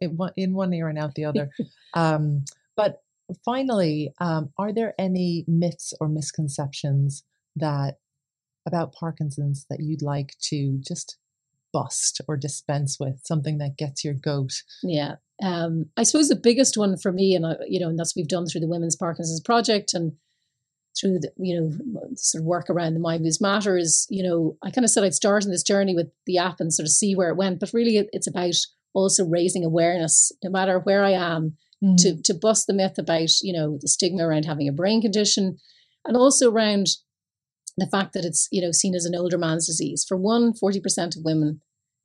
in 0.00 0.16
one- 0.16 0.32
in 0.36 0.54
one 0.54 0.72
ear 0.72 0.88
and 0.88 0.98
out 0.98 1.14
the 1.14 1.24
other. 1.24 1.50
Um, 1.94 2.44
but 2.76 3.02
finally, 3.44 4.14
um, 4.20 4.50
are 4.56 4.72
there 4.72 4.94
any 4.98 5.44
myths 5.48 5.92
or 6.00 6.08
misconceptions 6.08 7.24
that 7.56 7.96
about 8.66 8.92
Parkinson's 8.92 9.66
that 9.70 9.80
you'd 9.80 10.02
like 10.02 10.36
to 10.42 10.78
just 10.86 11.18
bust 11.72 12.20
or 12.28 12.36
dispense 12.36 12.98
with? 13.00 13.20
Something 13.24 13.58
that 13.58 13.76
gets 13.76 14.04
your 14.04 14.14
goat? 14.14 14.52
Yeah. 14.82 15.16
Um, 15.42 15.86
I 15.96 16.02
suppose 16.04 16.28
the 16.28 16.36
biggest 16.36 16.76
one 16.76 16.96
for 16.96 17.10
me, 17.12 17.34
and 17.34 17.44
you 17.68 17.80
know, 17.80 17.88
and 17.88 17.98
that's 17.98 18.14
what 18.14 18.20
we've 18.20 18.28
done 18.28 18.46
through 18.46 18.60
the 18.60 18.68
Women's 18.68 18.96
Parkinson's 18.96 19.40
Project 19.40 19.94
and 19.94 20.12
through 21.00 21.20
the 21.20 21.30
you 21.38 21.58
know 21.58 22.00
sort 22.16 22.42
of 22.42 22.46
work 22.46 22.68
around 22.68 22.94
the 22.94 23.00
My 23.00 23.18
Moves 23.18 23.40
Matter 23.40 23.76
is 23.76 24.06
you 24.10 24.22
know 24.22 24.56
I 24.62 24.70
kind 24.70 24.84
of 24.84 24.90
said 24.90 25.04
I'd 25.04 25.14
start 25.14 25.44
in 25.44 25.50
this 25.50 25.62
journey 25.62 25.94
with 25.94 26.08
the 26.26 26.38
app 26.38 26.60
and 26.60 26.72
sort 26.72 26.84
of 26.84 26.92
see 26.92 27.14
where 27.14 27.30
it 27.30 27.36
went, 27.36 27.60
but 27.60 27.72
really 27.72 28.08
it's 28.12 28.26
about 28.26 28.54
also 28.92 29.24
raising 29.24 29.64
awareness, 29.64 30.32
no 30.42 30.50
matter 30.50 30.78
where 30.80 31.04
I 31.04 31.10
am, 31.10 31.56
mm. 31.82 31.96
to 31.98 32.20
to 32.22 32.34
bust 32.34 32.66
the 32.66 32.74
myth 32.74 32.98
about 32.98 33.30
you 33.42 33.52
know 33.52 33.78
the 33.80 33.88
stigma 33.88 34.26
around 34.26 34.44
having 34.44 34.68
a 34.68 34.72
brain 34.72 35.00
condition, 35.00 35.58
and 36.04 36.16
also 36.16 36.50
around 36.50 36.86
the 37.76 37.86
fact 37.86 38.12
that 38.12 38.24
it's 38.24 38.48
you 38.50 38.60
know 38.60 38.72
seen 38.72 38.94
as 38.94 39.04
an 39.04 39.14
older 39.14 39.38
man's 39.38 39.66
disease. 39.66 40.04
For 40.06 40.16
one, 40.16 40.54
forty 40.54 40.80
percent 40.80 41.16
of 41.16 41.24
women 41.24 41.60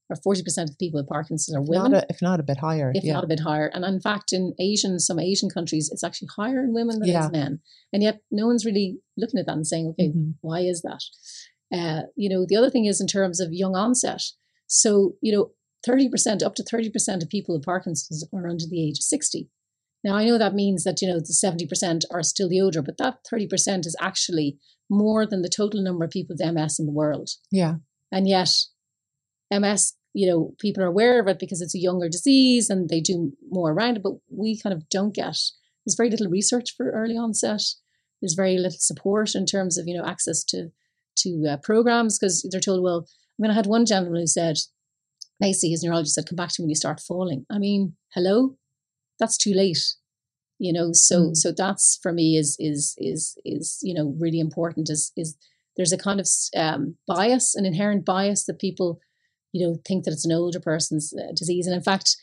or 0.09 0.15
40% 0.15 0.69
of 0.69 0.77
people 0.77 0.99
with 0.99 1.09
Parkinson's 1.09 1.55
are 1.55 1.61
women. 1.61 1.91
Not 1.91 2.03
a, 2.03 2.07
if 2.09 2.21
not 2.21 2.39
a 2.39 2.43
bit 2.43 2.57
higher. 2.57 2.91
If 2.93 3.03
yeah. 3.03 3.13
not 3.13 3.23
a 3.23 3.27
bit 3.27 3.39
higher. 3.39 3.67
And 3.73 3.83
in 3.83 3.99
fact, 3.99 4.33
in 4.33 4.53
Asian, 4.59 4.99
some 4.99 5.19
Asian 5.19 5.49
countries, 5.49 5.89
it's 5.91 6.03
actually 6.03 6.29
higher 6.35 6.59
in 6.59 6.73
women 6.73 6.99
than 6.99 7.09
yeah. 7.09 7.29
men. 7.31 7.59
And 7.91 8.03
yet 8.03 8.21
no 8.29 8.45
one's 8.45 8.65
really 8.65 8.99
looking 9.17 9.39
at 9.39 9.47
that 9.47 9.55
and 9.55 9.65
saying, 9.65 9.87
okay, 9.89 10.09
mm-hmm. 10.09 10.31
why 10.41 10.59
is 10.59 10.81
that? 10.83 11.01
Uh, 11.75 12.03
you 12.15 12.29
know, 12.29 12.45
the 12.47 12.55
other 12.55 12.69
thing 12.69 12.85
is 12.85 13.01
in 13.01 13.07
terms 13.07 13.39
of 13.39 13.51
young 13.51 13.75
onset. 13.75 14.21
So, 14.67 15.15
you 15.21 15.35
know, 15.35 15.51
30%, 15.87 16.43
up 16.43 16.55
to 16.55 16.63
30% 16.63 17.23
of 17.23 17.29
people 17.29 17.55
with 17.55 17.65
Parkinson's 17.65 18.23
are 18.33 18.47
under 18.47 18.65
the 18.69 18.83
age 18.83 18.99
of 18.99 19.03
60. 19.03 19.49
Now, 20.03 20.15
I 20.15 20.25
know 20.25 20.37
that 20.37 20.53
means 20.53 20.83
that, 20.83 21.01
you 21.01 21.07
know, 21.07 21.19
the 21.19 21.33
70% 21.33 22.03
are 22.11 22.21
still 22.21 22.47
the 22.47 22.61
older, 22.61 22.83
but 22.83 22.97
that 22.97 23.19
30% 23.31 23.87
is 23.87 23.95
actually 23.99 24.59
more 24.87 25.25
than 25.25 25.41
the 25.41 25.49
total 25.49 25.81
number 25.83 26.05
of 26.05 26.11
people 26.11 26.35
with 26.37 26.53
MS 26.53 26.79
in 26.79 26.85
the 26.85 26.91
world. 26.91 27.29
Yeah. 27.51 27.75
And 28.11 28.27
yet, 28.27 28.49
MS, 29.51 29.93
you 30.13 30.27
know, 30.27 30.53
people 30.59 30.83
are 30.83 30.87
aware 30.87 31.19
of 31.19 31.27
it 31.27 31.39
because 31.39 31.61
it's 31.61 31.75
a 31.75 31.79
younger 31.79 32.09
disease 32.09 32.69
and 32.69 32.89
they 32.89 33.01
do 33.01 33.33
more 33.49 33.71
around 33.71 33.97
it, 33.97 34.03
but 34.03 34.13
we 34.29 34.59
kind 34.59 34.73
of 34.73 34.87
don't 34.89 35.13
get, 35.13 35.37
there's 35.85 35.95
very 35.97 36.09
little 36.09 36.29
research 36.29 36.73
for 36.75 36.91
early 36.91 37.15
onset. 37.15 37.61
There's 38.21 38.33
very 38.33 38.57
little 38.57 38.77
support 38.79 39.35
in 39.35 39.45
terms 39.45 39.77
of, 39.77 39.87
you 39.87 39.97
know, 39.97 40.05
access 40.05 40.43
to, 40.45 40.71
to 41.17 41.45
uh, 41.51 41.57
programs 41.57 42.17
because 42.17 42.47
they're 42.49 42.61
told, 42.61 42.81
well, 42.81 43.07
I 43.07 43.37
mean, 43.39 43.51
I 43.51 43.55
had 43.55 43.65
one 43.65 43.85
gentleman 43.85 44.21
who 44.21 44.27
said, 44.27 44.57
Macy, 45.39 45.69
his 45.69 45.83
neurologist 45.83 46.15
said, 46.15 46.27
come 46.27 46.37
back 46.37 46.49
to 46.49 46.61
me 46.61 46.65
when 46.65 46.69
you 46.69 46.75
start 46.75 47.01
falling. 47.01 47.45
I 47.51 47.59
mean, 47.59 47.95
hello? 48.13 48.55
That's 49.19 49.37
too 49.37 49.53
late. 49.53 49.95
You 50.57 50.71
know, 50.71 50.91
so 50.93 51.19
mm. 51.19 51.35
so 51.35 51.51
that's 51.51 51.99
for 52.01 52.13
me 52.13 52.37
is 52.37 52.55
is 52.59 52.95
is 52.97 53.37
is 53.43 53.79
you 53.83 53.93
know 53.93 54.15
really 54.17 54.39
important. 54.39 54.89
Is 54.89 55.11
is 55.17 55.35
there's 55.75 55.91
a 55.91 55.97
kind 55.97 56.21
of 56.21 56.29
um, 56.55 56.95
bias, 57.05 57.55
an 57.55 57.65
inherent 57.65 58.05
bias 58.05 58.45
that 58.45 58.59
people 58.59 59.01
you 59.55 59.65
know, 59.65 59.77
think 59.87 60.03
that 60.03 60.11
it's 60.11 60.25
an 60.25 60.33
older 60.33 60.59
person's 60.59 61.13
uh, 61.13 61.31
disease. 61.33 61.65
And 61.65 61.73
in 61.73 61.81
fact, 61.81 62.17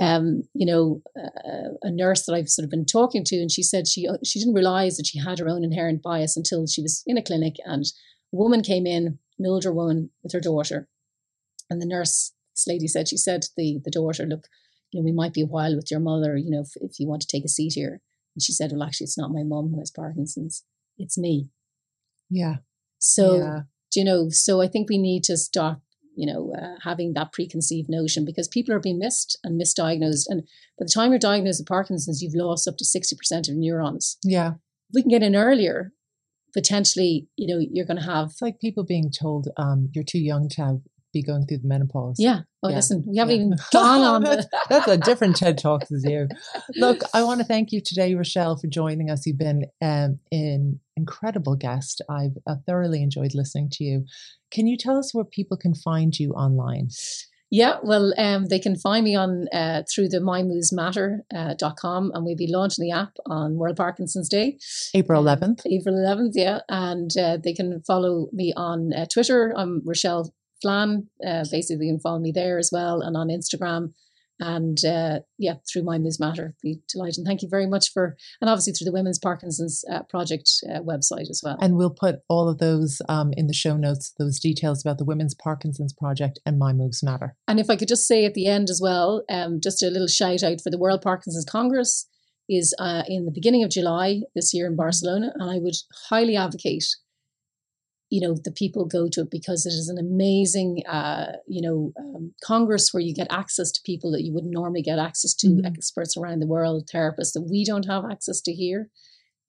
um, 0.00 0.44
you 0.54 0.64
know, 0.64 1.02
uh, 1.18 1.70
a 1.82 1.90
nurse 1.90 2.24
that 2.24 2.34
I've 2.34 2.48
sort 2.48 2.62
of 2.62 2.70
been 2.70 2.86
talking 2.86 3.24
to, 3.24 3.36
and 3.36 3.50
she 3.50 3.64
said 3.64 3.88
she 3.88 4.06
uh, 4.06 4.18
she 4.24 4.38
didn't 4.38 4.54
realize 4.54 4.96
that 4.96 5.06
she 5.06 5.18
had 5.18 5.40
her 5.40 5.48
own 5.48 5.64
inherent 5.64 6.00
bias 6.00 6.36
until 6.36 6.64
she 6.68 6.82
was 6.82 7.02
in 7.04 7.18
a 7.18 7.22
clinic, 7.22 7.56
and 7.64 7.84
a 8.32 8.36
woman 8.36 8.62
came 8.62 8.86
in, 8.86 9.18
an 9.36 9.46
older 9.46 9.72
woman 9.72 10.10
with 10.22 10.32
her 10.32 10.40
daughter, 10.40 10.88
and 11.68 11.82
the 11.82 11.86
nurse, 11.86 12.32
this 12.54 12.68
lady 12.68 12.86
said, 12.86 13.08
she 13.08 13.16
said 13.16 13.42
to 13.42 13.50
the 13.56 13.80
the 13.84 13.90
daughter, 13.90 14.24
look, 14.26 14.46
you 14.92 15.00
know, 15.00 15.04
we 15.04 15.12
might 15.12 15.34
be 15.34 15.42
a 15.42 15.46
while 15.46 15.74
with 15.74 15.90
your 15.90 16.00
mother, 16.00 16.36
you 16.36 16.50
know, 16.50 16.60
if, 16.60 16.76
if 16.76 17.00
you 17.00 17.08
want 17.08 17.22
to 17.22 17.26
take 17.26 17.44
a 17.44 17.48
seat 17.48 17.72
here. 17.74 18.00
And 18.36 18.42
she 18.42 18.52
said, 18.52 18.70
well, 18.70 18.84
actually, 18.84 19.06
it's 19.06 19.18
not 19.18 19.32
my 19.32 19.42
mum 19.42 19.72
who 19.72 19.80
has 19.80 19.90
Parkinson's, 19.90 20.62
it's 20.98 21.18
me. 21.18 21.48
Yeah. 22.30 22.56
So, 22.98 23.38
yeah. 23.38 23.60
you 23.94 24.04
know, 24.04 24.28
so 24.30 24.60
I 24.62 24.68
think 24.68 24.88
we 24.88 24.98
need 24.98 25.24
to 25.24 25.36
stop 25.36 25.80
you 26.16 26.26
know, 26.26 26.52
uh, 26.60 26.78
having 26.82 27.12
that 27.14 27.32
preconceived 27.32 27.88
notion 27.88 28.24
because 28.24 28.48
people 28.48 28.74
are 28.74 28.80
being 28.80 28.98
missed 28.98 29.38
and 29.44 29.60
misdiagnosed. 29.60 30.24
And 30.28 30.42
by 30.78 30.84
the 30.84 30.92
time 30.92 31.10
you're 31.10 31.18
diagnosed 31.18 31.60
with 31.60 31.68
Parkinson's, 31.68 32.22
you've 32.22 32.34
lost 32.34 32.66
up 32.66 32.76
to 32.78 32.84
60% 32.84 33.48
of 33.48 33.56
neurons. 33.56 34.18
Yeah. 34.24 34.54
If 34.88 34.94
we 34.94 35.02
can 35.02 35.10
get 35.10 35.22
in 35.22 35.36
earlier, 35.36 35.92
potentially, 36.54 37.28
you 37.36 37.46
know, 37.46 37.64
you're 37.70 37.86
going 37.86 37.98
to 37.98 38.02
have. 38.02 38.30
It's 38.30 38.42
like 38.42 38.60
people 38.60 38.84
being 38.84 39.10
told 39.10 39.48
um, 39.56 39.90
you're 39.92 40.04
too 40.04 40.20
young 40.20 40.48
to 40.50 40.62
have 40.62 40.80
be 41.16 41.22
going 41.22 41.46
through 41.46 41.58
the 41.58 41.68
menopause. 41.68 42.16
Yeah. 42.18 42.40
Oh, 42.62 42.68
yeah. 42.68 42.76
listen, 42.76 43.04
we 43.06 43.18
haven't 43.18 43.36
yeah. 43.36 43.46
even 43.46 43.56
gone 43.72 44.02
on 44.02 44.22
the. 44.22 44.46
That's 44.68 44.88
a 44.88 44.98
different 44.98 45.36
TED 45.36 45.58
Talk 45.58 45.82
as 45.82 46.04
you. 46.04 46.28
Look, 46.76 47.02
I 47.14 47.22
want 47.24 47.40
to 47.40 47.46
thank 47.46 47.72
you 47.72 47.80
today, 47.84 48.14
Richelle, 48.14 48.56
for 48.56 48.66
joining 48.66 49.10
us. 49.10 49.26
You've 49.26 49.38
been 49.38 49.66
um, 49.80 50.18
an 50.30 50.80
incredible 50.96 51.56
guest. 51.56 52.02
I've 52.08 52.36
uh, 52.46 52.56
thoroughly 52.66 53.02
enjoyed 53.02 53.34
listening 53.34 53.68
to 53.72 53.84
you. 53.84 54.04
Can 54.50 54.66
you 54.66 54.76
tell 54.76 54.96
us 54.96 55.14
where 55.14 55.24
people 55.24 55.56
can 55.56 55.74
find 55.74 56.18
you 56.18 56.32
online? 56.32 56.88
Yeah, 57.50 57.76
well, 57.82 58.12
um, 58.18 58.46
they 58.46 58.58
can 58.58 58.76
find 58.76 59.04
me 59.04 59.14
on 59.14 59.46
uh, 59.52 59.84
through 59.92 60.08
the 60.08 60.18
mymovesmatter.com 60.18 61.20
uh, 61.32 61.54
dot 61.54 61.76
com 61.76 62.10
and 62.12 62.24
we'll 62.24 62.36
be 62.36 62.50
launching 62.50 62.84
the 62.84 62.90
app 62.90 63.12
on 63.26 63.56
World 63.56 63.76
Parkinson's 63.76 64.28
Day. 64.28 64.58
April 64.94 65.22
11th. 65.22 65.60
April 65.64 65.94
11th, 65.94 66.32
yeah. 66.34 66.60
And 66.68 67.10
uh, 67.16 67.36
they 67.42 67.52
can 67.52 67.82
follow 67.86 68.28
me 68.32 68.52
on 68.56 68.92
uh, 68.92 69.06
Twitter. 69.12 69.54
I'm 69.56 69.82
Richelle 69.84 70.34
Flan. 70.60 71.08
Uh, 71.24 71.44
basically, 71.50 71.86
you 71.86 71.92
can 71.92 72.00
follow 72.00 72.18
me 72.18 72.32
there 72.32 72.58
as 72.58 72.70
well 72.72 73.00
and 73.00 73.16
on 73.16 73.28
Instagram. 73.28 73.92
And 74.38 74.78
uh, 74.84 75.20
yeah, 75.38 75.54
through 75.70 75.84
My 75.84 75.98
Moves 75.98 76.20
Matter, 76.20 76.54
be 76.62 76.80
delighted. 76.92 77.18
And 77.18 77.26
thank 77.26 77.42
you 77.42 77.48
very 77.48 77.66
much 77.66 77.92
for, 77.92 78.16
and 78.40 78.50
obviously 78.50 78.72
through 78.72 78.86
the 78.86 78.92
Women's 78.92 79.18
Parkinson's 79.18 79.84
uh, 79.90 80.02
Project 80.04 80.50
uh, 80.68 80.80
website 80.80 81.30
as 81.30 81.40
well. 81.42 81.56
And 81.60 81.76
we'll 81.76 81.90
put 81.90 82.16
all 82.28 82.48
of 82.48 82.58
those 82.58 83.00
um, 83.08 83.32
in 83.36 83.46
the 83.46 83.54
show 83.54 83.76
notes, 83.76 84.12
those 84.18 84.38
details 84.38 84.84
about 84.84 84.98
the 84.98 85.04
Women's 85.04 85.34
Parkinson's 85.34 85.92
Project 85.92 86.38
and 86.44 86.58
My 86.58 86.72
Moves 86.72 87.02
Matter. 87.02 87.34
And 87.48 87.58
if 87.58 87.70
I 87.70 87.76
could 87.76 87.88
just 87.88 88.06
say 88.06 88.24
at 88.24 88.34
the 88.34 88.46
end 88.46 88.68
as 88.68 88.80
well, 88.82 89.24
um, 89.30 89.60
just 89.62 89.82
a 89.82 89.90
little 89.90 90.08
shout 90.08 90.42
out 90.42 90.60
for 90.60 90.70
the 90.70 90.78
World 90.78 91.02
Parkinson's 91.02 91.46
Congress 91.46 92.06
is 92.48 92.74
uh, 92.78 93.02
in 93.08 93.24
the 93.24 93.32
beginning 93.32 93.64
of 93.64 93.70
July 93.70 94.20
this 94.34 94.54
year 94.54 94.66
in 94.66 94.76
Barcelona. 94.76 95.32
And 95.34 95.50
I 95.50 95.58
would 95.58 95.74
highly 96.08 96.36
advocate 96.36 96.84
you 98.10 98.20
know 98.20 98.36
the 98.44 98.52
people 98.52 98.84
go 98.84 99.08
to 99.08 99.22
it 99.22 99.30
because 99.30 99.66
it 99.66 99.70
is 99.70 99.88
an 99.88 99.98
amazing 99.98 100.82
uh, 100.86 101.32
you 101.46 101.60
know 101.60 101.92
um, 101.98 102.32
congress 102.42 102.92
where 102.92 103.02
you 103.02 103.14
get 103.14 103.26
access 103.30 103.70
to 103.72 103.80
people 103.84 104.12
that 104.12 104.22
you 104.22 104.32
wouldn't 104.32 104.52
normally 104.52 104.82
get 104.82 104.98
access 104.98 105.34
to 105.34 105.48
mm-hmm. 105.48 105.66
experts 105.66 106.16
around 106.16 106.40
the 106.40 106.46
world 106.46 106.88
therapists 106.92 107.32
that 107.32 107.46
we 107.50 107.64
don't 107.64 107.86
have 107.86 108.04
access 108.10 108.40
to 108.40 108.52
here. 108.52 108.88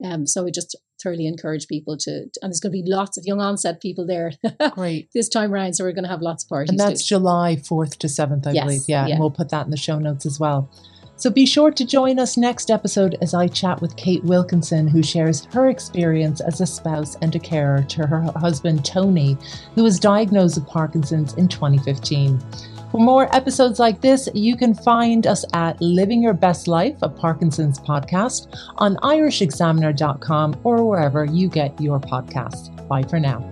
Um, 0.04 0.28
so 0.28 0.44
we 0.44 0.52
just 0.52 0.76
thoroughly 1.02 1.26
encourage 1.26 1.66
people 1.66 1.96
to 1.98 2.10
and 2.10 2.50
there's 2.50 2.60
going 2.60 2.72
to 2.72 2.82
be 2.82 2.88
lots 2.88 3.16
of 3.18 3.24
young 3.26 3.40
onset 3.40 3.80
people 3.80 4.06
there. 4.06 4.32
Great. 4.72 5.08
This 5.14 5.28
time 5.28 5.52
around 5.52 5.74
so 5.74 5.84
we're 5.84 5.92
going 5.92 6.04
to 6.04 6.10
have 6.10 6.22
lots 6.22 6.44
of 6.44 6.48
parties 6.48 6.70
and 6.70 6.78
that's 6.78 7.06
too. 7.06 7.16
july 7.16 7.56
4th 7.56 7.96
to 7.98 8.06
7th 8.06 8.46
i 8.46 8.52
yes, 8.52 8.64
believe. 8.64 8.82
Yeah, 8.86 9.06
yeah 9.06 9.12
and 9.12 9.20
we'll 9.20 9.30
put 9.30 9.50
that 9.50 9.64
in 9.64 9.70
the 9.70 9.76
show 9.76 9.98
notes 9.98 10.26
as 10.26 10.38
well 10.38 10.70
so 11.18 11.30
be 11.30 11.44
sure 11.44 11.72
to 11.72 11.84
join 11.84 12.20
us 12.20 12.36
next 12.36 12.70
episode 12.70 13.18
as 13.20 13.34
I 13.34 13.48
chat 13.48 13.80
with 13.82 13.96
Kate 13.96 14.22
Wilkinson, 14.22 14.86
who 14.86 15.02
shares 15.02 15.46
her 15.46 15.68
experience 15.68 16.40
as 16.40 16.60
a 16.60 16.66
spouse 16.66 17.16
and 17.16 17.34
a 17.34 17.40
carer 17.40 17.82
to 17.82 18.06
her 18.06 18.20
husband 18.36 18.84
Tony, 18.84 19.36
who 19.74 19.82
was 19.82 19.98
diagnosed 19.98 20.56
with 20.56 20.68
Parkinson's 20.68 21.34
in 21.34 21.48
2015. 21.48 22.40
For 22.92 23.00
more 23.00 23.34
episodes 23.34 23.80
like 23.80 24.00
this, 24.00 24.28
you 24.32 24.56
can 24.56 24.74
find 24.74 25.26
us 25.26 25.44
at 25.54 25.80
Living 25.82 26.22
Your 26.22 26.34
Best 26.34 26.68
Life, 26.68 26.96
a 27.02 27.08
Parkinson's 27.08 27.80
podcast, 27.80 28.56
on 28.76 28.94
irishexaminer.com 28.98 30.60
or 30.62 30.84
wherever 30.84 31.24
you 31.24 31.48
get 31.48 31.78
your 31.80 31.98
podcasts. 31.98 32.70
Bye 32.86 33.02
for 33.02 33.18
now. 33.18 33.44